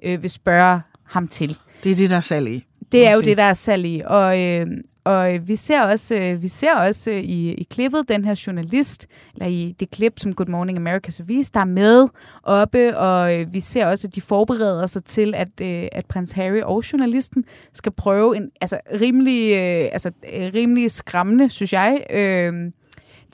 uh, 0.06 0.22
vil 0.22 0.30
spørge 0.30 0.80
ham 1.04 1.28
til. 1.28 1.58
Det 1.84 1.92
er 1.92 1.96
det, 1.96 2.10
der 2.10 2.16
er 2.16 2.20
salg 2.20 2.48
i. 2.48 2.64
Det 2.92 3.06
er 3.06 3.14
jo 3.14 3.20
det, 3.20 3.36
der 3.36 3.42
er 3.42 3.52
salg 3.52 3.86
i. 3.86 4.02
Og, 4.06 4.40
øh, 4.42 4.66
og 5.04 5.48
vi 5.48 5.56
ser 5.56 5.82
også, 5.82 6.14
øh, 6.14 6.42
vi 6.42 6.48
ser 6.48 6.74
også 6.74 7.10
øh, 7.10 7.16
i, 7.16 7.52
i 7.52 7.66
klippet 7.70 8.08
den 8.08 8.24
her 8.24 8.42
journalist, 8.46 9.06
eller 9.34 9.46
i 9.46 9.74
det 9.80 9.90
klip, 9.90 10.18
som 10.18 10.34
Good 10.34 10.46
Morning 10.46 10.78
America 10.78 11.10
så 11.10 11.22
viste, 11.22 11.54
der 11.54 11.60
er 11.60 11.64
med 11.64 12.08
oppe, 12.42 12.98
og 12.98 13.40
øh, 13.40 13.54
vi 13.54 13.60
ser 13.60 13.86
også, 13.86 14.06
at 14.06 14.14
de 14.14 14.20
forbereder 14.20 14.86
sig 14.86 15.04
til, 15.04 15.34
at, 15.34 15.48
øh, 15.62 15.88
at 15.92 16.06
prins 16.06 16.32
Harry 16.32 16.60
og 16.60 16.92
journalisten 16.92 17.44
skal 17.72 17.92
prøve 17.92 18.36
en 18.36 18.50
altså, 18.60 18.78
rimelig, 19.00 19.52
øh, 19.52 19.88
altså, 19.92 20.10
rimelig 20.54 20.90
skræmmende, 20.90 21.50
synes 21.50 21.72
jeg, 21.72 22.06
øh, 22.10 22.52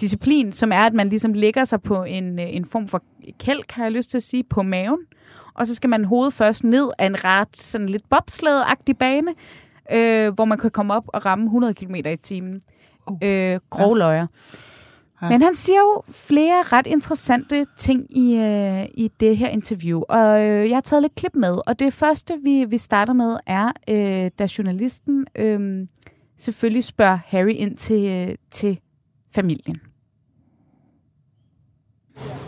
disciplin, 0.01 0.53
som 0.53 0.73
er, 0.73 0.81
at 0.81 0.95
man 0.95 1.09
ligesom 1.09 1.33
lægger 1.33 1.65
sig 1.65 1.83
på 1.83 2.03
en, 2.05 2.39
øh, 2.39 2.55
en 2.57 2.65
form 2.65 2.89
for 2.89 3.03
kælk, 3.41 3.71
har 3.71 3.83
jeg 3.83 3.93
lyst 3.93 4.11
til 4.11 4.17
at 4.17 4.23
sige, 4.23 4.45
på 4.45 4.63
maven, 4.63 5.01
og 5.55 5.67
så 5.67 5.75
skal 5.75 5.91
man 5.91 6.05
hovedet 6.05 6.33
først 6.35 6.65
ned 6.65 6.91
af 6.99 7.07
en 7.07 7.25
ret 7.25 7.57
sådan 7.57 7.89
lidt 7.89 8.03
bobslæde-agtig 8.11 8.97
bane, 8.99 9.35
øh, 9.93 10.35
hvor 10.35 10.45
man 10.45 10.59
kan 10.59 10.71
komme 10.71 10.95
op 10.95 11.05
og 11.07 11.27
ramme 11.27 11.45
100 11.45 11.75
km 11.75 11.95
i 11.95 12.17
timen. 12.17 12.61
Uh. 13.11 13.17
Øh, 13.23 13.61
grovløjer. 13.71 14.27
Ja. 15.23 15.29
Men 15.29 15.43
han 15.43 15.55
siger 15.55 15.79
jo 15.79 16.03
flere 16.11 16.63
ret 16.63 16.87
interessante 16.87 17.67
ting 17.77 18.17
i, 18.19 18.37
øh, 18.37 18.85
i 18.95 19.11
det 19.21 19.37
her 19.37 19.49
interview, 19.49 20.01
og 20.09 20.41
øh, 20.41 20.69
jeg 20.69 20.77
har 20.77 20.81
taget 20.81 21.03
lidt 21.03 21.15
klip 21.15 21.35
med, 21.35 21.59
og 21.67 21.79
det 21.79 21.93
første, 21.93 22.35
vi, 22.43 22.65
vi 22.65 22.79
starter 22.79 23.13
med, 23.13 23.37
er, 23.47 23.73
øh, 23.89 24.31
da 24.39 24.49
journalisten 24.59 25.27
øh, 25.37 25.87
selvfølgelig 26.37 26.85
spørger 26.85 27.19
Harry 27.27 27.55
ind 27.55 27.77
til, 27.77 28.11
øh, 28.11 28.35
til 28.51 28.81
familien. 29.35 29.90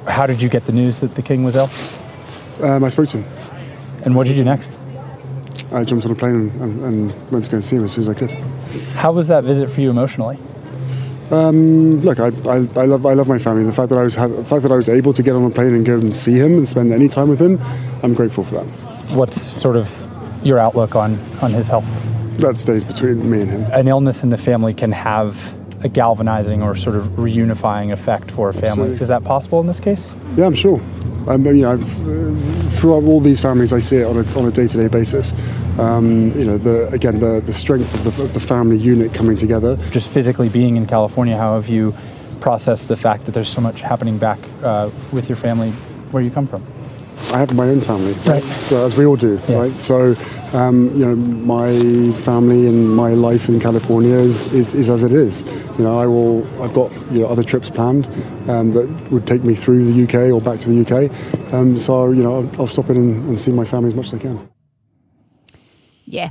How 0.06 0.26
did 0.26 0.42
you 0.42 0.48
get 0.48 0.66
the 0.66 0.72
news 0.72 1.00
that 1.00 1.14
the 1.14 1.22
king 1.22 1.44
was 1.44 1.56
ill? 1.56 1.70
Um, 2.62 2.84
I 2.84 2.88
spoke 2.88 3.08
to 3.08 3.18
him. 3.18 3.24
And 4.04 4.16
what 4.16 4.26
did 4.26 4.36
you 4.36 4.38
do 4.38 4.44
next? 4.44 4.76
I 5.72 5.84
jumped 5.84 6.04
on 6.04 6.12
a 6.12 6.14
plane 6.14 6.50
and, 6.60 6.82
and, 6.82 7.30
went 7.30 7.44
to 7.44 7.50
go 7.50 7.56
and 7.56 7.64
see 7.64 7.76
him 7.76 7.84
as 7.84 7.92
soon 7.92 8.02
as 8.02 8.08
I 8.08 8.14
could. 8.14 8.30
How 8.96 9.12
was 9.12 9.28
that 9.28 9.44
visit 9.44 9.70
for 9.70 9.80
you 9.80 9.90
emotionally? 9.90 10.38
Um, 11.30 12.00
look, 12.02 12.20
I, 12.20 12.26
I, 12.26 12.56
I, 12.76 12.84
love 12.84 13.06
I 13.06 13.14
love 13.14 13.26
my 13.26 13.38
family. 13.38 13.64
The 13.64 13.72
fact 13.72 13.88
that 13.88 13.98
I 13.98 14.02
was 14.02 14.16
the 14.16 14.44
fact 14.44 14.62
that 14.62 14.70
I 14.70 14.76
was 14.76 14.88
able 14.90 15.14
to 15.14 15.22
get 15.22 15.34
on 15.34 15.44
a 15.44 15.50
plane 15.50 15.72
and 15.72 15.86
go 15.86 15.94
and 15.94 16.14
see 16.14 16.34
him 16.34 16.58
and 16.58 16.68
spend 16.68 16.92
any 16.92 17.08
time 17.08 17.28
with 17.28 17.40
him, 17.40 17.58
I'm 18.02 18.12
grateful 18.12 18.44
for 18.44 18.56
that. 18.56 18.66
What's 19.16 19.40
sort 19.40 19.76
of 19.76 19.88
your 20.44 20.58
outlook 20.58 20.94
on 20.94 21.18
on 21.40 21.52
his 21.52 21.68
health? 21.68 21.86
That 22.38 22.58
stays 22.58 22.84
between 22.84 23.30
me 23.30 23.42
and 23.42 23.50
him. 23.50 23.62
An 23.72 23.88
illness 23.88 24.24
in 24.24 24.30
the 24.30 24.36
family 24.36 24.74
can 24.74 24.92
have 24.92 25.54
a 25.84 25.88
galvanizing 25.88 26.62
or 26.62 26.74
sort 26.76 26.96
of 26.96 27.04
reunifying 27.16 27.92
effect 27.92 28.30
for 28.30 28.48
a 28.48 28.52
family. 28.52 28.68
Absolutely. 28.68 29.02
Is 29.02 29.08
that 29.08 29.24
possible 29.24 29.60
in 29.60 29.66
this 29.66 29.80
case? 29.80 30.14
Yeah, 30.36 30.46
I'm 30.46 30.54
sure. 30.54 30.80
Um, 31.28 31.46
you 31.46 31.62
know, 31.62 31.76
throughout 31.76 33.04
all 33.04 33.20
these 33.20 33.40
families, 33.40 33.72
I 33.72 33.78
see 33.78 33.98
it 33.98 34.04
on 34.04 34.16
a, 34.16 34.38
on 34.38 34.46
a 34.46 34.50
day-to-day 34.50 34.88
basis. 34.88 35.34
Um, 35.78 36.32
you 36.38 36.44
know, 36.44 36.58
the, 36.58 36.88
again, 36.88 37.20
the, 37.20 37.40
the 37.40 37.52
strength 37.52 37.94
of 37.94 38.16
the, 38.16 38.22
of 38.22 38.34
the 38.34 38.40
family 38.40 38.76
unit 38.76 39.14
coming 39.14 39.36
together. 39.36 39.76
Just 39.90 40.12
physically 40.12 40.48
being 40.48 40.76
in 40.76 40.86
California, 40.86 41.36
how 41.36 41.54
have 41.54 41.68
you 41.68 41.94
processed 42.40 42.88
the 42.88 42.96
fact 42.96 43.26
that 43.26 43.32
there's 43.32 43.48
so 43.48 43.60
much 43.60 43.82
happening 43.82 44.18
back 44.18 44.38
uh, 44.62 44.90
with 45.12 45.28
your 45.28 45.36
family 45.36 45.70
where 46.10 46.22
you 46.22 46.30
come 46.30 46.46
from? 46.46 46.64
I 47.32 47.38
have 47.38 47.54
my 47.54 47.68
own 47.68 47.80
family, 47.80 48.14
right? 48.26 48.42
So 48.42 48.84
as 48.84 48.98
we 48.98 49.06
all 49.06 49.16
do, 49.16 49.40
yeah. 49.48 49.58
right? 49.58 49.72
So 49.72 50.14
um, 50.54 50.90
you 50.96 51.04
know, 51.06 51.16
my 51.16 51.72
family 52.22 52.66
and 52.66 52.94
my 52.94 53.12
life 53.14 53.48
in 53.48 53.58
California 53.60 54.14
is, 54.14 54.52
is, 54.52 54.74
is, 54.74 54.90
as 54.90 55.02
it 55.02 55.12
is. 55.12 55.42
You 55.78 55.84
know, 55.84 55.98
I 55.98 56.06
will. 56.06 56.42
I've 56.62 56.74
got 56.74 56.90
you 57.10 57.20
know 57.20 57.28
other 57.28 57.42
trips 57.42 57.70
planned 57.70 58.06
um, 58.48 58.72
that 58.72 58.86
would 59.10 59.26
take 59.26 59.44
me 59.44 59.54
through 59.54 59.84
the 59.90 60.02
UK 60.04 60.32
or 60.34 60.40
back 60.40 60.60
to 60.60 60.68
the 60.70 60.78
UK. 60.84 60.94
Um, 61.52 61.76
so 61.76 62.10
you 62.10 62.22
know, 62.22 62.40
I'll, 62.40 62.60
I'll 62.60 62.66
stop 62.66 62.90
in 62.90 62.96
and, 62.96 63.28
and 63.28 63.38
see 63.38 63.52
my 63.52 63.64
family 63.64 63.88
as 63.88 63.96
much 63.96 64.12
as 64.12 64.14
I 64.14 64.18
can. 64.18 64.38
Ja, 66.06 66.28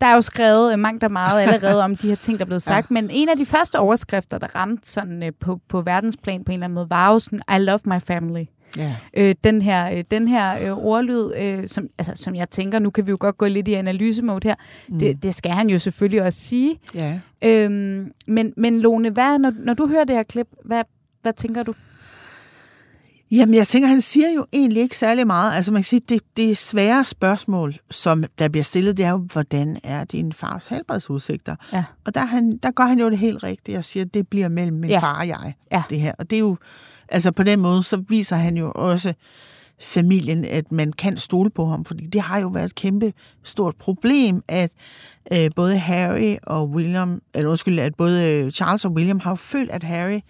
der 0.00 0.06
er 0.06 0.14
jo 0.14 0.20
skrevet 0.20 0.78
mangt 0.78 1.04
og 1.04 1.12
meget 1.12 1.42
allerede 1.42 1.84
om 1.84 1.96
de 1.96 2.08
her 2.08 2.16
ting, 2.16 2.38
der 2.38 2.44
er 2.44 2.46
blevet 2.46 2.62
sagt, 2.72 2.90
ja. 2.90 2.94
men 2.94 3.10
en 3.10 3.28
af 3.28 3.36
de 3.36 3.46
første 3.46 3.78
overskrifter, 3.78 4.38
der 4.38 4.56
ramte 4.56 4.90
sådan 4.90 5.22
øh, 5.22 5.32
på, 5.40 5.58
på 5.68 5.80
verdensplan 5.80 6.44
på 6.44 6.52
en 6.52 6.54
eller 6.54 6.64
anden 6.64 6.74
måde, 6.74 6.90
var 6.90 7.12
jo 7.12 7.18
sådan, 7.18 7.40
I 7.56 7.58
love 7.58 7.80
my 7.86 8.00
family. 8.00 8.44
Yeah. 8.78 8.92
Øh, 9.14 9.34
den 9.44 9.62
her, 9.62 9.90
øh, 9.90 10.04
den 10.10 10.28
her 10.28 10.58
øh, 10.60 10.78
ordlyd, 10.78 11.32
øh, 11.36 11.68
som, 11.68 11.88
altså, 11.98 12.12
som 12.14 12.34
jeg 12.34 12.50
tænker, 12.50 12.78
nu 12.78 12.90
kan 12.90 13.06
vi 13.06 13.10
jo 13.10 13.16
godt 13.20 13.38
gå 13.38 13.46
lidt 13.46 13.68
i 13.68 13.74
analysemode 13.74 14.48
her, 14.48 14.54
mm. 14.88 14.98
det, 14.98 15.22
det 15.22 15.34
skal 15.34 15.52
han 15.52 15.70
jo 15.70 15.78
selvfølgelig 15.78 16.22
også 16.22 16.38
sige. 16.38 16.78
Yeah. 16.96 17.18
Øhm, 17.42 18.12
men, 18.26 18.52
men 18.56 18.80
Lone, 18.80 19.10
hvad, 19.10 19.38
når, 19.38 19.52
når 19.58 19.74
du 19.74 19.86
hører 19.86 20.04
det 20.04 20.16
her 20.16 20.22
klip, 20.22 20.46
hvad, 20.64 20.82
hvad 21.22 21.32
tænker 21.32 21.62
du? 21.62 21.74
Jamen, 23.30 23.54
jeg 23.54 23.66
tænker, 23.66 23.88
han 23.88 24.00
siger 24.00 24.30
jo 24.30 24.46
egentlig 24.52 24.82
ikke 24.82 24.96
særlig 24.96 25.26
meget. 25.26 25.56
Altså, 25.56 25.72
man 25.72 25.82
kan 25.82 25.84
sige, 25.84 26.00
det, 26.08 26.22
det 26.36 26.50
er 26.50 26.54
svære 26.54 27.04
spørgsmål, 27.04 27.74
som 27.90 28.24
der 28.38 28.48
bliver 28.48 28.64
stillet, 28.64 28.96
det 28.96 29.04
er 29.04 29.10
jo, 29.10 29.16
hvordan 29.16 29.78
er 29.84 30.04
din 30.04 30.32
fars 30.32 30.68
helbredsudsigter? 30.68 31.56
Ja. 31.72 31.84
Og 32.04 32.14
der, 32.14 32.24
han, 32.24 32.56
der 32.56 32.70
gør 32.70 32.84
han 32.84 32.98
jo 32.98 33.10
det 33.10 33.18
helt 33.18 33.42
rigtigt 33.42 33.78
og 33.78 33.84
siger, 33.84 34.04
at 34.04 34.14
det 34.14 34.28
bliver 34.28 34.48
mellem 34.48 34.76
min 34.76 34.90
ja. 34.90 34.98
far 34.98 35.18
og 35.18 35.28
jeg, 35.28 35.54
ja. 35.72 35.82
det 35.90 36.00
her. 36.00 36.12
Og 36.18 36.30
det 36.30 36.36
er 36.36 36.40
jo, 36.40 36.56
Altså 37.08 37.32
på 37.32 37.42
den 37.42 37.60
måde, 37.60 37.82
så 37.82 37.96
viser 38.08 38.36
han 38.36 38.56
jo 38.56 38.72
også 38.74 39.14
familien, 39.80 40.44
at 40.44 40.72
man 40.72 40.92
kan 40.92 41.18
stole 41.18 41.50
på 41.50 41.66
ham, 41.66 41.84
fordi 41.84 42.06
det 42.06 42.20
har 42.20 42.40
jo 42.40 42.48
været 42.48 42.64
et 42.64 42.74
kæmpe 42.74 43.12
stort 43.44 43.76
problem, 43.76 44.42
at 44.48 44.70
øh, 45.32 45.50
både 45.56 45.78
Harry 45.78 46.36
og 46.42 46.70
William, 46.70 47.22
eller 47.34 47.50
undskyld, 47.50 47.78
at 47.78 47.94
både 47.94 48.50
Charles 48.50 48.84
og 48.84 48.92
William 48.92 49.20
har 49.20 49.30
jo 49.30 49.34
følt, 49.34 49.70
at 49.70 49.82
Harry, 49.82 50.20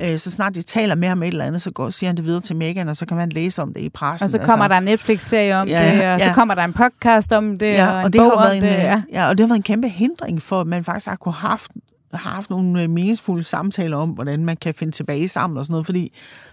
øh, 0.00 0.18
så 0.18 0.30
snart 0.30 0.54
de 0.54 0.62
taler 0.62 0.94
med 0.94 1.08
ham 1.08 1.22
et 1.22 1.28
eller 1.28 1.44
andet, 1.44 1.62
så 1.62 1.70
går, 1.70 1.90
siger 1.90 2.08
han 2.08 2.16
det 2.16 2.24
videre 2.24 2.40
til 2.40 2.56
Meghan, 2.56 2.88
og 2.88 2.96
så 2.96 3.06
kan 3.06 3.16
man 3.16 3.28
læse 3.28 3.62
om 3.62 3.74
det 3.74 3.80
i 3.80 3.88
pressen. 3.88 4.24
Og 4.24 4.30
så 4.30 4.38
kommer 4.38 4.64
altså. 4.64 4.68
der 4.68 4.78
en 4.78 4.84
Netflix-serie 4.84 5.56
om 5.56 5.68
ja, 5.68 5.84
det, 5.84 5.94
og 5.94 6.18
ja. 6.18 6.28
så 6.28 6.34
kommer 6.34 6.54
der 6.54 6.64
en 6.64 6.72
podcast 6.72 7.32
om 7.32 7.58
det, 7.58 7.72
ja, 7.72 7.92
og 7.92 7.98
en 7.98 8.04
og 8.04 8.12
det 8.12 8.18
bog 8.18 8.30
har 8.30 8.36
været 8.36 8.50
om 8.50 8.56
en, 8.56 8.62
det. 8.62 8.78
Ja. 8.78 9.02
ja, 9.12 9.28
og 9.28 9.38
det 9.38 9.44
har 9.44 9.48
været 9.48 9.58
en 9.58 9.62
kæmpe 9.62 9.88
hindring 9.88 10.42
for, 10.42 10.60
at 10.60 10.66
man 10.66 10.84
faktisk 10.84 11.06
har 11.06 11.16
kunne 11.16 11.34
haft 11.34 11.70
har 12.12 12.30
haft 12.30 12.50
nogle 12.50 12.82
øh, 12.82 12.90
meningsfulde 12.90 13.42
samtaler 13.42 13.96
om, 13.96 14.10
hvordan 14.10 14.44
man 14.44 14.56
kan 14.56 14.74
finde 14.74 14.92
tilbage 14.92 15.28
sammen 15.28 15.58
og 15.58 15.64
sådan 15.64 15.72
noget, 15.72 15.86
fordi 15.86 16.12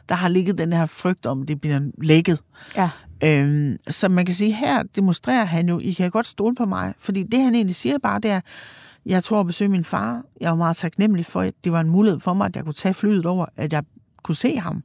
der 0.09 0.15
har 0.15 0.29
ligget 0.29 0.57
den 0.57 0.73
her 0.73 0.85
frygt 0.85 1.25
om, 1.25 1.41
at 1.41 1.47
det 1.47 1.61
bliver 1.61 1.79
lækket. 1.97 2.39
Ja. 2.75 2.89
Øhm, 3.23 3.77
så 3.87 4.09
man 4.09 4.25
kan 4.25 4.35
sige, 4.35 4.51
her 4.51 4.83
demonstrerer 4.83 5.45
han 5.45 5.69
jo, 5.69 5.79
I 5.79 5.91
kan 5.91 6.11
godt 6.11 6.25
stole 6.25 6.55
på 6.55 6.65
mig, 6.65 6.93
fordi 6.99 7.23
det 7.23 7.41
han 7.41 7.55
egentlig 7.55 7.75
siger 7.75 7.97
bare, 7.97 8.19
det 8.19 8.31
er, 8.31 8.41
jeg 9.05 9.23
tror 9.23 9.39
at 9.39 9.45
besøge 9.45 9.69
min 9.69 9.85
far. 9.85 10.23
Jeg 10.41 10.49
var 10.49 10.55
meget 10.55 10.75
taknemmelig 10.75 11.25
for, 11.25 11.41
at 11.41 11.53
det 11.63 11.71
var 11.71 11.81
en 11.81 11.89
mulighed 11.89 12.19
for 12.19 12.33
mig, 12.33 12.45
at 12.45 12.55
jeg 12.55 12.63
kunne 12.63 12.73
tage 12.73 12.93
flyet 12.93 13.25
over, 13.25 13.45
at 13.57 13.73
jeg 13.73 13.83
kunne 14.23 14.35
se 14.35 14.57
ham. 14.57 14.83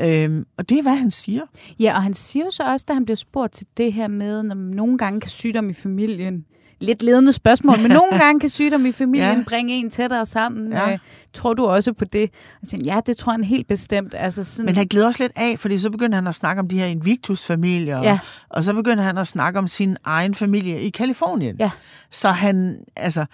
Øhm, 0.00 0.44
og 0.56 0.68
det 0.68 0.78
er, 0.78 0.82
hvad 0.82 0.96
han 0.96 1.10
siger. 1.10 1.42
Ja, 1.78 1.96
og 1.96 2.02
han 2.02 2.14
siger 2.14 2.44
jo 2.44 2.50
så 2.50 2.62
også, 2.62 2.86
da 2.88 2.94
han 2.94 3.04
bliver 3.04 3.16
spurgt 3.16 3.52
til 3.52 3.66
det 3.76 3.92
her 3.92 4.08
med, 4.08 4.42
når 4.42 4.54
man 4.54 4.76
nogle 4.76 4.98
gange 4.98 5.20
kan 5.20 5.30
sygdom 5.30 5.70
i 5.70 5.72
familien 5.72 6.44
lidt 6.80 7.02
ledende 7.02 7.32
spørgsmål, 7.32 7.78
men 7.80 7.90
nogle 7.90 8.18
gange 8.22 8.40
kan 8.40 8.48
sygdom 8.48 8.86
i 8.86 8.92
familien 8.92 9.38
ja. 9.38 9.44
bringe 9.48 9.74
en 9.74 9.90
tættere 9.90 10.26
sammen. 10.26 10.72
Ja. 10.72 10.92
Øh, 10.92 10.98
tror 11.32 11.54
du 11.54 11.66
også 11.66 11.92
på 11.92 12.04
det? 12.04 12.30
Og 12.62 12.68
siger, 12.68 12.94
ja, 12.94 13.00
det 13.06 13.16
tror 13.16 13.32
han 13.32 13.44
helt 13.44 13.68
bestemt. 13.68 14.14
Altså 14.18 14.44
sådan... 14.44 14.66
Men 14.66 14.76
han 14.76 14.86
glæder 14.86 15.06
også 15.06 15.22
lidt 15.22 15.32
af, 15.36 15.58
fordi 15.58 15.78
så 15.78 15.90
begynder 15.90 16.14
han 16.14 16.26
at 16.26 16.34
snakke 16.34 16.60
om 16.60 16.68
de 16.68 16.78
her 16.78 16.86
Invictus-familier, 16.86 18.02
ja. 18.02 18.18
og 18.48 18.64
så 18.64 18.74
begynder 18.74 19.02
han 19.02 19.18
at 19.18 19.26
snakke 19.26 19.58
om 19.58 19.68
sin 19.68 19.96
egen 20.04 20.34
familie 20.34 20.80
i 20.80 20.90
Kalifornien. 20.90 21.56
Ja. 21.58 21.70
Så 22.10 22.28
han, 22.28 22.84
altså, 22.96 23.26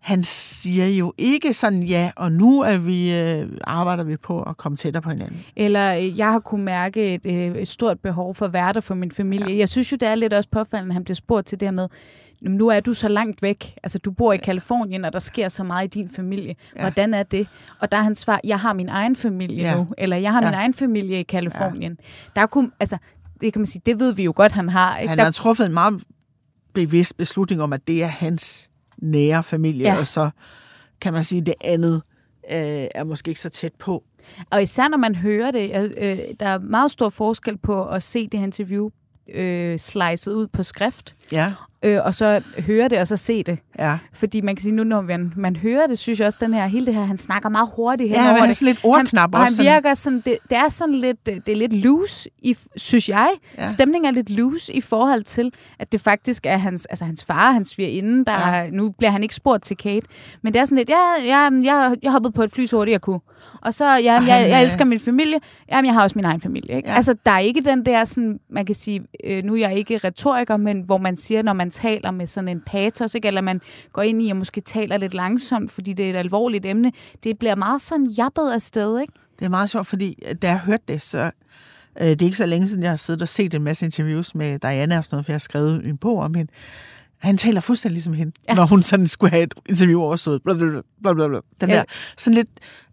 han 0.00 0.22
siger 0.22 0.86
jo 0.86 1.12
ikke 1.18 1.52
sådan, 1.52 1.82
ja, 1.82 2.10
og 2.16 2.32
nu 2.32 2.60
er 2.60 2.78
vi, 2.78 3.14
øh, 3.14 3.48
arbejder 3.64 4.04
vi 4.04 4.16
på 4.16 4.42
at 4.42 4.56
komme 4.56 4.76
tættere 4.76 5.02
på 5.02 5.10
hinanden. 5.10 5.44
Eller 5.56 5.94
øh, 5.94 6.18
jeg 6.18 6.32
har 6.32 6.38
kunne 6.38 6.64
mærke 6.64 7.14
et, 7.14 7.26
øh, 7.26 7.56
et 7.56 7.68
stort 7.68 8.00
behov 8.00 8.34
for 8.34 8.48
værter 8.48 8.80
for 8.80 8.94
min 8.94 9.12
familie. 9.12 9.50
Ja. 9.50 9.56
Jeg 9.56 9.68
synes 9.68 9.92
jo, 9.92 9.96
det 9.96 10.08
er 10.08 10.14
lidt 10.14 10.32
også 10.32 10.48
påfaldende, 10.50 10.90
at 10.90 10.94
han 10.94 11.04
bliver 11.04 11.14
spurgt 11.14 11.46
til 11.46 11.60
det 11.60 11.66
her 11.66 11.72
med, 11.72 11.88
nu 12.42 12.68
er 12.68 12.80
du 12.80 12.94
så 12.94 13.08
langt 13.08 13.42
væk. 13.42 13.74
Altså, 13.82 13.98
du 13.98 14.10
bor 14.10 14.32
i 14.32 14.36
Kalifornien, 14.36 15.04
og 15.04 15.12
der 15.12 15.18
sker 15.18 15.48
så 15.48 15.64
meget 15.64 15.96
i 15.96 16.00
din 16.00 16.10
familie. 16.10 16.54
Ja. 16.76 16.80
Hvordan 16.80 17.14
er 17.14 17.22
det? 17.22 17.48
Og 17.80 17.92
der 17.92 17.98
er 17.98 18.02
hans 18.02 18.18
svar, 18.18 18.40
jeg 18.44 18.60
har 18.60 18.72
min 18.72 18.88
egen 18.88 19.16
familie 19.16 19.62
ja. 19.62 19.76
nu. 19.76 19.88
Eller 19.98 20.16
jeg 20.16 20.32
har 20.32 20.42
ja. 20.42 20.48
min 20.48 20.54
egen 20.54 20.74
familie 20.74 21.20
i 21.20 21.22
Kalifornien. 21.22 21.98
Ja. 22.36 22.40
Der 22.40 22.46
kunne, 22.46 22.70
altså, 22.80 22.98
det 23.40 23.52
kan 23.52 23.60
man 23.60 23.66
sige, 23.66 23.82
det 23.86 24.00
ved 24.00 24.14
vi 24.14 24.24
jo 24.24 24.32
godt, 24.36 24.52
han 24.52 24.68
har. 24.68 24.98
Ikke? 24.98 25.08
Han 25.08 25.18
der... 25.18 25.24
har 25.24 25.30
truffet 25.30 25.66
en 25.66 25.72
meget 25.72 26.02
bevidst 26.74 27.16
beslutning 27.16 27.62
om, 27.62 27.72
at 27.72 27.88
det 27.88 28.02
er 28.02 28.06
hans 28.06 28.70
nære 28.98 29.42
familie, 29.42 29.92
ja. 29.92 29.98
og 29.98 30.06
så 30.06 30.30
kan 31.00 31.12
man 31.12 31.24
sige, 31.24 31.40
det 31.40 31.54
andet 31.60 32.02
øh, 32.50 32.86
er 32.94 33.04
måske 33.04 33.28
ikke 33.28 33.40
så 33.40 33.48
tæt 33.48 33.72
på. 33.78 34.04
Og 34.50 34.62
især 34.62 34.88
når 34.88 34.98
man 34.98 35.14
hører 35.14 35.50
det, 35.50 35.92
øh, 35.96 36.18
der 36.40 36.46
er 36.46 36.58
meget 36.58 36.90
stor 36.90 37.08
forskel 37.08 37.58
på 37.58 37.88
at 37.88 38.02
se 38.02 38.28
det 38.28 38.40
her 38.40 38.46
interview 38.46 38.90
øh, 39.34 39.78
slicet 39.78 40.32
ud 40.32 40.46
på 40.46 40.62
skrift, 40.62 41.14
ja 41.32 41.52
øh, 41.82 42.00
og 42.04 42.14
så 42.14 42.42
høre 42.58 42.88
det, 42.88 42.98
og 42.98 43.06
så 43.06 43.16
se 43.16 43.42
det. 43.42 43.58
Ja. 43.78 43.98
Fordi 44.12 44.40
man 44.40 44.56
kan 44.56 44.62
sige, 44.62 44.74
nu 44.74 44.84
når 44.84 45.00
man, 45.00 45.32
man 45.36 45.56
hører 45.56 45.86
det, 45.86 45.98
synes 45.98 46.18
jeg 46.18 46.26
også, 46.26 46.38
den 46.40 46.54
her, 46.54 46.66
hele 46.66 46.86
det 46.86 46.94
her, 46.94 47.04
han 47.04 47.18
snakker 47.18 47.48
meget 47.48 47.68
hurtigt 47.76 48.10
Ja, 48.10 48.20
han 48.20 48.50
er 48.50 48.52
sådan 48.52 48.66
lidt 48.66 48.80
ordknap 48.82 49.34
han, 49.34 49.42
også. 49.42 49.62
Og 49.62 49.64
han 49.64 49.74
virker 49.74 49.94
sådan, 49.94 50.22
det, 50.26 50.38
det 50.50 50.58
er 50.58 50.68
sådan 50.68 50.94
lidt, 50.94 51.26
det 51.26 51.48
er 51.48 51.56
lidt 51.56 51.72
loose, 51.72 52.30
i, 52.42 52.56
synes 52.76 53.08
jeg. 53.08 53.30
Ja. 53.58 53.66
Stemningen 53.66 54.08
er 54.08 54.14
lidt 54.14 54.30
loose 54.30 54.72
i 54.72 54.80
forhold 54.80 55.22
til, 55.22 55.52
at 55.78 55.92
det 55.92 56.00
faktisk 56.00 56.46
er 56.46 56.56
hans, 56.56 56.86
altså 56.86 57.04
hans 57.04 57.24
far, 57.24 57.52
hans 57.52 57.68
svigerinde, 57.68 58.24
der 58.24 58.48
ja. 58.48 58.70
nu 58.70 58.90
bliver 58.90 59.10
han 59.10 59.22
ikke 59.22 59.34
spurgt 59.34 59.64
til 59.64 59.76
Kate, 59.76 60.06
men 60.42 60.54
det 60.54 60.60
er 60.60 60.64
sådan 60.64 60.78
lidt, 60.78 60.90
ja, 60.90 61.24
ja 61.24 61.50
jeg, 61.62 61.96
jeg 62.02 62.12
hoppede 62.12 62.32
på 62.32 62.42
et 62.42 62.52
fly 62.52 62.66
så 62.66 62.76
hurtigt 62.76 62.92
jeg 62.92 63.00
kunne. 63.00 63.20
Og 63.62 63.74
så, 63.74 63.84
ja, 63.84 63.96
jeg, 63.96 64.24
jeg, 64.28 64.48
jeg 64.48 64.62
elsker 64.64 64.84
min 64.84 65.00
familie. 65.00 65.38
Jamen, 65.72 65.86
jeg 65.86 65.94
har 65.94 66.02
også 66.02 66.18
min 66.18 66.24
egen 66.24 66.40
familie. 66.40 66.76
Ikke? 66.76 66.88
Ja. 66.88 66.94
Altså, 66.94 67.14
der 67.26 67.30
er 67.30 67.38
ikke 67.38 67.60
den 67.60 67.86
der, 67.86 68.04
sådan, 68.04 68.40
man 68.50 68.66
kan 68.66 68.74
sige, 68.74 69.02
øh, 69.24 69.44
nu 69.44 69.54
er 69.54 69.58
jeg 69.58 69.78
ikke 69.78 69.98
retoriker, 69.98 70.56
men 70.56 70.80
hvor 70.80 70.98
man 70.98 71.16
siger, 71.18 71.42
når 71.42 71.52
man 71.52 71.70
taler 71.70 72.10
med 72.10 72.26
sådan 72.26 72.48
en 72.48 72.60
patos, 72.60 73.14
ikke? 73.14 73.28
eller 73.28 73.40
man 73.40 73.60
går 73.92 74.02
ind 74.02 74.22
i 74.22 74.30
og 74.30 74.36
måske 74.36 74.60
taler 74.60 74.96
lidt 74.96 75.14
langsomt, 75.14 75.70
fordi 75.70 75.92
det 75.92 76.06
er 76.06 76.10
et 76.10 76.16
alvorligt 76.16 76.66
emne, 76.66 76.92
det 77.24 77.38
bliver 77.38 77.54
meget 77.54 77.82
sådan 77.82 78.06
jappet 78.06 78.50
af 78.50 78.62
sted, 78.62 79.00
ikke? 79.00 79.12
Det 79.38 79.44
er 79.44 79.48
meget 79.48 79.70
sjovt, 79.70 79.86
fordi 79.86 80.22
da 80.42 80.48
jeg 80.48 80.58
hørte 80.58 80.84
det, 80.88 81.02
så 81.02 81.30
øh, 82.00 82.06
det 82.06 82.22
er 82.22 82.26
ikke 82.26 82.36
så 82.36 82.46
længe 82.46 82.68
siden, 82.68 82.82
jeg 82.82 82.90
har 82.90 82.96
siddet 82.96 83.22
og 83.22 83.28
set 83.28 83.54
en 83.54 83.62
masse 83.62 83.84
interviews 83.84 84.34
med 84.34 84.58
Diana 84.58 84.98
og 84.98 85.04
sådan 85.04 85.14
noget, 85.16 85.26
for 85.26 85.32
jeg 85.32 85.34
har 85.34 85.38
skrevet 85.38 85.86
en 85.86 85.96
bog 85.96 86.18
om 86.18 86.34
hende. 86.34 86.52
Han 87.18 87.36
taler 87.36 87.60
fuldstændig 87.60 87.94
ligesom 87.94 88.12
hende, 88.12 88.32
ja. 88.48 88.54
når 88.54 88.66
hun 88.66 88.82
sådan 88.82 89.08
skulle 89.08 89.30
have 89.30 89.42
et 89.42 89.54
interview 89.66 90.00
overstået. 90.00 90.42
Blablabla, 90.42 90.80
blablabla. 91.02 91.40
Den 91.60 91.68
ja. 91.68 91.74
der 91.76 91.84
sådan 92.16 92.34
lidt 92.34 92.48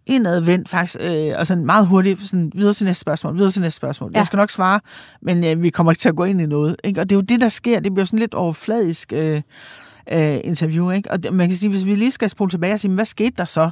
indadvendt 0.06 0.68
faktisk, 0.68 0.96
øh, 1.00 1.32
og 1.38 1.46
sådan 1.46 1.64
meget 1.64 1.86
hurtigt 1.86 2.20
sådan, 2.20 2.52
videre 2.54 2.72
til 2.72 2.86
næste 2.86 3.00
spørgsmål, 3.00 3.36
videre 3.36 3.50
til 3.50 3.62
næste 3.62 3.76
spørgsmål. 3.76 4.10
Ja. 4.14 4.18
Jeg 4.18 4.26
skal 4.26 4.36
nok 4.36 4.50
svare, 4.50 4.80
men 5.22 5.44
øh, 5.44 5.62
vi 5.62 5.70
kommer 5.70 5.92
ikke 5.92 6.00
til 6.00 6.08
at 6.08 6.16
gå 6.16 6.24
ind 6.24 6.40
i 6.40 6.46
noget. 6.46 6.76
Ikke? 6.84 7.00
Og 7.00 7.10
det 7.10 7.14
er 7.14 7.16
jo 7.16 7.22
det, 7.22 7.40
der 7.40 7.48
sker. 7.48 7.80
Det 7.80 7.94
bliver 7.94 8.06
sådan 8.06 8.18
lidt 8.18 8.34
overfladisk 8.34 9.12
øh, 9.12 9.42
øh, 10.12 10.38
interview. 10.44 10.90
Ikke? 10.90 11.10
Og 11.10 11.22
det, 11.22 11.34
man 11.34 11.48
kan 11.48 11.56
sige, 11.56 11.70
hvis 11.70 11.84
vi 11.84 11.94
lige 11.94 12.10
skal 12.10 12.30
spole 12.30 12.50
tilbage 12.50 12.72
og 12.72 12.80
sige, 12.80 12.94
hvad 12.94 13.04
skete 13.04 13.34
der 13.38 13.44
så, 13.44 13.70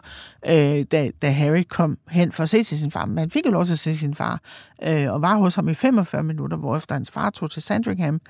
øh, 0.48 0.84
da, 0.92 1.10
da 1.22 1.30
Harry 1.30 1.64
kom 1.68 1.98
hen 2.08 2.32
for 2.32 2.42
at 2.42 2.48
se 2.48 2.62
til 2.62 2.78
sin 2.78 2.90
far? 2.90 3.04
Men 3.04 3.18
han 3.18 3.30
fik 3.30 3.46
jo 3.46 3.50
lov 3.50 3.64
til 3.64 3.72
at 3.72 3.78
se 3.78 3.96
sin 3.96 4.14
far, 4.14 4.40
øh, 4.82 5.12
og 5.12 5.22
var 5.22 5.36
hos 5.36 5.54
ham 5.54 5.68
i 5.68 5.74
45 5.74 6.22
minutter, 6.22 6.56
hvor 6.56 6.76
efter 6.76 6.94
hans 6.94 7.10
far 7.10 7.30
tog 7.30 7.50
til 7.50 7.62
Sandringham. 7.62 8.20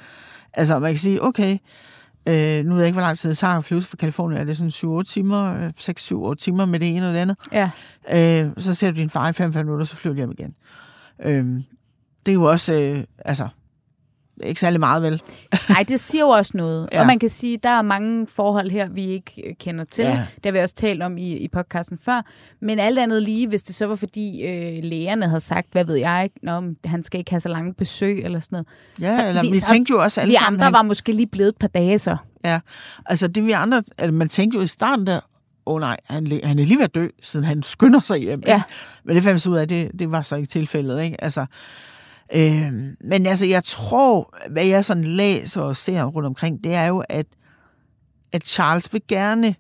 Altså, 0.55 0.79
man 0.79 0.91
kan 0.91 0.99
sige, 0.99 1.23
okay, 1.23 1.53
Øh, 1.53 1.59
nu 2.27 2.73
ved 2.73 2.79
jeg 2.79 2.87
ikke, 2.87 2.95
hvor 2.95 3.07
lang 3.07 3.19
tid 3.19 3.31
det 3.31 3.39
tager 3.39 3.55
at 3.55 3.65
flyve 3.65 3.83
fra 3.83 3.97
Kalifornien. 3.97 4.41
Er 4.41 4.45
det 4.45 4.57
sådan 4.57 5.01
7-8 5.01 5.03
timer, 5.03 5.71
6-7-8 6.33 6.35
timer 6.35 6.65
med 6.65 6.81
det 6.81 6.89
ene 6.89 6.97
eller 6.97 7.13
det 7.13 7.19
andet? 7.19 7.37
Ja. 7.53 7.71
Øh, 8.47 8.53
så 8.59 8.75
ser 8.75 8.91
du 8.91 8.97
din 8.97 9.11
far 9.11 9.29
i 9.29 9.33
5 9.33 9.51
minutter, 9.55 9.85
så 9.85 9.97
flyver 9.97 10.15
du 10.15 10.17
hjem 10.17 10.33
igen. 10.33 10.55
Øh, 11.23 11.61
det 12.27 12.33
er 12.33 12.35
jo 12.35 12.45
også, 12.45 12.75
øh, 12.75 13.05
altså, 13.19 13.49
ikke 14.43 14.61
særlig 14.61 14.81
meget, 14.81 15.03
vel? 15.03 15.23
Nej, 15.69 15.85
det 15.89 16.01
siger 16.01 16.25
jo 16.25 16.29
også 16.29 16.53
noget. 16.55 16.89
ja. 16.93 17.01
Og 17.01 17.07
man 17.07 17.19
kan 17.19 17.29
sige, 17.29 17.57
der 17.63 17.69
er 17.69 17.83
mange 17.83 18.27
forhold 18.27 18.71
her, 18.71 18.89
vi 18.89 19.07
ikke 19.07 19.43
øh, 19.47 19.55
kender 19.61 19.85
til. 19.85 20.05
Ja. 20.05 20.27
Det 20.35 20.45
har 20.45 20.53
vi 20.53 20.59
også 20.59 20.75
talt 20.75 21.03
om 21.03 21.19
i, 21.19 21.37
i 21.37 21.49
podcasten 21.49 21.99
før. 21.99 22.23
Men 22.61 22.79
alt 22.79 22.99
andet 22.99 23.23
lige, 23.23 23.49
hvis 23.49 23.63
det 23.63 23.75
så 23.75 23.87
var 23.87 23.95
fordi 23.95 24.43
øh, 24.47 24.79
lægerne 24.85 25.29
havde 25.29 25.41
sagt, 25.41 25.67
hvad 25.73 25.85
ved 25.85 25.97
jeg 25.97 26.25
ikke, 26.25 26.37
Nå, 26.43 26.63
han 26.85 27.03
skal 27.03 27.19
ikke 27.19 27.31
have 27.31 27.41
så 27.41 27.49
lange 27.49 27.75
besøg 27.75 28.25
eller 28.25 28.41
sådan 28.41 28.57
noget. 28.57 28.67
Ja, 29.01 29.15
så 29.15 29.29
eller 29.29 29.43
vi, 29.43 29.49
vi 29.49 29.57
tænkte 29.57 29.91
jo 29.91 30.03
også 30.03 30.21
alle 30.21 30.31
vi 30.31 30.37
sammen... 30.37 30.61
Vi 30.61 30.65
andre 30.65 30.79
var 30.79 30.83
måske 30.83 31.13
lige 31.13 31.27
blevet 31.27 31.49
et 31.49 31.57
par 31.57 31.69
dage 31.69 31.99
så. 31.99 32.17
Ja, 32.45 32.61
altså 33.07 33.29
det 33.29 33.47
vi 33.47 33.53
andre... 33.53 33.83
Altså, 33.99 34.13
man 34.13 34.29
tænkte 34.29 34.57
jo 34.57 34.63
i 34.63 34.67
starten 34.67 35.07
der, 35.07 35.21
åh 35.67 35.75
oh, 35.75 35.81
nej, 35.81 35.97
han, 36.05 36.41
han 36.45 36.59
er 36.59 36.65
lige 36.65 36.77
ved 36.77 36.85
at 36.85 36.95
dø, 36.95 37.09
siden 37.23 37.47
han 37.47 37.63
skynder 37.63 38.01
sig 38.01 38.19
hjem. 38.19 38.43
Ja. 38.47 38.63
Men 39.05 39.17
det 39.17 39.23
fandt 39.23 39.47
ud 39.47 39.57
af, 39.57 39.69
det, 39.69 39.91
det 39.99 40.13
var 40.13 40.23
så 40.23 40.37
ikke 40.37 40.49
tilfældet. 40.49 41.03
Ikke? 41.03 41.25
Altså, 41.25 41.47
Øh, 42.33 42.73
men 43.01 43.27
altså, 43.27 43.47
jeg 43.47 43.65
tror, 43.65 44.35
hvad 44.51 44.65
jeg 44.65 44.85
sådan 44.85 45.05
læser 45.05 45.61
og 45.61 45.77
ser 45.77 46.05
rundt 46.05 46.27
omkring, 46.27 46.65
det 46.65 46.75
er 46.75 46.87
jo, 46.87 47.05
at, 47.09 47.27
at 48.33 48.49
Charles 48.49 48.93
vil 48.93 49.03
gerne 49.09 49.55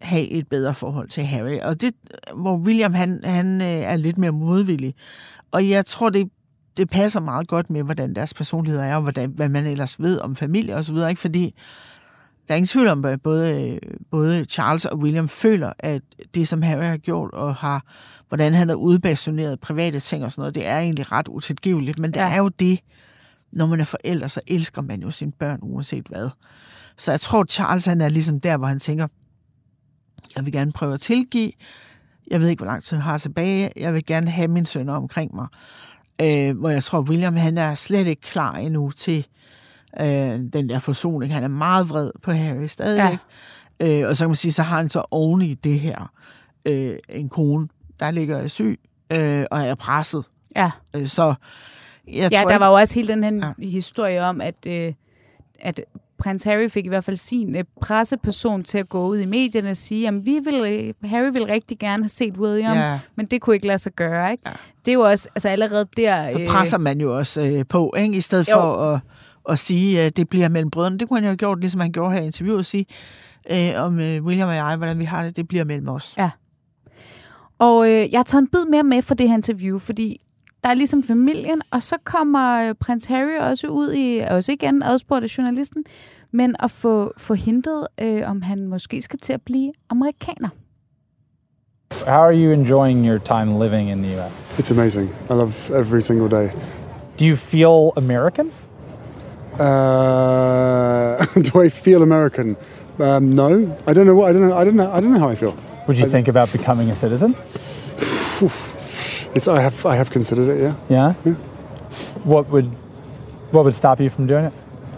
have 0.00 0.28
et 0.28 0.48
bedre 0.48 0.74
forhold 0.74 1.08
til 1.08 1.24
Harry. 1.24 1.58
Og 1.58 1.80
det, 1.80 1.92
hvor 2.34 2.56
William, 2.56 2.94
han, 2.94 3.20
han 3.24 3.60
øh, 3.60 3.66
er 3.66 3.96
lidt 3.96 4.18
mere 4.18 4.32
modvillig. 4.32 4.94
Og 5.50 5.68
jeg 5.68 5.86
tror, 5.86 6.10
det, 6.10 6.30
det 6.76 6.90
passer 6.90 7.20
meget 7.20 7.48
godt 7.48 7.70
med, 7.70 7.82
hvordan 7.82 8.14
deres 8.14 8.34
personligheder 8.34 8.84
er, 8.84 8.96
og 8.96 9.02
hvordan, 9.02 9.30
hvad 9.30 9.48
man 9.48 9.66
ellers 9.66 10.00
ved 10.00 10.18
om 10.18 10.36
familie 10.36 10.76
og 10.76 10.84
så 10.84 10.92
videre. 10.92 11.10
Ikke? 11.10 11.20
Fordi 11.20 11.54
der 12.48 12.54
er 12.54 12.56
ingen 12.56 12.66
tvivl 12.66 12.88
om, 12.88 13.04
at 13.04 13.22
både, 13.22 13.64
øh, 13.64 13.78
både 14.10 14.44
Charles 14.44 14.84
og 14.84 14.98
William 14.98 15.28
føler, 15.28 15.72
at 15.78 16.02
det, 16.34 16.48
som 16.48 16.62
Harry 16.62 16.84
har 16.84 16.96
gjort 16.96 17.30
og 17.30 17.54
har 17.54 17.84
hvordan 18.28 18.54
han 18.54 18.68
har 18.68 18.76
udbasuneret 18.76 19.60
private 19.60 20.00
ting 20.00 20.24
og 20.24 20.32
sådan 20.32 20.40
noget, 20.40 20.54
det 20.54 20.66
er 20.66 20.78
egentlig 20.78 21.12
ret 21.12 21.28
utilgiveligt, 21.28 21.98
men 21.98 22.10
det 22.10 22.20
ja. 22.20 22.32
er 22.32 22.36
jo 22.36 22.48
det, 22.48 22.80
når 23.52 23.66
man 23.66 23.80
er 23.80 23.84
forældre, 23.84 24.28
så 24.28 24.40
elsker 24.46 24.82
man 24.82 25.02
jo 25.02 25.10
sine 25.10 25.32
børn 25.32 25.58
uanset 25.62 26.06
hvad. 26.08 26.28
Så 26.96 27.12
jeg 27.12 27.20
tror, 27.20 27.44
Charles 27.44 27.86
han 27.86 28.00
er 28.00 28.08
ligesom 28.08 28.40
der, 28.40 28.56
hvor 28.56 28.66
han 28.66 28.78
tænker, 28.78 29.06
jeg 30.36 30.44
vil 30.44 30.52
gerne 30.52 30.72
prøve 30.72 30.94
at 30.94 31.00
tilgive, 31.00 31.52
jeg 32.30 32.40
ved 32.40 32.48
ikke, 32.48 32.60
hvor 32.60 32.72
lang 32.72 32.82
tid 32.82 32.96
han 32.96 33.04
har 33.04 33.18
tilbage, 33.18 33.70
jeg 33.76 33.94
vil 33.94 34.06
gerne 34.06 34.30
have 34.30 34.48
mine 34.48 34.66
sønner 34.66 34.94
omkring 34.94 35.34
mig. 35.34 35.46
Øh, 36.22 36.58
hvor 36.58 36.70
jeg 36.70 36.84
tror, 36.84 37.00
William 37.00 37.36
han 37.36 37.58
er 37.58 37.74
slet 37.74 38.06
ikke 38.06 38.22
klar 38.22 38.54
endnu 38.54 38.90
til 38.90 39.26
øh, 40.00 40.06
den 40.52 40.68
der 40.68 40.78
forsoning. 40.78 41.34
Han 41.34 41.44
er 41.44 41.48
meget 41.48 41.88
vred 41.88 42.10
på 42.22 42.32
Harry 42.32 42.66
stadigvæk. 42.66 43.18
Ja. 43.80 44.02
Øh, 44.02 44.08
og 44.08 44.16
så 44.16 44.24
kan 44.24 44.28
man 44.28 44.36
sige, 44.36 44.52
så 44.52 44.62
har 44.62 44.76
han 44.76 44.88
så 44.88 45.04
oven 45.10 45.42
i 45.42 45.54
det 45.54 45.80
her 45.80 46.12
øh, 46.68 46.96
en 47.08 47.28
kone, 47.28 47.68
der 48.00 48.10
ligger 48.10 48.46
syg 48.46 48.80
øh, 49.12 49.44
og 49.50 49.60
er 49.60 49.74
presset. 49.74 50.24
Ja. 50.56 50.70
Øh, 50.96 51.06
så 51.06 51.34
jeg 52.08 52.32
ja, 52.32 52.40
tror, 52.40 52.48
der 52.48 52.58
var 52.58 52.68
jo 52.68 52.74
også 52.74 52.94
hele 52.94 53.08
den 53.08 53.24
her 53.24 53.54
ja. 53.58 53.66
historie 53.68 54.22
om, 54.22 54.40
at, 54.40 54.66
øh, 54.66 54.92
at 55.60 55.80
prins 56.18 56.44
Harry 56.44 56.68
fik 56.68 56.86
i 56.86 56.88
hvert 56.88 57.04
fald 57.04 57.16
sin 57.16 57.56
øh, 57.56 57.64
presseperson 57.80 58.64
til 58.64 58.78
at 58.78 58.88
gå 58.88 59.06
ud 59.06 59.18
i 59.18 59.24
medierne 59.24 59.70
og 59.70 59.76
sige, 59.76 60.08
at 60.08 60.14
vi 60.14 60.38
vil, 60.44 60.54
øh, 60.54 61.10
Harry 61.10 61.32
vil 61.32 61.44
rigtig 61.44 61.78
gerne 61.78 62.02
have 62.02 62.08
set 62.08 62.36
William, 62.38 62.76
ja. 62.76 62.98
men 63.16 63.26
det 63.26 63.40
kunne 63.40 63.56
ikke 63.56 63.66
lade 63.66 63.78
sig 63.78 63.92
gøre. 63.92 64.32
Ikke? 64.32 64.42
Ja. 64.46 64.52
Det 64.84 64.90
er 64.90 64.94
jo 64.94 65.00
også 65.00 65.28
altså 65.34 65.48
allerede 65.48 65.86
der... 65.96 66.30
Øh, 66.30 66.46
så 66.46 66.52
presser 66.52 66.78
man 66.78 67.00
jo 67.00 67.16
også 67.16 67.46
øh, 67.46 67.64
på, 67.68 67.94
ikke? 67.98 68.16
i 68.16 68.20
stedet 68.20 68.48
jo. 68.48 68.54
for 68.54 68.76
at, 68.76 69.00
at 69.48 69.58
sige, 69.58 70.00
at 70.00 70.16
det 70.16 70.28
bliver 70.28 70.48
mellem 70.48 70.70
brødrene. 70.70 70.98
Det 70.98 71.08
kunne 71.08 71.16
han 71.16 71.24
jo 71.24 71.30
have 71.30 71.36
gjort, 71.36 71.60
ligesom 71.60 71.80
han 71.80 71.92
gjorde 71.92 72.14
her 72.14 72.22
i 72.22 72.26
interviewet, 72.26 72.58
at 72.58 72.66
sige 72.66 72.86
øh, 73.50 73.84
om 73.84 74.00
øh, 74.00 74.24
William 74.24 74.48
og 74.48 74.54
jeg, 74.54 74.76
hvordan 74.76 74.98
vi 74.98 75.04
har 75.04 75.24
det, 75.24 75.36
det 75.36 75.48
bliver 75.48 75.64
mellem 75.64 75.88
os. 75.88 76.14
Ja. 76.18 76.30
Og 77.58 77.90
øh, 77.90 78.12
jeg 78.12 78.18
har 78.18 78.24
taget 78.24 78.42
en 78.42 78.48
bid 78.48 78.64
mere 78.70 78.82
med 78.82 79.02
for 79.02 79.14
det 79.14 79.28
her 79.28 79.36
interview, 79.36 79.78
fordi 79.78 80.18
der 80.64 80.70
er 80.70 80.74
ligesom 80.74 81.02
familien, 81.02 81.62
og 81.70 81.82
så 81.82 81.96
kommer 82.04 82.68
øh, 82.68 82.74
prins 82.74 83.04
Harry 83.04 83.38
også 83.40 83.66
ud 83.66 83.92
i, 83.92 84.18
også 84.30 84.52
igen 84.52 84.82
adspurgt 84.82 85.24
af 85.24 85.38
journalisten, 85.38 85.84
men 86.32 86.56
at 86.60 86.70
få, 86.70 87.12
få 87.18 87.34
hintet, 87.34 87.86
øh, 88.00 88.30
om 88.30 88.42
han 88.42 88.66
måske 88.66 89.02
skal 89.02 89.18
til 89.18 89.32
at 89.32 89.42
blive 89.42 89.72
amerikaner. 89.90 90.48
How 92.06 92.22
are 92.22 92.34
you 92.34 92.52
enjoying 92.52 93.06
your 93.06 93.18
time 93.18 93.58
living 93.64 93.90
in 93.90 94.02
the 94.02 94.16
US? 94.16 94.58
It's 94.58 94.72
amazing. 94.72 95.08
I 95.30 95.32
love 95.32 95.70
every 95.80 96.00
single 96.00 96.28
day. 96.28 96.48
Do 97.18 97.24
you 97.24 97.36
feel 97.36 97.92
American? 97.96 98.50
Uh, 99.52 101.24
do 101.52 101.62
I 101.62 101.68
feel 101.70 102.02
American? 102.02 102.56
Um, 102.98 103.30
no, 103.30 103.48
I 103.86 103.94
don't 103.94 104.06
know. 104.06 104.14
What, 104.14 104.30
I 104.30 104.32
don't 104.32 104.48
know. 104.48 104.56
I 104.56 104.64
don't 104.64 104.76
know. 104.76 104.90
I 104.90 105.00
don't 105.00 105.12
know 105.12 105.20
how 105.20 105.30
I 105.30 105.36
feel. 105.36 105.54
Would 105.86 105.98
you 105.98 106.06
think 106.06 106.28
about 106.28 106.52
becoming 106.52 106.90
a 106.90 106.94
citizen? 106.94 107.34
It's, 109.34 109.48
I 109.48 109.60
have 109.60 109.84
I 109.86 109.96
have 109.96 110.10
considered 110.10 110.48
it. 110.48 110.62
Yeah. 110.62 110.74
Yeah. 110.88 111.14
yeah. 111.24 111.34
What 112.24 112.48
would 112.48 112.66
what 113.52 113.64
would 113.64 113.74
stop 113.74 114.00
you 114.00 114.10
from 114.10 114.26
doing 114.26 114.46
it? 114.46 114.52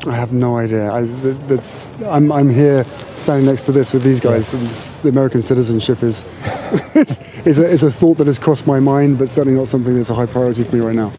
I 0.06 0.14
have 0.14 0.32
no 0.32 0.56
idea. 0.56 0.90
I, 0.92 1.02
that's, 1.02 1.76
I'm, 2.04 2.30
I'm 2.30 2.48
here 2.48 2.84
standing 3.16 3.46
next 3.46 3.62
to 3.62 3.72
this 3.72 3.92
with 3.92 4.04
these 4.04 4.20
guys. 4.20 4.52
The 5.02 5.08
American 5.08 5.42
citizenship 5.42 6.02
is 6.02 6.22
is, 6.96 7.18
is, 7.44 7.58
a, 7.58 7.68
is 7.68 7.82
a 7.82 7.90
thought 7.90 8.16
that 8.18 8.26
has 8.26 8.38
crossed 8.38 8.66
my 8.66 8.80
mind, 8.80 9.18
but 9.18 9.28
certainly 9.28 9.58
not 9.58 9.68
something 9.68 9.94
that's 9.94 10.10
a 10.10 10.14
high 10.14 10.26
priority 10.26 10.62
for 10.62 10.76
me 10.76 10.82
right 10.82 10.94
now. 10.94 11.12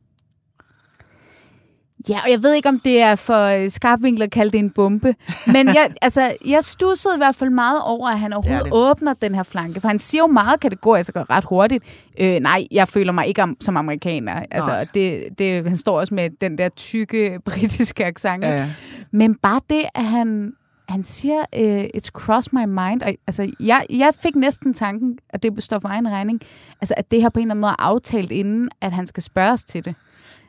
Ja, 2.09 2.19
og 2.23 2.31
jeg 2.31 2.43
ved 2.43 2.53
ikke, 2.53 2.69
om 2.69 2.79
det 2.79 3.01
er 3.01 3.15
for 3.15 3.45
øh, 3.45 3.69
skarpvinklet 3.69 4.25
at 4.25 4.31
kalde 4.31 4.51
det 4.51 4.59
en 4.59 4.69
bombe. 4.69 5.15
Men 5.47 5.67
jeg, 5.67 5.91
altså, 6.01 6.33
jeg 6.45 6.63
stussede 6.63 7.15
i 7.15 7.17
hvert 7.17 7.35
fald 7.35 7.49
meget 7.49 7.81
over, 7.83 8.09
at 8.09 8.19
han 8.19 8.33
overhovedet 8.33 8.65
det. 8.65 8.73
åbner 8.73 9.13
den 9.13 9.35
her 9.35 9.43
flanke. 9.43 9.81
For 9.81 9.87
han 9.87 9.99
siger 9.99 10.21
jo 10.21 10.27
meget 10.27 10.59
kategorisk 10.59 11.15
og 11.15 11.29
ret 11.29 11.45
hurtigt, 11.45 11.83
øh, 12.19 12.39
nej, 12.39 12.67
jeg 12.71 12.87
føler 12.87 13.11
mig 13.11 13.27
ikke 13.27 13.43
om, 13.43 13.57
som 13.61 13.77
amerikaner. 13.77 14.43
Altså, 14.51 14.85
det, 14.93 15.39
det, 15.39 15.63
han 15.63 15.77
står 15.77 15.99
også 15.99 16.13
med 16.13 16.29
den 16.41 16.57
der 16.57 16.69
tykke 16.69 17.39
britiske 17.49 18.05
accent. 18.05 18.43
Ja, 18.43 18.57
ja. 18.57 18.69
Men 19.11 19.35
bare 19.35 19.61
det, 19.69 19.85
at 19.95 20.05
han, 20.05 20.53
han 20.89 21.03
siger, 21.03 21.39
uh, 21.57 21.83
it's 21.97 22.09
crossed 22.11 22.53
my 22.53 22.65
mind. 22.65 23.01
Og, 23.01 23.13
altså, 23.27 23.51
jeg, 23.59 23.85
jeg 23.89 24.11
fik 24.23 24.35
næsten 24.35 24.73
tanken, 24.73 25.17
at 25.29 25.43
det 25.43 25.63
står 25.63 25.79
for 25.79 25.89
egen 25.89 26.11
regning, 26.11 26.41
altså, 26.81 26.93
at 26.97 27.11
det 27.11 27.21
her 27.21 27.29
på 27.29 27.39
en 27.39 27.43
eller 27.43 27.53
anden 27.53 27.61
måde 27.61 27.71
er 27.71 27.83
aftalt 27.83 28.31
inden, 28.31 28.69
at 28.81 28.91
han 28.91 29.07
skal 29.07 29.23
spørges 29.23 29.63
til 29.63 29.85
det. 29.85 29.95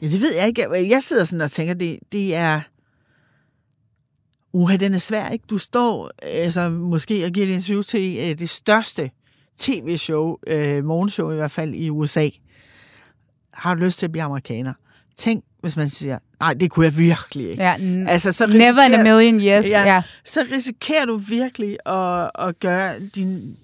Ja, 0.03 0.07
det 0.09 0.21
ved 0.21 0.35
jeg 0.35 0.47
ikke. 0.49 0.91
Jeg 0.91 1.03
sidder 1.03 1.25
sådan 1.25 1.41
og 1.41 1.51
tænker, 1.51 1.75
det, 1.75 1.99
det 2.13 2.35
er... 2.35 2.61
Uha, 4.53 4.77
den 4.77 4.95
er 4.95 4.99
svær, 4.99 5.29
ikke? 5.29 5.45
Du 5.51 5.59
står 5.59 6.11
altså, 6.23 6.69
måske 6.71 7.25
og 7.25 7.31
giver 7.31 7.47
et 7.47 7.51
interview 7.51 7.83
til 7.83 8.17
øh, 8.19 8.39
det 8.39 8.51
største 8.51 9.11
tv-show, 9.59 10.37
øh, 10.47 10.85
morgenshow 10.85 11.31
i 11.33 11.35
hvert 11.35 11.51
fald 11.51 11.75
i 11.75 11.91
USA. 11.91 12.29
Har 13.53 13.75
du 13.75 13.81
lyst 13.85 13.99
til 13.99 14.07
at 14.07 14.13
blive 14.13 14.23
amerikaner? 14.23 14.73
Tænk, 15.17 15.45
hvis 15.61 15.77
man 15.77 15.89
siger, 15.89 16.19
nej, 16.41 16.55
det 16.55 16.71
kunne 16.71 16.87
jeg 16.87 16.99
virkelig 16.99 17.51
ikke. 17.51 17.63
Ja, 17.63 17.75
n- 17.77 18.09
Altså, 18.11 18.33
så 18.33 18.47
never 18.47 18.83
in 18.83 18.95
a 18.95 19.03
million 19.03 19.41
years. 19.41 19.67
Ja. 19.69 19.83
Ja. 19.95 20.03
så 20.25 20.47
risikerer 20.53 21.05
du 21.05 21.17
virkelig 21.17 21.77
at, 21.87 22.31
at 22.49 22.61
gøre 22.61 23.01
din 23.15 23.57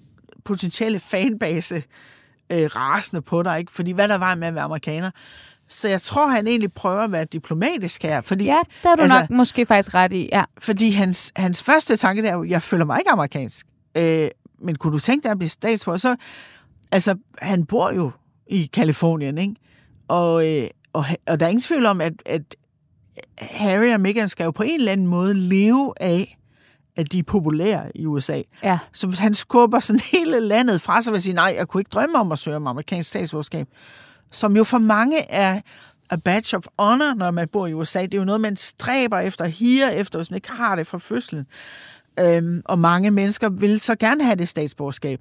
potentielle 0.45 0.99
fanbase 0.99 1.83
øh, 2.49 2.65
rasende 2.75 3.21
på 3.21 3.43
dig, 3.43 3.59
ikke? 3.59 3.71
Fordi 3.71 3.91
hvad 3.91 4.07
der 4.07 4.17
var 4.17 4.35
med 4.35 4.47
at 4.47 4.55
være 4.55 4.63
amerikaner. 4.63 5.11
Så 5.67 5.87
jeg 5.89 6.01
tror, 6.01 6.27
han 6.27 6.47
egentlig 6.47 6.73
prøver 6.73 7.01
at 7.01 7.11
være 7.11 7.25
diplomatisk 7.25 8.03
her. 8.03 8.21
Fordi, 8.21 8.45
ja, 8.45 8.59
der 8.83 8.89
er 8.89 8.95
du 8.95 9.01
altså, 9.01 9.19
nok 9.19 9.29
måske 9.29 9.65
faktisk 9.65 9.93
ret 9.93 10.13
i. 10.13 10.29
Ja. 10.31 10.43
fordi 10.59 10.91
hans, 10.91 11.31
hans 11.35 11.63
første 11.63 11.95
tanke 11.95 12.21
der 12.21 12.29
er 12.29 12.33
jo, 12.33 12.43
jeg 12.43 12.61
føler 12.61 12.85
mig 12.85 12.99
ikke 12.99 13.11
amerikansk. 13.11 13.65
Øh, 13.95 14.27
men 14.59 14.75
kunne 14.75 14.93
du 14.93 14.99
tænke 14.99 15.23
dig 15.23 15.31
at 15.31 15.37
blive 15.37 15.49
statsborger? 15.49 15.97
Så, 15.97 16.15
altså, 16.91 17.15
han 17.41 17.65
bor 17.65 17.91
jo 17.91 18.11
i 18.47 18.69
Kalifornien, 18.73 19.37
ikke? 19.37 19.55
Og, 20.07 20.47
øh, 20.47 20.67
og, 20.93 21.05
og 21.27 21.39
der 21.39 21.45
er 21.45 21.49
ingen 21.49 21.61
tvivl 21.61 21.85
om, 21.85 22.01
at, 22.01 22.13
at 22.25 22.55
Harry 23.39 23.93
og 23.93 24.01
Meghan 24.01 24.29
skal 24.29 24.43
jo 24.43 24.51
på 24.51 24.63
en 24.63 24.79
eller 24.79 24.91
anden 24.91 25.07
måde 25.07 25.33
leve 25.33 25.93
af, 26.01 26.37
at 26.95 27.11
de 27.11 27.19
er 27.19 27.23
populære 27.23 27.97
i 27.97 28.05
USA. 28.05 28.41
ja. 28.63 28.79
Så 28.93 29.15
han 29.19 29.33
skubber 29.33 29.79
sådan 29.79 29.99
hele 30.11 30.39
landet 30.39 30.81
fra 30.81 31.01
sig 31.01 31.11
ved 31.11 31.17
at 31.17 31.23
sige, 31.23 31.33
nej, 31.33 31.53
jeg 31.57 31.67
kunne 31.67 31.81
ikke 31.81 31.89
drømme 31.89 32.19
om 32.19 32.31
at 32.31 32.39
søge 32.39 32.55
om 32.55 32.67
amerikansk 32.67 33.09
statsborgerskab. 33.09 33.67
Som 34.31 34.57
jo 34.57 34.63
for 34.63 34.77
mange 34.77 35.31
er 35.31 35.61
a 36.09 36.15
badge 36.15 36.57
of 36.57 36.65
honor, 36.79 37.13
når 37.15 37.31
man 37.31 37.47
bor 37.47 37.67
i 37.67 37.73
USA. 37.73 38.01
Det 38.01 38.13
er 38.13 38.17
jo 38.17 38.23
noget, 38.25 38.41
man 38.41 38.55
stræber 38.55 39.19
efter, 39.19 39.45
higer 39.45 39.89
efter, 39.89 40.19
hvis 40.19 40.31
man 40.31 40.35
ikke 40.35 40.51
har 40.51 40.75
det 40.75 40.87
fra 40.87 40.97
fødslen. 40.97 41.45
Øhm, 42.19 42.61
og 42.65 42.79
mange 42.79 43.11
mennesker 43.11 43.49
vil 43.49 43.79
så 43.79 43.95
gerne 43.95 44.23
have 44.23 44.35
det 44.35 44.47
statsborgerskab. 44.47 45.19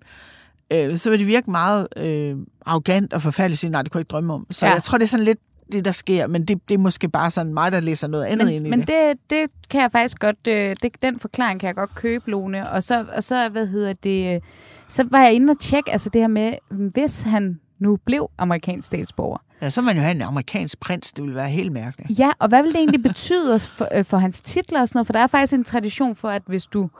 Øh, 0.72 0.96
så 0.96 1.10
vil 1.10 1.18
det 1.18 1.26
virke 1.26 1.50
meget 1.50 1.88
øh, 1.96 2.36
arrogant 2.66 3.12
og 3.12 3.22
forfærdeligt 3.22 3.54
at 3.54 3.58
sige, 3.58 3.70
nej, 3.70 3.82
det 3.82 3.92
kunne 3.92 3.98
jeg 3.98 4.00
ikke 4.02 4.08
drømme 4.10 4.34
om. 4.34 4.46
Så 4.50 4.66
Ja. 4.66 4.72
jeg 4.72 4.82
tror, 4.82 4.98
det 4.98 5.04
er 5.04 5.08
sådan 5.08 5.24
lidt 5.24 5.38
det, 5.72 5.84
der 5.84 5.90
sker, 5.92 6.26
men 6.26 6.44
det, 6.44 6.68
det 6.68 6.74
er 6.74 6.78
måske 6.78 7.08
bare 7.08 7.30
sådan 7.30 7.54
mig, 7.54 7.72
der 7.72 7.80
læser 7.80 8.06
noget 8.06 8.24
andet 8.24 8.50
ind 8.50 8.66
i 8.66 8.70
Men, 8.70 8.70
men 8.70 8.80
det. 8.80 8.88
det, 8.88 9.30
det 9.30 9.50
kan 9.70 9.80
jeg 9.80 9.92
faktisk 9.92 10.18
godt, 10.18 10.46
øh, 10.48 10.76
det, 10.82 11.02
den 11.02 11.18
forklaring 11.20 11.60
kan 11.60 11.66
jeg 11.66 11.74
godt 11.74 11.94
købe, 11.94 12.30
Lone. 12.30 12.70
Og 12.70 12.82
så, 12.82 13.04
og 13.16 13.24
så, 13.24 13.48
hvad 13.48 13.66
hedder 13.66 13.92
det, 13.92 14.34
øh, 14.34 14.40
så 14.88 15.04
var 15.10 15.22
jeg 15.22 15.32
inde 15.32 15.50
og 15.50 15.60
tjekke, 15.60 15.92
altså 15.92 16.08
det 16.08 16.20
her 16.20 16.28
med, 16.28 16.52
hvis 16.70 17.20
han 17.22 17.60
nu 17.78 17.96
blev 17.96 18.30
amerikansk 18.38 18.86
statsborger. 18.86 19.38
Ja, 19.62 19.70
så 19.70 19.80
man 19.82 19.96
jo 19.96 20.02
have 20.02 20.14
en 20.14 20.22
amerikansk 20.22 20.80
prins, 20.80 21.12
det 21.12 21.24
ville 21.24 21.36
være 21.36 21.48
helt 21.48 21.72
mærkeligt. 21.72 22.18
Ja, 22.18 22.30
og 22.38 22.48
hvad 22.48 22.62
vil 22.62 22.72
det 22.72 22.78
egentlig 22.78 23.02
betyde 23.02 23.58
for, 23.58 23.88
øh, 23.94 24.04
for 24.04 24.16
hans 24.16 24.40
titler 24.40 24.80
og 24.80 24.88
sådan 24.88 24.98
noget? 24.98 25.06
For 25.06 25.12
der 25.12 25.20
er 25.20 25.26
faktisk 25.26 25.52
en 25.52 25.64
tradition 25.64 26.14
for, 26.14 26.28
at 26.28 26.42
hvis 26.46 26.64
du 26.64 26.90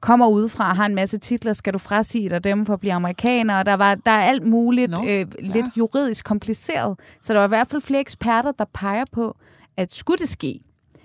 kommer 0.00 0.26
udefra 0.26 0.70
og 0.70 0.76
har 0.76 0.86
en 0.86 0.94
masse 0.94 1.18
titler, 1.18 1.52
skal 1.52 1.72
du 1.72 1.78
frasige 1.78 2.28
dig 2.28 2.44
dem 2.44 2.66
for 2.66 2.74
at 2.74 2.80
blive 2.80 2.92
amerikaner, 2.92 3.58
og 3.58 3.66
der, 3.66 3.74
var, 3.74 3.94
der 3.94 4.10
er 4.10 4.22
alt 4.22 4.46
muligt 4.46 4.90
Nå, 4.90 5.04
øh, 5.08 5.26
lidt 5.38 5.66
juridisk 5.76 6.24
kompliceret. 6.24 6.98
Så 7.22 7.32
der 7.32 7.38
var 7.38 7.46
i 7.46 7.48
hvert 7.48 7.66
fald 7.66 7.82
flere 7.82 8.00
eksperter, 8.00 8.52
der 8.52 8.64
peger 8.74 9.04
på, 9.12 9.36
at 9.76 9.92
skulle 9.92 10.18
det 10.18 10.28
ske, 10.28 10.60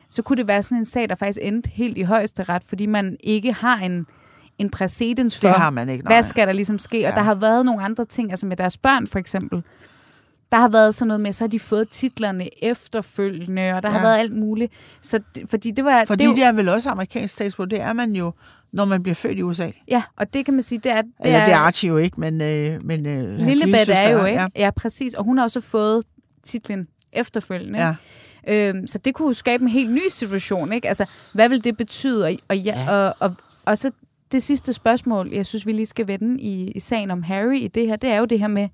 så 0.09 0.21
kunne 0.21 0.37
det 0.37 0.47
være 0.47 0.63
sådan 0.63 0.77
en 0.77 0.85
sag, 0.85 1.09
der 1.09 1.15
faktisk 1.15 1.39
endte 1.41 1.69
helt 1.69 1.97
i 1.97 2.01
højeste 2.01 2.43
ret, 2.43 2.63
fordi 2.63 2.85
man 2.85 3.17
ikke 3.19 3.53
har 3.53 3.77
en, 3.77 4.05
en 4.59 4.69
præcedens 4.69 5.37
for, 5.39 5.47
Det 5.47 5.57
har 5.57 5.69
man 5.69 5.89
ikke, 5.89 6.03
nej. 6.03 6.13
hvad 6.13 6.23
skal 6.23 6.47
der 6.47 6.53
ligesom 6.53 6.79
ske. 6.79 6.97
Og 6.97 7.01
Ja. 7.01 7.11
der 7.15 7.21
har 7.21 7.35
været 7.35 7.65
nogle 7.65 7.83
andre 7.83 8.05
ting, 8.05 8.31
altså 8.31 8.45
med 8.45 8.57
deres 8.57 8.77
børn 8.77 9.07
for 9.07 9.19
eksempel. 9.19 9.63
Der 10.51 10.57
har 10.57 10.67
været 10.69 10.95
sådan 10.95 11.07
noget 11.07 11.21
med, 11.21 11.33
så 11.33 11.43
har 11.43 11.49
de 11.49 11.59
fået 11.59 11.89
titlerne 11.89 12.63
efterfølgende, 12.63 13.71
og 13.73 13.83
der 13.83 13.89
ja. 13.89 13.95
har 13.95 14.01
været 14.01 14.17
alt 14.17 14.35
muligt. 14.35 14.73
Så, 15.01 15.19
det- 15.35 15.49
fordi 15.49 15.71
det 15.71 15.85
var... 15.85 16.05
Fordi 16.05 16.23
det, 16.23 16.29
er 16.31 16.35
det 16.35 16.43
er 16.43 16.51
vel 16.51 16.69
også 16.69 16.89
amerikansk 16.89 17.33
statsborger, 17.33 17.69
det 17.69 17.81
er 17.81 17.93
man 17.93 18.11
jo, 18.11 18.33
når 18.71 18.85
man 18.85 19.03
bliver 19.03 19.15
født 19.15 19.37
i 19.37 19.41
USA. 19.41 19.69
Ja, 19.87 20.03
og 20.17 20.33
det 20.33 20.45
kan 20.45 20.53
man 20.53 20.63
sige, 20.63 20.79
det 20.83 20.91
er... 20.91 21.01
Det 21.01 21.11
Det 21.23 21.31
er, 21.31 21.45
det 21.45 21.53
er 21.53 21.57
Archie 21.57 21.87
jo 21.87 21.97
ikke, 21.97 22.19
men, 22.19 22.41
øh, 22.41 22.83
men 22.85 23.05
øh, 23.05 23.37
Lillebeth 23.37 23.89
er 23.89 24.09
jo, 24.09 24.25
ikke? 24.25 24.39
Ja. 24.39 24.47
Ja. 24.55 24.63
ja, 24.65 24.71
præcis. 24.71 25.13
Og 25.13 25.23
hun 25.23 25.37
har 25.37 25.43
også 25.45 25.61
fået 25.61 26.03
titlen 26.43 26.87
efterfølgende. 27.13 27.79
Ja. 27.79 27.95
Øhm, 28.47 28.87
så 28.87 28.97
det 28.97 29.13
kunne 29.13 29.27
jo 29.27 29.33
skabe 29.33 29.61
en 29.63 29.67
helt 29.69 29.91
ny 29.91 30.01
situation, 30.09 30.73
ikke? 30.73 30.87
Altså, 30.87 31.05
hvad 31.33 31.49
vil 31.49 31.63
det 31.63 31.77
betyde? 31.77 32.25
Og, 32.25 32.31
og, 32.47 32.57
ja, 32.57 32.83
Ja. 32.83 32.91
og, 32.91 33.15
og, 33.19 33.35
og 33.65 33.77
så 33.77 33.91
det 34.31 34.43
sidste 34.43 34.73
spørgsmål, 34.73 35.29
jeg 35.31 35.45
synes, 35.45 35.65
vi 35.65 35.71
lige 35.71 35.85
skal 35.85 36.07
vende 36.07 36.41
i, 36.41 36.71
i 36.71 36.79
sagen 36.79 37.11
om 37.11 37.23
Harry 37.23 37.55
i 37.55 37.67
det 37.67 37.87
her, 37.87 37.95
det 37.95 38.09
er 38.09 38.17
jo 38.17 38.25
det 38.25 38.39
her 38.39 38.47
med 38.47 38.69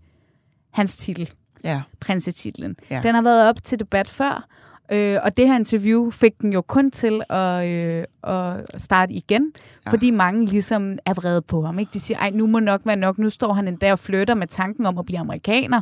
hans 0.71 0.95
titel, 0.97 1.31
ja. 1.63 1.81
prinsetitlen. 1.99 2.75
Ja. 2.89 3.01
Den 3.03 3.15
har 3.15 3.21
været 3.21 3.49
op 3.49 3.63
til 3.63 3.79
debat 3.79 4.07
før, 4.07 4.47
øh, 4.91 5.19
og 5.23 5.37
det 5.37 5.47
her 5.47 5.55
interview 5.55 6.11
fik 6.11 6.41
den 6.41 6.53
jo 6.53 6.61
kun 6.61 6.91
til 6.91 7.21
at, 7.29 7.67
øh, 7.67 8.03
at 8.23 8.81
starte 8.81 9.13
igen, 9.13 9.51
ja. 9.85 9.91
fordi 9.91 10.11
mange 10.11 10.45
ligesom 10.45 10.97
er 11.05 11.13
vrede 11.13 11.41
på 11.41 11.65
ham. 11.65 11.79
Ikke? 11.79 11.89
De 11.93 11.99
siger, 11.99 12.17
ej, 12.17 12.29
nu 12.29 12.47
må 12.47 12.59
nok 12.59 12.81
være 12.85 12.95
nok, 12.95 13.17
nu 13.17 13.29
står 13.29 13.53
han 13.53 13.67
endda 13.67 13.91
og 13.91 13.99
flytter 13.99 14.33
med 14.33 14.47
tanken 14.47 14.85
om 14.85 14.97
at 14.97 15.05
blive 15.05 15.19
amerikaner. 15.19 15.81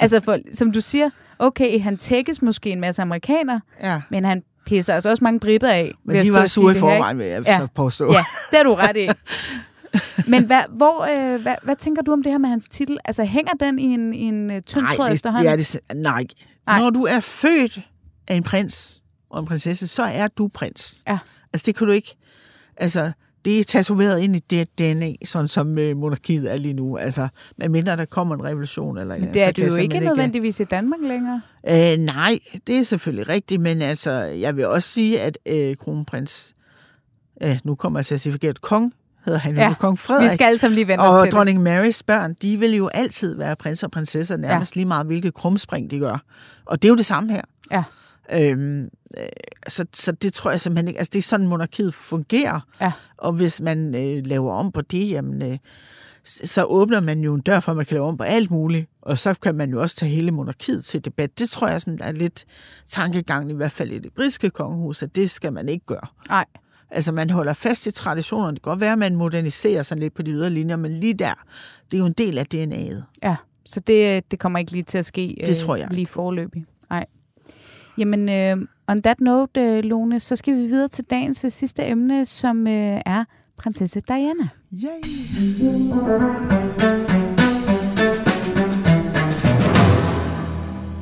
altså, 0.00 0.20
for, 0.20 0.38
som 0.52 0.72
du 0.72 0.80
siger, 0.80 1.10
okay, 1.38 1.80
han 1.80 1.96
tækkes 1.96 2.42
måske 2.42 2.70
en 2.70 2.80
masse 2.80 3.02
amerikaner, 3.02 3.60
ja. 3.82 4.02
men 4.10 4.24
han 4.24 4.42
pisser 4.66 4.94
altså 4.94 5.08
også 5.10 5.24
mange 5.24 5.40
britter 5.40 5.68
af. 5.70 5.92
Men 6.04 6.24
de 6.26 6.34
var 6.34 6.46
sure 6.46 6.70
i 6.70 6.74
det 6.74 6.80
forvejen, 6.80 7.18
vil 7.18 7.26
jeg 7.26 7.42
Ja. 7.46 7.56
så 7.58 7.66
påstå. 7.74 8.12
Ja, 8.12 8.24
det 8.50 8.58
er 8.58 8.62
du 8.62 8.74
ret 8.74 8.96
i. 8.96 9.08
Men 10.30 10.44
hvad, 10.46 10.62
hvor, 10.68 11.02
øh, 11.34 11.42
hvad, 11.42 11.54
hvad 11.62 11.76
tænker 11.76 12.02
du 12.02 12.12
om 12.12 12.22
det 12.22 12.32
her 12.32 12.38
med 12.38 12.48
hans 12.48 12.68
titel? 12.68 12.98
Altså, 13.04 13.24
hænger 13.24 13.52
den 13.60 13.78
i 13.78 13.84
en, 13.84 14.14
i 14.14 14.22
en 14.22 14.50
øh, 14.50 14.62
tynd 14.62 14.86
tråd 14.86 14.96
Nej, 14.98 15.06
det, 15.08 15.14
efterhånden? 15.14 15.44
det 15.46 15.52
er 15.52 15.56
det, 15.56 15.74
sim- 15.76 15.94
nej. 15.94 16.24
Nej. 16.66 16.78
Når 16.80 16.90
du 16.90 17.02
er 17.04 17.20
født 17.20 17.80
af 18.28 18.34
en 18.34 18.42
prins 18.42 19.02
og 19.30 19.40
en 19.40 19.46
prinsesse, 19.46 19.86
så 19.86 20.02
er 20.02 20.28
du 20.28 20.48
prins. 20.54 21.02
Ja. 21.08 21.18
Altså, 21.52 21.64
det 21.66 21.76
kan 21.76 21.86
du 21.86 21.92
ikke... 21.92 22.16
Altså, 22.76 23.12
det 23.44 23.58
er 23.58 23.64
tatoveret 23.64 24.20
ind 24.20 24.36
i 24.36 24.38
det 24.38 24.78
DNA, 24.78 25.12
sådan 25.24 25.48
som 25.48 25.78
øh, 25.78 25.96
monarkiet 25.96 26.52
er 26.52 26.56
lige 26.56 26.74
nu. 26.74 26.96
Altså, 26.96 27.28
medmindre 27.58 27.96
der 27.96 28.04
kommer 28.04 28.34
en 28.34 28.44
revolution 28.44 28.98
eller 28.98 29.18
Men 29.18 29.34
det 29.34 29.42
er 29.42 29.46
jeg 29.46 29.70
jo 29.70 29.76
ikke 29.76 30.00
nødvendigvis 30.00 30.60
i 30.60 30.64
Danmark 30.64 31.00
længere. 31.02 31.40
Øh, 31.68 31.98
nej, 31.98 32.38
det 32.66 32.78
er 32.78 32.82
selvfølgelig 32.82 33.28
rigtigt, 33.28 33.60
men 33.60 33.82
altså, 33.82 34.12
jeg 34.20 34.56
vil 34.56 34.66
også 34.66 34.88
sige, 34.88 35.20
at 35.20 35.38
øh, 35.46 35.76
kronprins, 35.76 36.54
øh, 37.42 37.58
nu 37.64 37.74
kommer 37.74 37.98
jeg 37.98 38.06
til 38.06 38.14
at 38.14 38.20
sige 38.20 38.32
forkert, 38.32 38.60
kong 38.60 38.92
hedder 39.24 39.38
han 39.38 39.54
jo, 39.54 39.60
Ja, 39.60 39.68
ja, 39.68 39.74
kong 39.74 39.98
Frederik, 39.98 40.24
Vi 40.24 40.34
skal 40.34 40.44
alle 40.44 40.58
sammen 40.58 40.74
lige 40.74 40.88
vende 40.88 41.04
os 41.04 41.14
og 41.14 41.20
til 41.20 41.26
det. 41.26 41.36
dronning 41.36 41.62
Marys 41.62 42.02
børn, 42.02 42.34
de 42.42 42.56
vil 42.56 42.76
jo 42.76 42.88
altid 42.88 43.36
være 43.36 43.56
prins 43.56 43.82
og 43.82 43.90
prinsesser, 43.90 44.36
nærmest 44.36 44.76
ja. 44.76 44.78
lige 44.78 44.88
meget, 44.88 45.06
hvilket 45.06 45.34
krumspring 45.34 45.90
de 45.90 45.98
gør. 45.98 46.24
Og 46.64 46.82
det 46.82 46.88
er 46.88 46.90
jo 46.90 46.96
det 46.96 47.06
samme 47.06 47.32
her. 47.32 47.42
Ja. 47.72 47.82
Øhm, 48.32 48.82
øh, 48.82 48.90
så, 49.68 49.86
så 49.94 50.12
det 50.12 50.32
tror 50.32 50.50
jeg 50.50 50.60
simpelthen 50.60 50.88
ikke, 50.88 50.98
altså 50.98 51.10
det 51.12 51.18
er 51.18 51.22
sådan, 51.22 51.46
monarkiet 51.46 51.94
fungerer. 51.94 52.60
Ja. 52.80 52.92
Og 53.16 53.32
hvis 53.32 53.60
man 53.60 53.94
øh, 53.94 54.26
laver 54.26 54.52
om 54.52 54.72
på 54.72 54.80
det, 54.80 55.10
jamen, 55.10 55.42
øh, 55.42 55.58
så 56.24 56.64
åbner 56.64 57.00
man 57.00 57.20
jo 57.20 57.34
en 57.34 57.40
dør 57.40 57.60
for, 57.60 57.72
at 57.72 57.76
man 57.76 57.86
kan 57.86 57.94
lave 57.94 58.06
om 58.06 58.16
på 58.16 58.24
alt 58.24 58.50
muligt. 58.50 58.90
Og 59.02 59.18
så 59.18 59.34
kan 59.34 59.54
man 59.54 59.70
jo 59.70 59.80
også 59.80 59.96
tage 59.96 60.10
hele 60.10 60.30
monarkiet 60.30 60.84
til 60.84 61.04
debat. 61.04 61.38
Det 61.38 61.50
tror 61.50 61.68
jeg 61.68 61.82
sådan 61.82 61.98
er 62.02 62.12
lidt 62.12 62.44
tankegangen, 62.86 63.50
i 63.50 63.54
hvert 63.54 63.72
fald 63.72 63.90
i 63.90 63.98
det 63.98 64.12
britiske 64.12 64.50
kongehus, 64.50 65.02
at 65.02 65.16
det 65.16 65.30
skal 65.30 65.52
man 65.52 65.68
ikke 65.68 65.86
gøre. 65.86 66.06
Nej. 66.28 66.44
Altså, 66.90 67.12
man 67.12 67.30
holder 67.30 67.52
fast 67.52 67.86
i 67.86 67.90
traditionerne. 67.90 68.54
Det 68.54 68.62
kan 68.62 68.70
godt 68.70 68.80
være, 68.80 68.92
at 68.92 68.98
man 68.98 69.16
moderniserer 69.16 69.82
sådan 69.82 70.02
lidt 70.02 70.14
på 70.14 70.22
de 70.22 70.30
ydre 70.30 70.50
linjer, 70.50 70.76
men 70.76 71.00
lige 71.00 71.14
der, 71.14 71.34
det 71.84 71.94
er 71.94 71.98
jo 71.98 72.06
en 72.06 72.12
del 72.12 72.38
af 72.38 72.46
DNA'et. 72.54 73.02
Ja, 73.22 73.36
så 73.66 73.80
det, 73.80 74.30
det 74.30 74.38
kommer 74.38 74.58
ikke 74.58 74.72
lige 74.72 74.82
til 74.82 74.98
at 74.98 75.04
ske 75.04 75.42
Det 75.46 75.56
tror 75.56 75.76
jeg 75.76 75.88
lige 75.90 76.06
forløbig. 76.06 76.64
Nej. 76.90 77.06
Jamen, 77.98 78.28
øh, 78.28 78.68
on 78.88 79.02
that 79.02 79.20
note, 79.20 79.60
øh, 79.60 79.84
Lone, 79.84 80.20
så 80.20 80.36
skal 80.36 80.56
vi 80.56 80.60
videre 80.60 80.88
til 80.88 81.04
dagens 81.04 81.44
øh, 81.44 81.50
sidste 81.50 81.86
emne, 81.86 82.26
som 82.26 82.66
øh, 82.66 83.00
er 83.06 83.24
prinsesse 83.56 84.00
Diana. 84.08 84.48
Yay! 84.72 85.00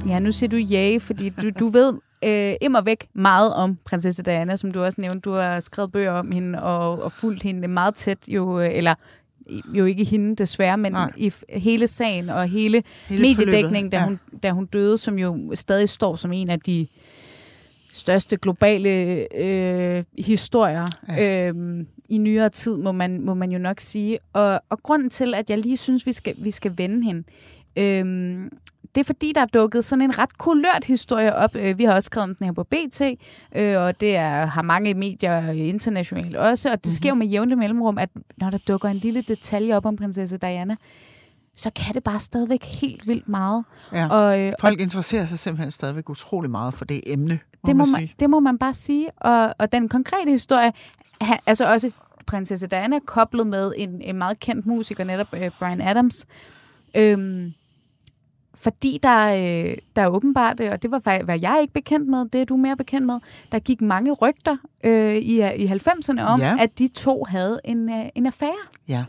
Ja, 0.06 0.18
nu 0.18 0.32
siger 0.32 0.50
du 0.50 0.56
ja, 0.56 0.96
fordi 1.00 1.28
du, 1.28 1.50
du 1.50 1.68
ved 1.68 1.92
øh, 2.24 2.54
immer 2.60 2.80
væk 2.80 3.06
meget 3.14 3.54
om 3.54 3.78
prinsesse 3.84 4.22
Diana, 4.22 4.56
som 4.56 4.70
du 4.72 4.82
også 4.82 5.00
nævnte. 5.00 5.20
Du 5.20 5.32
har 5.32 5.60
skrevet 5.60 5.92
bøger 5.92 6.12
om 6.12 6.30
hende 6.30 6.62
og, 6.62 7.02
og 7.02 7.12
fulgt 7.12 7.42
hende 7.42 7.68
meget 7.68 7.94
tæt, 7.94 8.18
jo, 8.28 8.60
øh, 8.60 8.70
eller 8.74 8.94
jo 9.74 9.84
ikke 9.84 10.04
hende 10.04 10.36
desværre, 10.36 10.78
men 10.78 10.92
Nej. 10.92 11.10
i 11.16 11.32
hele 11.48 11.86
sagen 11.86 12.28
og 12.28 12.48
hele, 12.48 12.82
Hele 13.06 13.22
mediedækningen, 13.22 13.90
da, 13.90 13.96
ja. 13.96 14.04
hun, 14.04 14.18
da 14.42 14.50
hun 14.50 14.66
døde, 14.66 14.98
som 14.98 15.18
jo 15.18 15.50
stadig 15.54 15.88
står 15.88 16.16
som 16.16 16.32
en 16.32 16.50
af 16.50 16.60
de 16.60 16.86
største 17.93 18.36
globale 18.36 18.90
øh, 19.34 20.05
historier 20.18 20.86
ja. 21.09 21.49
øh, 21.49 21.84
i 22.09 22.18
nyere 22.18 22.49
tid, 22.49 22.76
må 22.76 22.93
man, 22.93 23.20
må 23.20 23.34
man 23.34 23.51
jo 23.51 23.59
nok 23.59 23.80
sige. 23.80 24.18
Og, 24.32 24.61
og 24.70 24.82
grunden 24.82 25.11
til, 25.11 25.34
at 25.34 25.51
jeg 25.51 25.59
lige 25.59 25.76
synes, 25.76 26.07
vi 26.07 26.12
skal, 26.12 26.34
vi 26.38 26.51
skal 26.51 26.78
vende 26.78 27.05
hende, 27.05 27.24
øh, 27.76 28.51
det 28.95 29.01
er 29.01 29.05
fordi, 29.05 29.32
der 29.34 29.40
er 29.40 29.47
dukket 29.47 29.84
sådan 29.84 30.03
en 30.03 30.18
ret 30.18 30.38
kulørt 30.38 30.84
historie 30.84 31.36
op. 31.36 31.57
Øh, 31.57 31.78
vi 31.78 31.84
har 31.84 31.95
også 31.95 32.07
skrevet 32.07 32.30
om 32.30 32.34
den 32.34 32.45
her 32.45 32.53
på 32.53 32.64
BT, 32.64 33.01
øh, 33.57 33.78
og 33.78 34.01
det 34.01 34.16
er, 34.16 34.47
har 34.47 34.62
mange 34.62 34.95
medier 34.95 35.51
internationalt 35.51 36.36
også, 36.36 36.68
og 36.68 36.76
det 36.76 36.86
mm-hmm. 36.86 36.95
sker 36.95 37.09
jo 37.09 37.14
med 37.14 37.26
jævnligt 37.26 37.59
mellemrum, 37.59 37.99
at 37.99 38.09
når 38.36 38.51
der 38.51 38.59
dukker 38.68 38.88
en 38.88 38.97
lille 38.97 39.22
detalje 39.22 39.76
op 39.76 39.86
om 39.86 39.97
prinsesse 39.97 40.36
Diana, 40.36 40.76
så 41.57 41.70
kan 41.70 41.94
det 41.94 42.05
bare 42.05 42.20
stadigvæk 42.20 42.64
helt 42.64 43.09
vildt 43.09 43.28
meget. 43.28 43.64
Ja. 43.92 44.09
Og, 44.09 44.40
øh, 44.40 44.53
Folk 44.61 44.78
og, 44.78 44.82
interesserer 44.82 45.24
sig 45.24 45.38
simpelthen 45.38 45.70
stadigvæk 45.70 46.11
utrolig 46.11 46.50
meget 46.50 46.74
for 46.74 46.84
det 46.84 47.00
emne, 47.07 47.38
må 47.62 47.66
det, 47.66 47.76
må 47.76 47.84
man, 47.84 48.00
man 48.00 48.09
det 48.20 48.30
må 48.30 48.40
man 48.40 48.59
bare 48.59 48.74
sige. 48.74 49.11
Og, 49.11 49.55
og 49.59 49.72
den 49.72 49.88
konkrete 49.88 50.30
historie, 50.30 50.72
altså 51.46 51.72
også 51.72 51.90
prinsesse 52.26 52.66
Diana 52.66 52.98
koblet 52.98 53.46
med 53.46 53.72
en, 53.76 54.03
en 54.03 54.18
meget 54.18 54.40
kendt 54.40 54.66
musiker, 54.66 55.05
netop 55.05 55.26
øh, 55.32 55.50
Brian 55.59 55.80
Adams. 55.80 56.26
Øhm, 56.94 57.53
fordi 58.55 58.98
der, 59.03 59.26
øh, 59.28 59.76
der 59.96 60.03
er 60.03 60.09
åbenbart, 60.09 60.61
og 60.61 60.82
det 60.82 60.90
var 60.90 61.22
hvad 61.24 61.40
jeg 61.40 61.55
er 61.55 61.61
ikke 61.61 61.72
bekendt 61.72 62.09
med, 62.09 62.28
det 62.28 62.40
er 62.40 62.44
du 62.44 62.57
mere 62.57 62.76
bekendt 62.76 63.07
med, 63.07 63.18
der 63.53 63.59
gik 63.59 63.80
mange 63.80 64.12
rygter 64.12 64.57
øh, 64.84 65.14
i, 65.14 65.36
i 65.57 65.66
90'erne 65.66 66.22
om, 66.22 66.40
ja. 66.40 66.57
at 66.61 66.78
de 66.78 66.88
to 66.88 67.24
havde 67.28 67.61
en, 67.64 67.90
øh, 67.90 68.05
en 68.14 68.26
affære. 68.26 68.53
Ja. 68.88 69.05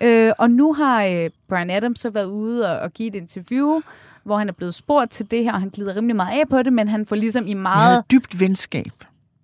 Øh, 0.00 0.32
og 0.38 0.50
nu 0.50 0.72
har 0.72 1.04
øh, 1.04 1.30
Brian 1.48 1.70
Adams 1.70 2.00
så 2.00 2.10
været 2.10 2.26
ude 2.26 2.70
og, 2.70 2.78
og 2.78 2.92
give 2.92 3.08
et 3.08 3.14
interview, 3.14 3.80
hvor 4.24 4.38
han 4.38 4.48
er 4.48 4.52
blevet 4.52 4.74
spurgt 4.74 5.10
til 5.10 5.30
det 5.30 5.44
her, 5.44 5.52
og 5.52 5.60
han 5.60 5.68
glider 5.68 5.96
rimelig 5.96 6.16
meget 6.16 6.40
af 6.40 6.48
på 6.48 6.62
det, 6.62 6.72
men 6.72 6.88
han 6.88 7.06
får 7.06 7.16
ligesom 7.16 7.46
i 7.46 7.54
meget... 7.54 8.04
dybt 8.10 8.40
venskab. 8.40 8.92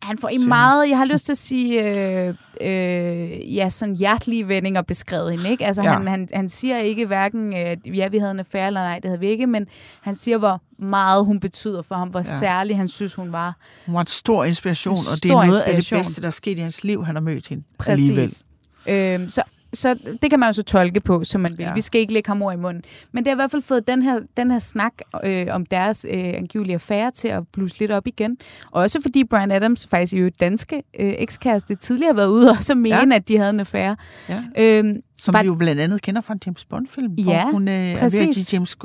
Han 0.02 0.18
får 0.18 0.28
i 0.28 0.36
meget, 0.48 0.88
jeg 0.88 0.98
har 0.98 1.04
lyst 1.04 1.24
til 1.24 1.32
at 1.32 1.38
sige, 1.38 1.84
øh, 1.84 2.34
øh, 2.60 3.56
ja, 3.56 3.68
sådan 3.68 3.96
hjertelige 3.96 4.48
vendinger 4.48 4.82
beskrevet 4.82 5.30
hende, 5.30 5.50
ikke? 5.50 5.66
Altså, 5.66 5.82
ja. 5.82 5.92
han, 5.92 6.08
han, 6.08 6.28
han 6.34 6.48
siger 6.48 6.78
ikke 6.78 7.06
hverken, 7.06 7.56
øh, 7.56 7.98
ja, 7.98 8.08
vi 8.08 8.18
havde 8.18 8.30
en 8.30 8.38
affære, 8.38 8.66
eller 8.66 8.80
nej, 8.80 8.98
det 8.98 9.08
havde 9.08 9.20
vi 9.20 9.26
ikke, 9.26 9.46
men 9.46 9.66
han 10.00 10.14
siger, 10.14 10.38
hvor 10.38 10.62
meget 10.78 11.24
hun 11.24 11.40
betyder 11.40 11.82
for 11.82 11.94
ham, 11.94 12.08
hvor 12.08 12.20
ja. 12.20 12.24
særlig 12.24 12.76
han 12.76 12.88
synes, 12.88 13.14
hun 13.14 13.32
var. 13.32 13.56
Hun 13.86 13.94
var 13.94 14.00
en 14.00 14.06
stor 14.06 14.44
inspiration, 14.44 14.94
en 14.94 15.04
og 15.12 15.22
det 15.22 15.30
er 15.30 15.46
noget 15.46 15.60
af 15.60 15.74
det 15.76 15.88
bedste, 15.90 16.20
der 16.20 16.26
er 16.26 16.30
sket 16.30 16.58
i 16.58 16.60
hans 16.60 16.84
liv, 16.84 17.04
han 17.04 17.14
har 17.14 17.22
mødt 17.22 17.48
hende 17.48 17.64
Præcis. 17.78 18.10
alligevel. 18.10 19.20
Øhm, 19.20 19.28
så 19.28 19.42
så 19.72 19.94
det 20.22 20.30
kan 20.30 20.40
man 20.40 20.48
jo 20.48 20.52
så 20.52 20.62
tolke 20.62 21.00
på, 21.00 21.24
som 21.24 21.40
man 21.40 21.58
vil. 21.58 21.64
Ja. 21.64 21.74
Vi 21.74 21.80
skal 21.80 22.00
ikke 22.00 22.12
lægge 22.12 22.28
ham 22.28 22.42
ord 22.42 22.54
i 22.54 22.56
munden. 22.56 22.82
Men 23.12 23.24
det 23.24 23.30
har 23.30 23.34
i 23.34 23.40
hvert 23.42 23.50
fald 23.50 23.62
fået 23.62 23.86
den 23.86 24.02
her, 24.02 24.20
den 24.36 24.50
her 24.50 24.58
snak 24.58 24.92
øh, 25.24 25.46
om 25.50 25.66
deres 25.66 26.06
øh, 26.10 26.24
angivelige 26.24 26.74
affære 26.74 27.10
til 27.10 27.28
at 27.28 27.48
blusse 27.52 27.78
lidt 27.78 27.90
op 27.90 28.06
igen. 28.06 28.36
Også 28.70 29.00
fordi 29.02 29.24
Brian 29.24 29.50
Adams 29.50 29.86
faktisk 29.86 30.12
jo 30.12 30.30
danske 30.40 30.76
øh, 30.76 31.14
ekskæreste 31.18 31.74
tidligere 31.74 32.08
har 32.08 32.16
været 32.16 32.28
ude 32.28 32.50
og 32.50 32.64
så 32.64 32.74
mene, 32.74 32.96
ja. 32.96 33.16
at 33.16 33.28
de 33.28 33.36
havde 33.38 33.50
en 33.50 33.60
affære. 33.60 33.96
Ja. 34.28 34.42
Øhm, 34.58 35.02
som 35.18 35.34
var, 35.34 35.42
vi 35.42 35.46
jo 35.46 35.54
blandt 35.54 35.80
andet 35.80 36.02
kender 36.02 36.20
fra 36.20 36.34
en 36.34 36.40
James 36.46 36.64
Bond-film, 36.64 37.14
ja, 37.14 37.22
hvor 37.22 37.52
hun 37.52 37.68
øh, 37.68 37.74
er 37.74 38.18
ved 38.18 38.28
at 38.28 38.34
give 38.34 38.46
James 38.52 38.76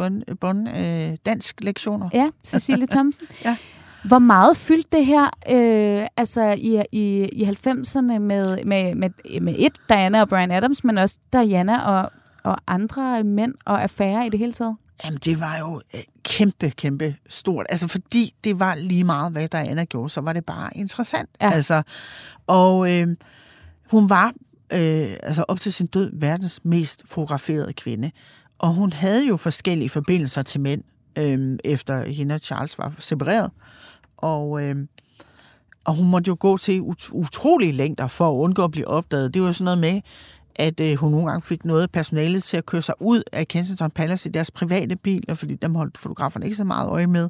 Bond 0.42 0.68
øh, 0.70 1.18
dansk 1.26 1.62
lektioner. 1.62 2.10
Ja, 2.14 2.30
Cecilie 2.46 2.88
Thomsen. 2.96 3.28
ja. 3.46 3.56
Hvor 4.04 4.20
meget 4.20 4.58
fyldte 4.58 4.98
det 4.98 5.06
her 5.06 5.26
øh, 5.26 6.08
altså 6.18 6.42
i, 6.58 6.84
i, 6.92 7.26
i 7.26 7.44
90'erne 7.44 8.02
med, 8.02 8.66
med, 8.66 8.96
med, 8.96 9.42
med 9.42 9.56
et, 9.58 9.74
Diana 9.90 10.22
og 10.22 10.30
Brian 10.30 10.52
Adams, 10.52 10.84
men 10.84 10.98
også 10.98 11.18
Diana 11.34 11.82
og, 11.82 12.12
og 12.44 12.58
andre 12.68 13.24
mænd 13.24 13.54
og 13.66 13.82
affærer 13.84 14.24
i 14.24 14.30
det 14.30 14.40
hele 14.40 14.54
taget? 14.54 14.76
Jamen, 15.04 15.20
det 15.26 15.40
var 15.40 15.58
jo 15.58 15.82
øh, 15.94 16.02
kæmpe, 16.24 16.70
kæmpe 16.70 17.16
stort. 17.30 17.66
Altså, 17.70 17.88
fordi 17.88 18.34
det 18.44 18.60
var 18.60 18.76
lige 18.76 19.04
meget, 19.04 19.32
hvad 19.32 19.48
Diana 19.48 19.84
gjorde, 19.84 20.10
så 20.10 20.22
var 20.22 20.34
det 20.34 20.46
bare 20.46 20.78
interessant. 20.78 21.30
Ja. 21.42 21.52
Altså, 21.52 21.84
og 22.48 22.92
øh, 22.92 23.08
hun 23.92 24.10
var 24.10 24.28
øh, 24.74 25.16
altså 25.24 25.46
op 25.48 25.60
til 25.60 25.74
sin 25.74 25.88
død 25.88 26.12
verdens 26.14 26.60
mest 26.64 27.04
fotograferede 27.06 27.74
kvinde. 27.74 28.12
Og 28.60 28.74
hun 28.74 28.94
havde 28.94 29.28
jo 29.28 29.38
forskellige 29.38 29.90
forbindelser 29.90 30.42
til 30.42 30.62
mænd, 30.62 30.84
øh, 31.18 31.58
efter 31.64 32.06
hende 32.06 32.36
og 32.36 32.40
Charles 32.40 32.78
var 32.78 32.94
separeret. 33.00 33.52
Og, 34.18 34.62
øh, 34.64 34.76
og 35.86 35.96
hun 35.96 36.10
måtte 36.10 36.28
jo 36.28 36.38
gå 36.40 36.58
til 36.58 36.82
ut- 36.82 37.14
utrolige 37.14 37.72
længder 37.72 38.08
for 38.08 38.30
at 38.30 38.34
undgå 38.34 38.64
at 38.64 38.72
blive 38.72 38.88
opdaget. 38.88 39.34
Det 39.34 39.42
var 39.42 39.48
jo 39.48 39.54
sådan 39.54 39.66
noget 39.66 39.80
med, 39.80 40.02
at 40.56 40.80
øh, 40.80 40.98
hun 40.98 41.12
nogle 41.12 41.28
gange 41.28 41.42
fik 41.42 41.66
noget 41.66 41.92
personalet 41.92 42.44
til 42.44 42.58
at 42.58 42.66
køre 42.66 42.82
sig 42.82 42.96
ud 43.00 43.24
af 43.32 43.48
Kensington 43.48 43.92
Palace 43.92 44.30
i 44.30 44.32
deres 44.32 44.52
private 44.52 44.96
biler, 44.96 45.34
fordi 45.34 45.56
dem 45.56 45.76
holdt 45.76 45.98
fotograferne 45.98 46.46
ikke 46.46 46.58
så 46.58 46.64
meget 46.64 46.90
øje 46.90 47.08
med. 47.08 47.30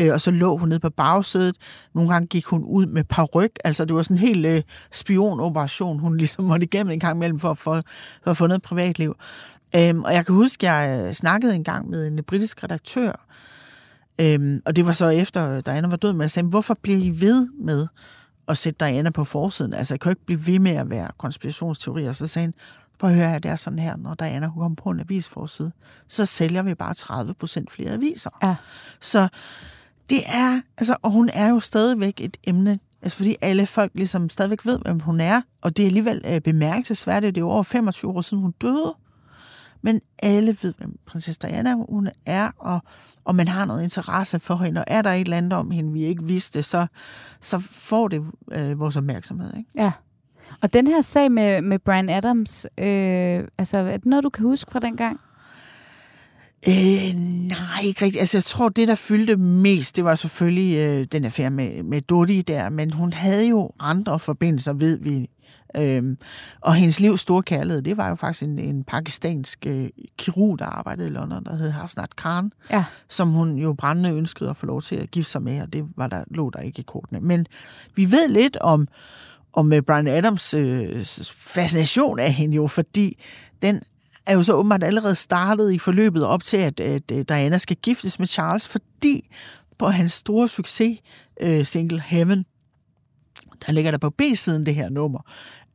Øh, 0.00 0.12
og 0.12 0.20
så 0.20 0.30
lå 0.30 0.56
hun 0.56 0.68
nede 0.68 0.80
på 0.80 0.90
bagsædet. 0.90 1.56
Nogle 1.94 2.12
gange 2.12 2.26
gik 2.26 2.46
hun 2.46 2.64
ud 2.64 2.86
med 2.86 3.04
paryk. 3.04 3.50
Altså, 3.64 3.84
det 3.84 3.96
var 3.96 4.02
sådan 4.02 4.16
en 4.16 4.20
helt 4.20 4.46
øh, 4.46 4.62
spionoperation, 4.92 5.98
hun 5.98 6.16
ligesom 6.24 6.44
måtte 6.44 6.64
igennem 6.64 6.90
en 6.90 7.00
gang 7.00 7.16
imellem 7.16 7.38
for, 7.38 7.54
for, 7.54 7.82
for 8.22 8.30
at 8.30 8.36
få 8.36 8.46
noget 8.46 8.62
privatliv. 8.62 9.14
Øh, 9.76 9.94
og 10.04 10.14
jeg 10.14 10.26
kan 10.26 10.34
huske, 10.34 10.70
at 10.70 10.88
jeg 10.88 11.08
øh, 11.08 11.12
snakkede 11.12 11.54
en 11.54 11.64
gang 11.64 11.90
med 11.90 12.06
en 12.06 12.24
britisk 12.24 12.64
redaktør, 12.64 13.26
Øhm, 14.18 14.60
og 14.66 14.76
det 14.76 14.86
var 14.86 14.92
så 14.92 15.08
efter 15.08 15.60
Diana 15.60 15.88
var 15.88 15.96
død, 15.96 16.12
men 16.12 16.20
jeg 16.20 16.30
sagde, 16.30 16.48
hvorfor 16.48 16.74
bliver 16.82 16.98
I 16.98 17.20
ved 17.20 17.48
med 17.60 17.86
at 18.48 18.58
sætte 18.58 18.86
Diana 18.86 19.10
på 19.10 19.24
forsiden? 19.24 19.74
Altså, 19.74 19.94
jeg 19.94 20.00
kan 20.00 20.10
jo 20.10 20.12
ikke 20.12 20.26
blive 20.26 20.46
ved 20.46 20.58
med 20.58 20.72
at 20.72 20.90
være 20.90 21.10
konspirationsteorier. 21.18 22.12
Så 22.12 22.26
sagde 22.26 22.46
han, 22.46 22.54
prøv 22.98 23.10
at 23.10 23.16
høre, 23.16 23.38
det 23.38 23.50
er 23.50 23.56
sådan 23.56 23.78
her, 23.78 23.96
når 23.96 24.14
Diana 24.14 24.48
kommer 24.48 24.76
på 24.76 24.90
en 24.90 25.00
avisforside, 25.00 25.72
så 26.08 26.26
sælger 26.26 26.62
vi 26.62 26.74
bare 26.74 26.94
30 26.94 27.34
procent 27.34 27.70
flere 27.70 27.90
aviser. 27.90 28.30
Ja. 28.42 28.54
Så 29.00 29.28
det 30.10 30.22
er, 30.26 30.60
altså, 30.78 30.96
og 31.02 31.10
hun 31.10 31.30
er 31.32 31.48
jo 31.48 31.60
stadigvæk 31.60 32.20
et 32.20 32.36
emne, 32.44 32.78
altså 33.02 33.16
fordi 33.16 33.36
alle 33.40 33.66
folk 33.66 33.92
ligesom 33.94 34.28
stadigvæk 34.28 34.66
ved, 34.66 34.78
hvem 34.78 35.00
hun 35.00 35.20
er, 35.20 35.40
og 35.60 35.76
det 35.76 35.82
er 35.82 35.86
alligevel 35.86 36.22
øh, 36.26 36.40
bemærkelsesværdigt, 36.40 37.34
det 37.34 37.40
er 37.40 37.44
jo 37.44 37.50
over 37.50 37.62
25 37.62 38.10
år 38.10 38.20
siden 38.20 38.42
hun 38.42 38.54
døde, 38.62 38.94
men 39.84 40.00
alle 40.22 40.56
ved, 40.62 40.74
hvem 40.78 40.98
prinsesse 41.06 41.40
Diana 41.42 41.74
hun 41.74 42.08
er, 42.26 42.50
og, 42.58 42.80
og 43.24 43.34
man 43.34 43.48
har 43.48 43.64
noget 43.64 43.82
interesse 43.82 44.40
for 44.40 44.56
hende, 44.56 44.80
og 44.80 44.84
er 44.86 45.02
der 45.02 45.10
et 45.10 45.20
eller 45.20 45.36
andet 45.36 45.52
om 45.52 45.70
hende, 45.70 45.92
vi 45.92 46.04
ikke 46.04 46.24
vidste, 46.24 46.62
så, 46.62 46.86
så 47.40 47.58
får 47.58 48.08
det 48.08 48.22
øh, 48.52 48.80
vores 48.80 48.96
opmærksomhed. 48.96 49.56
Ikke? 49.56 49.70
Ja. 49.76 49.92
Og 50.60 50.72
den 50.72 50.86
her 50.86 51.02
sag 51.02 51.32
med, 51.32 51.62
med 51.62 51.78
Brian 51.78 52.10
Adams, 52.10 52.66
øh, 52.78 53.48
altså, 53.58 53.78
er 53.78 53.96
det 53.96 54.06
noget, 54.06 54.24
du 54.24 54.30
kan 54.30 54.44
huske 54.44 54.72
fra 54.72 54.78
den 54.80 54.96
gang? 54.96 55.20
Øh, 56.68 57.14
nej, 57.48 57.80
ikke 57.84 58.04
rigtigt. 58.04 58.20
Altså, 58.20 58.36
jeg 58.36 58.44
tror, 58.44 58.68
det, 58.68 58.88
der 58.88 58.94
fyldte 58.94 59.36
mest, 59.36 59.96
det 59.96 60.04
var 60.04 60.14
selvfølgelig 60.14 60.78
øh, 60.78 61.06
den 61.12 61.24
affære 61.24 61.50
med, 61.50 61.82
med 61.82 62.00
Dodi 62.00 62.42
der, 62.42 62.68
men 62.68 62.92
hun 62.92 63.12
havde 63.12 63.46
jo 63.48 63.70
andre 63.80 64.18
forbindelser, 64.18 64.72
ved 64.72 64.98
vi, 64.98 65.30
Øhm, 65.76 66.18
og 66.60 66.74
hendes 66.74 67.00
livs 67.00 67.20
store 67.20 67.42
kærlighed, 67.42 67.82
det 67.82 67.96
var 67.96 68.08
jo 68.08 68.14
faktisk 68.14 68.42
en, 68.42 68.58
en 68.58 68.84
pakistansk 68.84 69.66
øh, 69.66 69.88
kirurg, 70.18 70.58
der 70.58 70.64
arbejdede 70.64 71.08
i 71.08 71.10
London, 71.10 71.44
der 71.44 71.56
hed 71.56 71.70
Hasnat 71.70 72.16
Khan, 72.16 72.52
ja. 72.70 72.84
som 73.08 73.28
hun 73.28 73.56
jo 73.56 73.72
brændende 73.72 74.10
ønskede 74.10 74.50
at 74.50 74.56
få 74.56 74.66
lov 74.66 74.82
til 74.82 74.96
at 74.96 75.10
gifte 75.10 75.30
sig 75.30 75.42
med, 75.42 75.62
og 75.62 75.72
det 75.72 75.84
var 75.96 76.06
der, 76.06 76.24
lå 76.30 76.50
der 76.50 76.60
ikke 76.60 76.80
i 76.80 76.84
kortene. 76.86 77.20
Men 77.20 77.46
vi 77.94 78.10
ved 78.10 78.28
lidt 78.28 78.56
om, 78.56 78.88
om 79.52 79.72
øh, 79.72 79.82
Brian 79.82 80.06
Adams 80.06 80.54
øh, 80.54 81.04
fascination 81.24 82.18
af 82.18 82.32
hende 82.32 82.56
jo, 82.56 82.66
fordi 82.66 83.18
den 83.62 83.82
er 84.26 84.34
jo 84.34 84.42
så 84.42 84.52
åbenbart 84.52 84.82
allerede 84.84 85.14
startet 85.14 85.72
i 85.72 85.78
forløbet 85.78 86.24
op 86.24 86.44
til, 86.44 86.56
at, 86.56 86.80
at 86.80 87.28
Diana 87.28 87.58
skal 87.58 87.76
giftes 87.76 88.18
med 88.18 88.26
Charles, 88.26 88.68
fordi 88.68 89.30
på 89.78 89.88
hans 89.88 90.12
store 90.12 90.48
succes, 90.48 90.98
øh, 91.40 91.64
single 91.64 92.00
Heaven, 92.00 92.44
der 93.66 93.72
ligger 93.72 93.90
der 93.90 93.98
på 93.98 94.10
B-siden 94.10 94.66
det 94.66 94.74
her 94.74 94.88
nummer, 94.88 95.20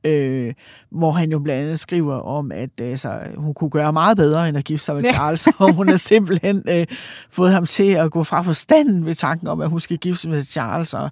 øh, 0.03 0.53
hvor 0.89 1.11
han 1.11 1.31
jo 1.31 1.39
blandt 1.39 1.63
andet 1.63 1.79
skriver 1.79 2.15
om, 2.15 2.51
at 2.51 2.69
altså, 2.81 3.21
hun 3.37 3.53
kunne 3.53 3.69
gøre 3.69 3.93
meget 3.93 4.17
bedre 4.17 4.49
end 4.49 4.57
at 4.57 4.65
gifte 4.65 4.85
sig 4.85 4.95
med 4.95 5.03
Charles, 5.13 5.47
og 5.47 5.73
hun 5.73 5.89
har 5.89 5.95
simpelthen 5.95 6.63
øh, 6.69 6.87
fået 7.29 7.51
ham 7.51 7.65
til 7.65 7.91
at 7.91 8.11
gå 8.11 8.23
fra 8.23 8.41
forstanden 8.41 9.05
ved 9.05 9.15
tanken 9.15 9.47
om, 9.47 9.61
at 9.61 9.69
hun 9.69 9.79
skal 9.79 9.97
gifte 9.97 10.21
sig 10.21 10.31
med 10.31 10.41
Charles, 10.41 10.93
og 10.93 11.11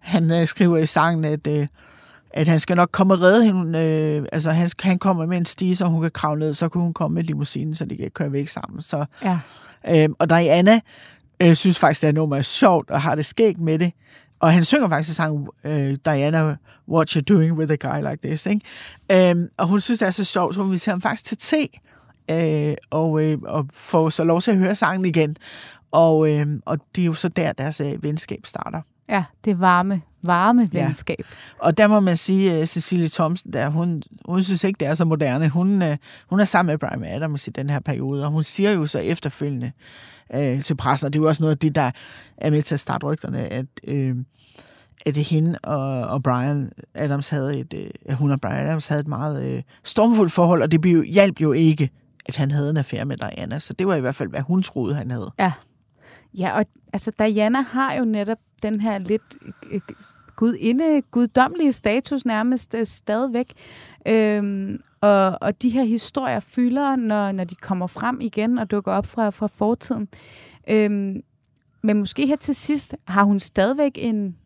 han 0.00 0.30
øh, 0.30 0.46
skriver 0.46 0.78
i 0.78 0.86
sangen, 0.86 1.24
at, 1.24 1.46
øh, 1.46 1.66
at 2.30 2.48
han 2.48 2.60
skal 2.60 2.76
nok 2.76 2.88
komme 2.92 3.14
og 3.14 3.20
redde 3.20 3.44
hende, 3.44 3.78
øh, 3.78 4.26
altså 4.32 4.50
han, 4.50 4.70
han 4.80 4.98
kommer 4.98 5.26
med 5.26 5.36
en 5.36 5.46
stige, 5.46 5.76
så 5.76 5.86
hun 5.86 6.02
kan 6.02 6.10
kravle 6.10 6.40
ned, 6.40 6.54
så 6.54 6.68
kunne 6.68 6.82
hun 6.82 6.92
komme 6.92 7.14
med 7.14 7.24
limousinen, 7.24 7.74
så 7.74 7.84
de 7.84 7.96
kan 7.96 8.10
køre 8.10 8.32
væk 8.32 8.48
sammen. 8.48 8.82
Så, 8.82 9.04
ja. 9.24 9.38
øh, 9.88 10.08
og 10.18 10.30
Diana 10.30 10.80
øh, 11.40 11.54
synes 11.54 11.78
faktisk, 11.78 12.02
det 12.02 12.08
er 12.08 12.12
nummer 12.12 12.36
er 12.36 12.42
sjovt, 12.42 12.90
og 12.90 13.00
har 13.00 13.14
det 13.14 13.24
skægt 13.24 13.60
med 13.60 13.78
det, 13.78 13.92
og 14.40 14.52
han 14.52 14.64
synger 14.64 14.88
faktisk 14.88 15.16
sangen 15.16 15.48
uh, 15.64 15.94
Diana, 16.04 16.56
what 16.88 17.16
you're 17.16 17.20
doing 17.20 17.52
with 17.52 17.72
a 17.72 17.76
guy 17.76 18.10
like 18.10 18.28
this. 18.28 18.46
Ikke? 18.46 19.30
Um, 19.30 19.48
og 19.56 19.68
hun 19.68 19.80
synes, 19.80 19.98
det 19.98 20.06
er 20.06 20.10
så 20.10 20.24
sjovt, 20.24 20.54
så 20.54 20.62
hun 20.62 20.70
vil 20.70 20.82
ham 20.86 21.00
faktisk 21.00 21.24
til 21.24 21.38
te, 21.38 21.68
uh, 22.32 22.74
og, 22.90 23.10
uh, 23.12 23.42
og 23.42 23.66
få 23.72 24.10
så 24.10 24.24
lov 24.24 24.40
til 24.40 24.50
at 24.50 24.56
høre 24.56 24.74
sangen 24.74 25.04
igen. 25.04 25.36
Og, 25.90 26.18
uh, 26.18 26.42
og 26.66 26.78
det 26.94 27.02
er 27.02 27.06
jo 27.06 27.12
så 27.12 27.28
der, 27.28 27.52
deres 27.52 27.80
uh, 27.80 28.04
venskab 28.04 28.46
starter. 28.46 28.80
Ja, 29.08 29.24
det 29.44 29.60
varme, 29.60 30.02
varme 30.22 30.70
ja. 30.72 30.84
venskab. 30.84 31.26
Og 31.58 31.78
der 31.78 31.86
må 31.86 32.00
man 32.00 32.16
sige, 32.16 32.52
at 32.52 32.68
Cecilie 32.68 33.08
Thomsen, 33.08 33.52
der, 33.52 33.68
hun, 33.68 34.02
hun 34.24 34.42
synes 34.42 34.64
ikke, 34.64 34.78
det 34.80 34.88
er 34.88 34.94
så 34.94 35.04
moderne. 35.04 35.48
Hun, 35.48 35.82
øh, 35.82 35.96
hun 36.30 36.40
er 36.40 36.44
sammen 36.44 36.72
med 36.72 36.78
Brian 36.78 37.04
Adams 37.04 37.46
i 37.46 37.50
den 37.50 37.70
her 37.70 37.80
periode, 37.80 38.24
og 38.24 38.30
hun 38.30 38.42
siger 38.42 38.70
jo 38.70 38.86
så 38.86 38.98
efterfølgende 38.98 39.66
øh, 39.66 39.72
Øh, 40.34 40.62
til 40.62 40.76
pressen, 40.76 41.06
og 41.06 41.12
det 41.12 41.18
er 41.18 41.22
jo 41.22 41.28
også 41.28 41.42
noget 41.42 41.54
af 41.54 41.58
det, 41.58 41.74
der 41.74 41.90
er 42.36 42.50
med 42.50 42.62
til 42.62 42.74
at 42.74 42.80
starte 42.80 43.06
rygterne, 43.06 43.38
at, 43.38 43.66
øh, 43.84 44.16
at 45.06 45.14
det 45.14 45.24
hende 45.24 45.58
og, 45.62 46.06
og 46.06 46.22
Brian 46.22 46.72
Adams 46.94 47.28
havde 47.28 47.58
et, 47.58 47.74
øh, 47.74 48.16
hun 48.16 48.30
og 48.30 48.40
Brian 48.40 48.66
Adams 48.66 48.88
havde 48.88 49.00
et 49.00 49.08
meget 49.08 49.46
øh, 49.46 49.62
stormfuldt 49.84 50.32
forhold, 50.32 50.62
og 50.62 50.72
det 50.72 50.80
blev, 50.80 51.04
hjalp 51.04 51.40
jo 51.40 51.52
ikke, 51.52 51.90
at 52.26 52.36
han 52.36 52.50
havde 52.50 52.70
en 52.70 52.76
affære 52.76 53.04
med 53.04 53.16
Diana. 53.16 53.58
Så 53.58 53.72
det 53.72 53.86
var 53.86 53.94
i 53.94 54.00
hvert 54.00 54.14
fald, 54.14 54.28
hvad 54.28 54.40
hun 54.40 54.62
troede, 54.62 54.94
han 54.94 55.10
havde. 55.10 55.30
Ja. 55.38 55.52
Ja, 56.34 56.58
og 56.58 56.64
altså 56.92 57.12
Diana 57.18 57.60
har 57.62 57.94
jo 57.94 58.04
netop 58.04 58.38
den 58.62 58.80
her 58.80 58.98
lidt 58.98 59.36
øh, 59.70 59.80
gudinde, 60.38 61.02
guddommelige 61.02 61.72
status 61.72 62.24
nærmest 62.24 62.74
øh, 62.74 62.86
stadigvæk. 62.86 63.52
Øhm, 64.08 64.80
og, 65.00 65.38
og 65.40 65.62
de 65.62 65.70
her 65.70 65.84
historier 65.84 66.40
fylder, 66.40 66.96
når, 66.96 67.32
når 67.32 67.44
de 67.44 67.54
kommer 67.54 67.86
frem 67.86 68.20
igen 68.20 68.58
og 68.58 68.70
dukker 68.70 68.92
op 68.92 69.06
fra, 69.06 69.30
fra 69.30 69.46
fortiden. 69.46 70.08
Øhm, 70.70 71.22
men 71.82 71.98
måske 71.98 72.26
her 72.26 72.36
til 72.36 72.54
sidst 72.54 72.96
har 73.06 73.24
hun 73.24 73.40
stadigvæk 73.40 73.92
en, 73.94 74.36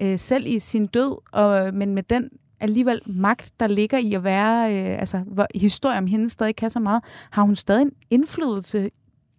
øh, 0.00 0.18
selv 0.18 0.46
i 0.46 0.58
sin 0.58 0.86
død, 0.86 1.16
og, 1.32 1.74
men 1.74 1.94
med 1.94 2.02
den 2.02 2.30
alligevel 2.60 3.00
magt, 3.06 3.52
der 3.60 3.66
ligger 3.66 3.98
i 3.98 4.14
at 4.14 4.24
være, 4.24 4.76
øh, 4.76 4.98
altså 4.98 5.18
hvor 5.18 5.46
historien 5.54 5.98
om 5.98 6.06
hende 6.06 6.28
stadig 6.28 6.56
kan 6.56 6.70
så 6.70 6.80
meget, 6.80 7.02
har 7.30 7.42
hun 7.42 7.56
stadig 7.56 7.82
en 7.82 7.92
indflydelse 8.10 8.90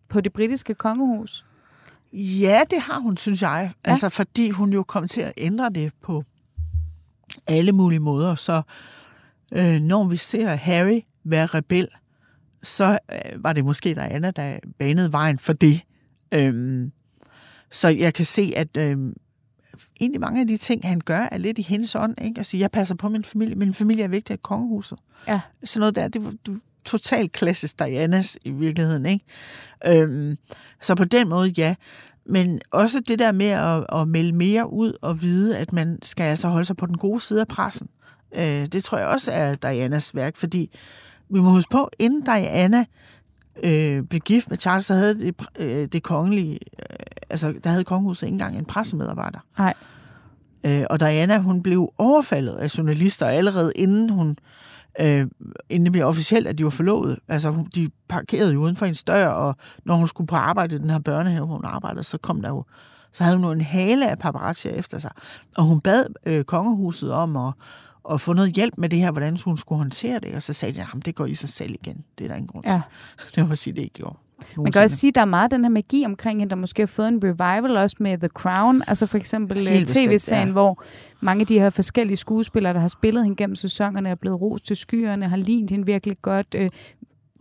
på 0.10 0.22
det 0.22 0.34
britiske 0.34 0.74
kongehus? 0.74 1.46
Ja, 2.14 2.64
det 2.70 2.82
har 2.82 3.00
hun, 3.00 3.18
synes 3.18 3.42
jeg. 3.42 3.72
Ja. 3.86 3.92
Altså, 3.92 4.10
fordi 4.10 4.50
hun 4.50 4.74
jo 4.74 4.84
kom 4.84 5.08
til 5.08 5.22
at 5.22 5.34
ændre 5.38 5.70
det 5.70 5.92
på 6.02 6.24
alle 7.48 7.72
mulige 7.72 8.00
måder. 8.00 8.36
Så 8.36 8.62
øh, 9.54 9.82
når 9.82 10.08
vi 10.08 10.18
ser 10.18 10.56
Harry 10.56 11.02
være 11.24 11.46
rebel, 11.46 11.88
så 12.64 13.00
øh, 13.12 13.44
var 13.44 13.54
det 13.54 13.66
måske 13.66 13.94
Diana, 13.94 14.32
der 14.32 14.60
banede 14.80 15.12
vejen 15.12 15.40
for 15.40 15.54
det. 15.54 15.82
Øhm, 16.32 16.92
så 17.72 17.88
jeg 17.88 18.14
kan 18.14 18.26
se, 18.26 18.54
at 18.56 18.78
øh, 18.78 18.98
egentlig 20.00 20.22
mange 20.22 20.42
af 20.42 20.48
de 20.48 20.58
ting, 20.58 20.88
han 20.88 21.00
gør, 21.00 21.28
er 21.32 21.38
lidt 21.38 21.58
i 21.58 21.62
hendes 21.62 21.96
ånd. 21.96 22.22
Ikke? 22.22 22.40
Altså, 22.40 22.58
jeg 22.58 22.72
passer 22.72 22.96
på 22.96 23.10
min 23.10 23.24
familie. 23.24 23.56
Min 23.56 23.74
familie 23.74 24.04
er 24.04 24.08
vigtig 24.08 24.34
af 24.34 24.42
kongehuset. 24.42 24.98
Ja. 25.28 25.42
Sådan 25.64 25.80
noget 25.80 25.96
der, 25.96 26.08
det 26.08 26.62
totalt 26.86 27.32
klassisk 27.32 27.80
Dianas 27.80 28.38
i 28.46 28.52
virkeligheden. 28.52 29.06
Ikke? 29.06 29.26
Øhm, 29.86 30.38
så 30.82 30.96
på 30.96 31.04
den 31.04 31.30
måde, 31.30 31.54
ja. 31.58 31.76
Men 32.26 32.62
også 32.72 33.00
det 33.00 33.20
der 33.20 33.32
med 33.32 33.46
at, 33.46 33.86
at 34.02 34.08
melde 34.08 34.34
mere 34.34 34.74
ud 34.74 34.94
og 35.02 35.22
vide, 35.22 35.58
at 35.58 35.74
man 35.74 36.00
skal 36.02 36.24
altså 36.24 36.48
holde 36.48 36.66
sig 36.66 36.78
på 36.78 36.86
den 36.86 36.98
gode 36.98 37.20
side 37.20 37.42
af 37.42 37.48
pressen. 37.48 37.88
Øh, 38.36 38.66
det 38.66 38.84
tror 38.84 38.98
jeg 38.98 39.08
også 39.08 39.32
er 39.32 39.56
Dianas 39.56 40.16
værk, 40.16 40.38
fordi 40.38 40.80
vi 41.30 41.40
må 41.40 41.50
huske 41.50 41.72
på, 41.72 41.90
inden 42.00 42.22
Diana 42.22 42.86
øh, 43.64 44.04
blev 44.04 44.22
gift 44.22 44.50
med 44.50 44.58
Charles, 44.58 44.86
så 44.86 44.94
havde 44.94 45.20
det, 45.20 45.36
øh, 45.60 45.88
det 45.88 46.04
kongelige, 46.04 46.54
øh, 46.54 46.96
altså 47.30 47.54
der 47.64 47.70
havde 47.70 47.84
kongehuset 47.84 48.28
ikke 48.28 48.34
engang 48.34 48.58
en 48.58 48.66
pressemedarbejder. 48.66 49.40
Nej. 49.58 49.74
Øh, 50.66 50.84
og 50.90 51.00
Diana, 51.00 51.40
hun 51.40 51.64
blev 51.64 51.94
overfaldet 51.98 52.54
af 52.54 52.78
journalister 52.78 53.26
allerede 53.26 53.72
inden 53.76 54.10
hun 54.10 54.30
øh, 54.30 54.36
det 55.84 55.92
blev 55.92 56.06
officielt, 56.06 56.48
at 56.48 56.58
de 56.58 56.64
var 56.64 56.70
forlovet. 56.70 57.20
Altså, 57.28 57.66
de 57.76 57.90
parkerede 58.08 58.54
jo 58.54 58.60
uden 58.62 58.76
for 58.76 58.86
en 58.86 58.96
dør, 59.08 59.28
og 59.28 59.56
når 59.86 59.96
hun 59.96 60.08
skulle 60.08 60.28
på 60.28 60.36
arbejde 60.36 60.76
i 60.76 60.80
den 60.80 60.90
her 60.90 61.00
børnehave, 61.00 61.46
hvor 61.46 61.56
hun 61.56 61.66
arbejdede, 61.66 62.04
så 62.04 62.18
kom 62.18 62.42
der 62.42 62.50
jo 62.50 62.64
så 63.14 63.24
havde 63.24 63.38
hun 63.38 63.58
en 63.58 63.62
hale 63.62 64.10
af 64.10 64.20
paparazzi 64.20 64.68
efter 64.68 65.00
sig. 65.00 65.12
Og 65.58 65.64
hun 65.64 65.82
bad 65.82 66.06
øh, 66.26 66.44
kongehuset 66.44 67.12
om 67.12 67.36
at, 67.36 67.54
at 68.12 68.22
få 68.22 68.34
noget 68.34 68.54
hjælp 68.54 68.74
med 68.78 68.90
det 68.90 69.00
her, 69.00 69.12
hvordan 69.12 69.38
hun 69.46 69.58
skulle 69.58 69.78
håndtere 69.78 70.20
det. 70.20 70.36
Og 70.36 70.44
så 70.44 70.54
sagde 70.54 70.76
de, 70.76 70.82
at 70.96 71.06
det 71.06 71.16
går 71.16 71.26
i 71.26 71.36
sig 71.36 71.50
selv 71.50 71.72
igen. 71.74 72.04
Det 72.18 72.24
er 72.24 72.28
der 72.28 72.36
ingen 72.36 72.48
grund 72.48 72.64
til. 72.64 72.72
Ja. 72.72 72.82
Det 73.36 73.50
var 73.50 73.56
sige, 73.56 73.74
det 73.74 73.82
ikke 73.82 73.94
gjorde. 73.94 74.18
Man 74.58 74.72
kan 74.72 74.82
også 74.82 74.96
sige, 74.96 75.10
at 75.10 75.16
der 75.16 75.22
er 75.22 75.26
meget 75.26 75.52
den 75.52 75.64
her 75.64 75.70
magi 75.70 76.04
omkring 76.06 76.40
hende, 76.40 76.50
der 76.50 76.56
måske 76.56 76.82
har 76.82 76.88
fået 76.88 77.08
en 77.08 77.20
revival 77.24 77.78
også 77.78 77.96
med 78.00 78.18
The 78.18 78.28
Crown. 78.28 78.84
Altså 78.88 79.06
for 79.06 79.18
eksempel 79.18 79.68
øh, 79.68 79.86
tv-serien, 79.86 80.48
ja. 80.48 80.52
hvor 80.52 80.84
mange 81.22 81.42
af 81.42 81.48
de 81.48 81.60
her 81.60 81.70
forskellige 81.70 82.18
skuespillere, 82.18 82.74
der 82.74 82.80
har 82.80 82.88
spillet 82.88 83.24
hende 83.24 83.36
gennem 83.36 83.56
sæsonerne, 83.56 84.10
er 84.10 84.16
blevet 84.16 84.42
ros 84.42 84.62
til 84.62 84.76
skyerne, 84.76 85.28
har 85.28 85.38
lignet 85.38 85.70
hende 85.70 85.86
virkelig 85.86 86.18
godt. 86.22 86.48
Øh, 86.56 86.70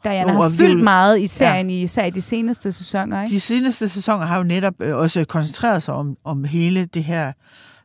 Diana 0.05 0.33
har 0.33 0.51
fyldt 0.59 0.83
meget 0.83 1.21
i 1.21 1.27
serien, 1.27 1.71
ja. 1.71 1.77
især 1.77 2.05
i 2.05 2.11
de 2.11 2.23
seneste 2.23 2.73
sæsoner. 2.73 3.23
Ikke? 3.23 3.35
De 3.35 3.41
seneste 3.41 3.89
sæsoner 3.89 4.27
har 4.27 4.37
jo 4.37 4.43
netop 4.43 4.75
øh, 4.81 4.97
også 4.97 5.25
koncentreret 5.25 5.83
sig 5.83 5.95
om, 5.95 6.17
om 6.25 6.45
hele 6.45 6.85
det 6.85 7.05
her 7.05 7.33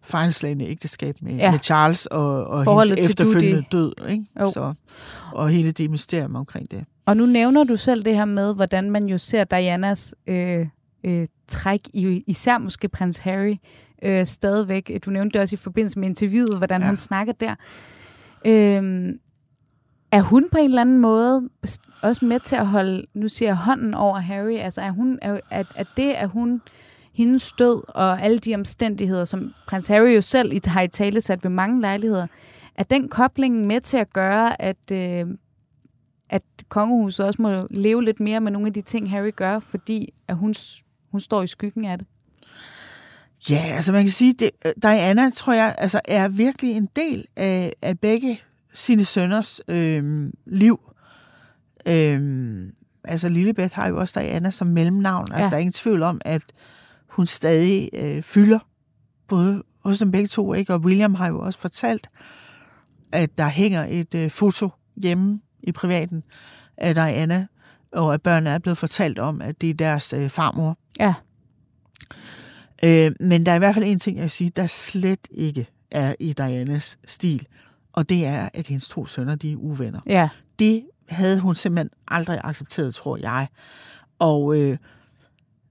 fejlslagende 0.08 0.66
ægteskab 0.66 1.16
med, 1.22 1.36
ja. 1.36 1.52
med 1.52 1.60
Charles 1.60 2.06
og, 2.06 2.48
og 2.48 2.84
hendes 2.84 3.10
efterfølgende 3.10 3.64
død. 3.72 3.94
Ikke? 4.10 4.26
Så, 4.36 4.74
og 5.34 5.50
hele 5.50 5.72
det 5.72 5.92
mysterium 5.92 6.36
omkring 6.36 6.72
det. 6.72 6.86
Og 7.06 7.18
nu 7.18 7.26
nævner 7.26 7.64
du 7.64 7.76
selv 7.76 8.06
det 8.06 8.16
her 8.16 8.26
med, 8.26 8.56
hvordan 8.56 8.92
man 8.92 9.06
jo 9.06 9.18
ser 9.18 9.44
Dianas 9.44 10.16
øh, 10.28 10.68
øh, 11.04 11.28
træk, 11.48 11.80
i, 11.94 12.24
især 12.28 12.58
måske 12.58 12.88
prins 12.88 13.18
Harry, 13.18 13.56
øh, 14.04 14.26
stadigvæk. 14.26 14.92
Du 15.06 15.12
nævnte 15.12 15.34
det 15.34 15.42
også 15.42 15.56
i 15.56 15.58
forbindelse 15.58 16.00
med 16.00 16.08
interviewet, 16.08 16.58
hvordan 16.58 16.82
ja. 16.82 16.88
han 16.88 16.98
snakker 16.98 17.34
der. 17.34 17.56
Øh, 18.46 19.14
er 20.12 20.22
hun 20.22 20.50
på 20.52 20.58
en 20.58 20.66
eller 20.66 20.82
anden 20.82 20.98
måde 20.98 21.50
også 22.02 22.26
med 22.26 22.40
til 22.40 22.56
at 22.56 22.68
holde, 22.68 23.06
nu 23.14 23.28
siger 23.28 23.50
jeg, 23.50 23.56
hånden 23.56 23.94
over 23.94 24.20
Harry? 24.20 24.58
Altså 24.58 24.82
er, 24.82 24.92
hun, 24.92 25.20
er, 25.22 25.40
er, 25.52 25.64
er 25.76 25.84
det, 25.98 26.12
at 26.12 26.30
hun 26.30 26.62
hendes 27.18 27.52
død 27.52 27.84
og 27.88 28.22
alle 28.22 28.40
de 28.40 28.56
omstændigheder, 28.56 29.26
som 29.26 29.54
prins 29.68 29.88
Harry 29.88 30.16
jo 30.16 30.22
selv 30.22 30.68
har 30.70 30.82
i 30.82 30.88
tale 30.88 31.22
sat 31.22 31.44
ved 31.44 31.52
mange 31.52 31.82
lejligheder, 31.82 32.28
er 32.76 32.84
den 32.84 33.10
kobling 33.10 33.68
med 33.68 33.82
til 33.82 33.98
at 33.98 34.14
gøre, 34.14 34.62
at, 34.62 34.92
øh, 34.92 35.26
at 36.30 36.44
kongehuset 36.70 37.26
også 37.26 37.42
må 37.42 37.68
leve 37.70 38.04
lidt 38.04 38.20
mere 38.20 38.42
med 38.42 38.52
nogle 38.52 38.68
af 38.68 38.74
de 38.74 38.82
ting, 38.82 39.10
Harry 39.10 39.32
gør, 39.36 39.60
fordi 39.60 40.14
at 40.28 40.36
hun, 40.36 40.56
hun 41.12 41.20
står 41.20 41.44
i 41.44 41.48
skyggen 41.48 41.86
af 41.86 41.98
det? 41.98 42.08
Ja, 43.50 43.62
altså 43.76 43.92
man 43.92 44.04
kan 44.04 44.12
sige, 44.12 44.34
det, 44.34 44.52
øh, 44.66 44.72
Diana, 44.84 45.30
tror 45.30 45.54
jeg, 45.54 45.76
altså 45.78 46.02
er 46.06 46.28
virkelig 46.28 46.72
en 46.72 46.90
del 46.96 47.26
af, 47.36 47.74
af 47.82 48.00
begge 48.00 48.42
sine 48.74 49.06
sønners 49.06 49.62
øh, 49.68 50.32
liv. 50.46 50.80
Øh, 51.88 52.22
altså 53.04 53.30
Lillebeth 53.30 53.76
har 53.76 53.88
jo 53.88 54.00
også 54.00 54.20
Diana 54.20 54.52
som 54.52 54.68
mellemnavn. 54.68 55.22
Altså, 55.22 55.34
ja. 55.34 55.38
Altså 55.38 55.50
der 55.50 55.56
er 55.56 55.62
ingen 55.62 55.74
tvivl 55.74 56.04
om, 56.04 56.22
at 56.26 56.44
hun 57.18 57.28
stadig 57.28 57.90
øh, 57.94 58.24
fylder, 58.24 58.60
både 59.28 59.64
hos 59.84 59.98
dem 59.98 60.12
begge 60.12 60.28
to, 60.28 60.54
ikke? 60.54 60.74
og 60.74 60.80
William 60.80 61.16
har 61.16 61.28
jo 61.28 61.40
også 61.40 61.60
fortalt, 61.60 62.08
at 63.12 63.38
der 63.38 63.48
hænger 63.48 63.86
et 63.90 64.16
øh, 64.16 64.32
foto 64.32 64.70
hjemme 64.96 65.42
i 65.64 65.72
privaten 65.72 66.24
af 66.78 66.96
Diana, 66.96 67.48
og 67.94 68.14
at 68.14 68.22
børnene 68.22 68.50
er 68.50 68.60
blevet 68.60 68.78
fortalt 68.78 69.20
om, 69.20 69.42
at 69.42 69.62
det 69.62 69.70
er 69.70 69.74
deres 69.74 70.14
øh, 70.14 70.30
farmor. 70.30 70.78
Ja. 71.00 71.14
Øh, 72.84 73.12
men 73.20 73.46
der 73.46 73.52
er 73.52 73.56
i 73.56 73.60
hvert 73.60 73.74
fald 73.74 73.86
en 73.86 74.00
ting, 74.00 74.18
jeg 74.18 74.24
vil 74.24 74.32
sige, 74.32 74.52
der 74.56 74.68
slet 74.68 75.28
ikke 75.32 75.68
er 75.92 76.16
i 76.20 76.34
Dianas 76.34 76.98
stil, 77.06 77.48
og 77.94 78.10
det 78.10 78.26
er, 78.26 78.50
at 78.54 78.68
hendes 78.68 78.88
to 78.90 79.06
sønner, 79.06 79.36
de 79.36 79.52
er 79.52 79.56
uvenner. 79.56 80.00
Ja. 80.06 80.30
Det 80.60 80.86
havde 81.10 81.40
hun 81.40 81.56
simpelthen 81.56 81.90
aldrig 82.08 82.42
accepteret, 82.44 82.96
tror 82.96 83.18
jeg. 83.18 83.48
Og 84.20 84.58
øh, 84.58 84.78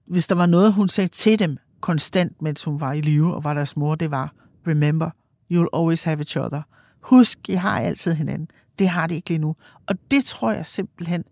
hvis 0.07 0.27
der 0.27 0.35
var 0.35 0.45
noget, 0.45 0.73
hun 0.73 0.89
sagde 0.89 1.07
til 1.07 1.39
dem 1.39 1.57
konstant, 1.81 2.41
mens 2.41 2.63
hun 2.63 2.79
var 2.79 2.93
i 2.93 3.01
live 3.01 3.35
og 3.35 3.43
var 3.43 3.53
deres 3.53 3.77
mor, 3.77 3.95
det 3.95 4.11
var, 4.11 4.33
remember, 4.67 5.09
you'll 5.53 5.79
always 5.79 6.03
have 6.03 6.19
each 6.19 6.37
other. 6.37 6.61
Husk, 7.01 7.49
I 7.49 7.53
har 7.53 7.79
altid 7.79 8.13
hinanden. 8.13 8.47
Det 8.79 8.89
har 8.89 9.07
de 9.07 9.15
ikke 9.15 9.29
lige 9.29 9.39
nu. 9.39 9.55
Og 9.87 9.95
det 10.11 10.23
tror 10.23 10.51
jeg 10.51 10.67
simpelthen, 10.67 11.23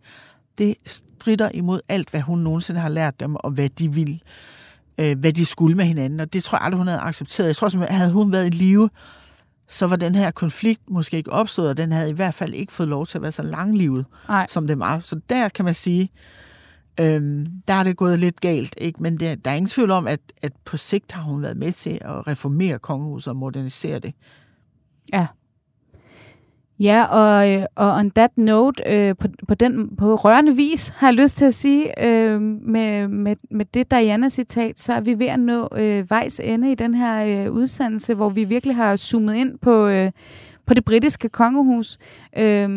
det 0.58 0.76
strider 0.86 1.50
imod 1.54 1.80
alt, 1.90 2.10
hvad 2.10 2.22
hun 2.22 2.40
nogensinde 2.40 2.80
har 2.80 2.90
lært 2.90 3.20
dem, 3.20 3.36
og 3.36 3.52
hvad 3.52 3.70
de 3.70 3.94
vil, 3.94 4.22
øh, 4.98 5.20
hvad 5.20 5.34
de 5.34 5.46
skulle 5.46 5.76
med 5.76 5.86
hinanden. 5.86 6.20
Og 6.20 6.34
det 6.34 6.44
tror 6.44 6.58
jeg 6.58 6.66
aldrig, 6.66 6.78
hun 6.78 6.88
havde 6.88 7.00
accepteret. 7.00 7.48
Jeg 7.48 7.56
tror 7.56 7.70
simpelthen, 7.70 7.98
havde 7.98 8.12
hun 8.12 8.32
været 8.32 8.46
i 8.46 8.50
live, 8.50 8.90
så 9.68 9.88
var 9.88 9.96
den 9.96 10.16
her 10.16 10.32
konflikt 10.32 10.82
måske 10.90 11.18
ikke 11.18 11.32
opstået, 11.32 11.70
og 11.70 11.78
den 11.78 11.92
havde 11.92 12.10
i 12.10 12.14
hvert 12.14 12.34
fald 12.34 12.54
ikke 12.54 12.74
fået 12.74 12.90
lov 12.90 13.06
til 13.06 13.18
at 13.18 13.22
være 13.22 13.32
så 13.32 13.44
langlivet, 13.44 14.06
Nej. 14.28 14.48
som 14.50 14.68
det 14.68 14.80
var. 14.80 15.00
Så 15.00 15.20
der 15.30 15.50
kan 15.50 15.66
man 15.66 15.74
sige, 15.74 16.10
Øhm, 17.00 17.46
der 17.68 17.74
er 17.74 17.84
det 17.84 17.98
gået 17.98 18.20
lidt 18.20 18.42
galt, 18.42 18.76
ikke? 18.78 19.04
men 19.04 19.18
det, 19.18 19.46
der 19.46 19.52
er 19.52 19.56
ingen 19.56 19.70
tvivl 19.70 19.92
om, 19.92 20.08
at, 20.08 20.20
at 20.42 20.54
på 20.66 20.78
sigt 20.78 21.12
har 21.12 21.22
hun 21.22 21.42
været 21.42 21.58
med 21.58 21.72
til 21.72 21.98
at 22.02 22.28
reformere 22.28 22.80
kongehuset 22.80 23.28
og 23.28 23.36
modernisere 23.36 24.00
det. 24.00 24.14
Ja. 25.14 25.28
Ja, 26.80 27.06
og, 27.06 27.52
øh, 27.52 27.66
og 27.76 27.94
on 27.94 28.12
that 28.12 28.38
note, 28.38 28.84
øh, 28.88 29.16
på, 29.20 29.28
på, 29.48 29.56
den, 29.56 29.96
på 29.96 30.16
rørende 30.16 30.56
vis, 30.56 30.90
har 30.90 31.08
jeg 31.08 31.14
lyst 31.14 31.38
til 31.38 31.46
at 31.46 31.54
sige, 31.54 32.06
øh, 32.08 32.42
med, 32.42 33.08
med, 33.08 33.36
med 33.52 33.66
det 33.66 33.92
Diana-citat, 33.92 34.80
så 34.80 34.94
er 34.94 35.02
vi 35.02 35.20
ved 35.20 35.26
at 35.26 35.40
nå 35.40 35.70
øh, 35.78 36.10
vejs 36.10 36.40
ende 36.44 36.72
i 36.72 36.76
den 36.76 36.94
her 36.94 37.46
øh, 37.46 37.52
udsendelse, 37.52 38.14
hvor 38.14 38.30
vi 38.30 38.44
virkelig 38.44 38.76
har 38.76 38.96
zoomet 38.96 39.36
ind 39.36 39.58
på, 39.60 39.88
øh, 39.88 40.12
på 40.66 40.74
det 40.74 40.86
britiske 40.86 41.30
kongehus. 41.30 41.98
Øh, 42.38 42.70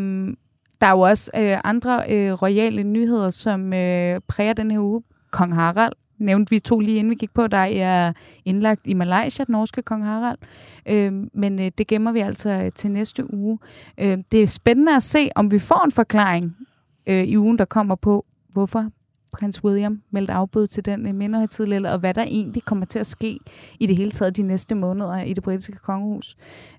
der 0.81 0.87
er 0.87 0.91
jo 0.91 1.01
også 1.01 1.31
øh, 1.37 1.59
andre 1.65 2.05
øh, 2.09 2.33
royale 2.33 2.83
nyheder, 2.83 3.31
som 3.31 3.73
øh, 3.73 4.21
præger 4.29 4.53
den 4.53 4.71
her 4.71 4.79
uge. 4.79 5.03
Kong 5.31 5.55
Harald 5.55 5.93
nævnte 6.19 6.51
vi 6.51 6.61
to 6.61 6.81
lige 6.81 6.99
inden 6.99 7.11
vi 7.11 7.15
gik 7.15 7.35
på, 7.35 7.47
der 7.47 7.59
er 7.59 8.13
indlagt 8.45 8.81
i 8.85 8.95
Malaysia, 8.95 9.45
den 9.45 9.53
norske 9.53 9.83
kong 9.83 10.05
Harald. 10.05 10.39
Øh, 10.89 11.13
men 11.35 11.61
øh, 11.61 11.71
det 11.79 11.87
gemmer 11.87 12.13
vi 12.13 12.21
altså 12.21 12.51
øh, 12.51 12.73
til 12.73 12.91
næste 12.91 13.35
uge. 13.35 13.59
Øh, 13.99 14.19
det 14.33 14.43
er 14.43 14.47
spændende 14.47 14.97
at 14.97 15.03
se, 15.03 15.31
om 15.35 15.51
vi 15.51 15.59
får 15.59 15.85
en 15.85 15.93
forklaring 15.93 16.57
øh, 17.07 17.25
i 17.25 17.39
ugen, 17.39 17.59
der 17.59 17.65
kommer 17.65 17.95
på, 17.95 18.25
hvorfor 18.53 18.91
prins 19.33 19.65
William 19.65 20.03
meldte 20.11 20.33
afbud 20.33 20.67
til 20.67 20.85
den 20.85 21.07
øh, 21.07 21.15
mindehøjtidlighed, 21.15 21.87
og 21.87 21.99
hvad 21.99 22.15
der 22.15 22.23
egentlig 22.23 22.65
kommer 22.65 22.87
til 22.87 22.99
at 22.99 23.07
ske 23.07 23.39
i 23.81 23.87
det 23.87 23.97
hele 23.97 24.11
taget 24.11 24.37
de 24.37 24.43
næste 24.43 24.75
måneder 24.75 25.23
i 25.23 25.33
det 25.33 25.43
britiske 25.43 25.77
kongehus. 25.77 26.37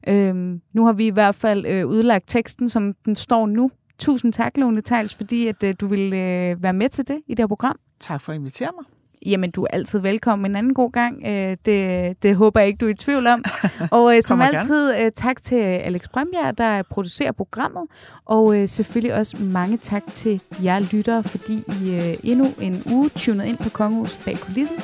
Øhm, 0.08 0.62
nu 0.74 0.86
har 0.86 0.94
vi 0.94 1.08
i 1.08 1.10
hvert 1.12 1.36
fald 1.36 1.66
øh, 1.66 1.88
udlagt 1.88 2.24
teksten, 2.28 2.70
som 2.70 2.94
den 3.06 3.16
står 3.16 3.46
nu. 3.46 3.72
Tusind 4.00 4.34
tak, 4.34 4.58
Lone 4.58 4.82
Tejls, 4.82 5.16
fordi 5.16 5.48
at, 5.48 5.64
øh, 5.64 5.76
du 5.80 5.88
vil 5.88 6.14
øh, 6.14 6.64
være 6.64 6.74
med 6.74 6.90
til 6.90 7.08
det 7.08 7.22
i 7.28 7.32
det 7.32 7.40
her 7.40 7.48
program. 7.48 7.80
Tak 8.00 8.22
for 8.22 8.32
at 8.32 8.38
invitere 8.38 8.70
mig. 8.78 8.86
Jamen, 9.26 9.52
du 9.52 9.64
er 9.64 9.68
altid 9.74 10.00
velkommen 10.00 10.52
en 10.52 10.56
anden 10.56 10.74
god 10.74 10.92
gang. 10.92 11.24
Øh, 11.28 11.58
det, 11.66 12.24
det 12.24 12.36
håber 12.36 12.60
jeg 12.60 12.68
ikke, 12.68 12.78
du 12.78 12.86
er 12.86 12.90
i 12.90 12.94
tvivl 12.94 13.28
om. 13.28 13.44
Og 13.92 14.18
øh, 14.18 14.24
som 14.24 14.42
altid, 14.42 14.96
øh, 14.96 15.12
tak 15.16 15.42
til 15.44 15.56
Alex 15.56 16.10
Brømbjerg, 16.10 16.58
der 16.58 16.84
producerer 16.84 17.32
programmet. 17.32 17.84
Og 18.26 18.56
selvfølgelig 18.70 19.14
også 19.16 19.38
mange 19.44 19.78
tak 19.78 20.04
til 20.14 20.42
jer 20.64 20.80
lyttere, 20.92 21.24
fordi 21.24 21.64
I 21.82 22.16
endnu 22.24 22.46
en 22.62 22.84
uge 22.92 23.10
tunet 23.10 23.46
ind 23.46 23.58
på 23.58 23.70
Kongehus 23.70 24.16
bag 24.26 24.38
kulissen. 24.38 24.78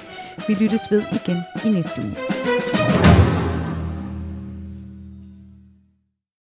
Vi 0.48 0.54
lyttes 0.54 0.82
ved 0.92 1.04
igen 1.12 1.38
i 1.66 1.70
næste 1.70 2.02
uge. 2.02 2.85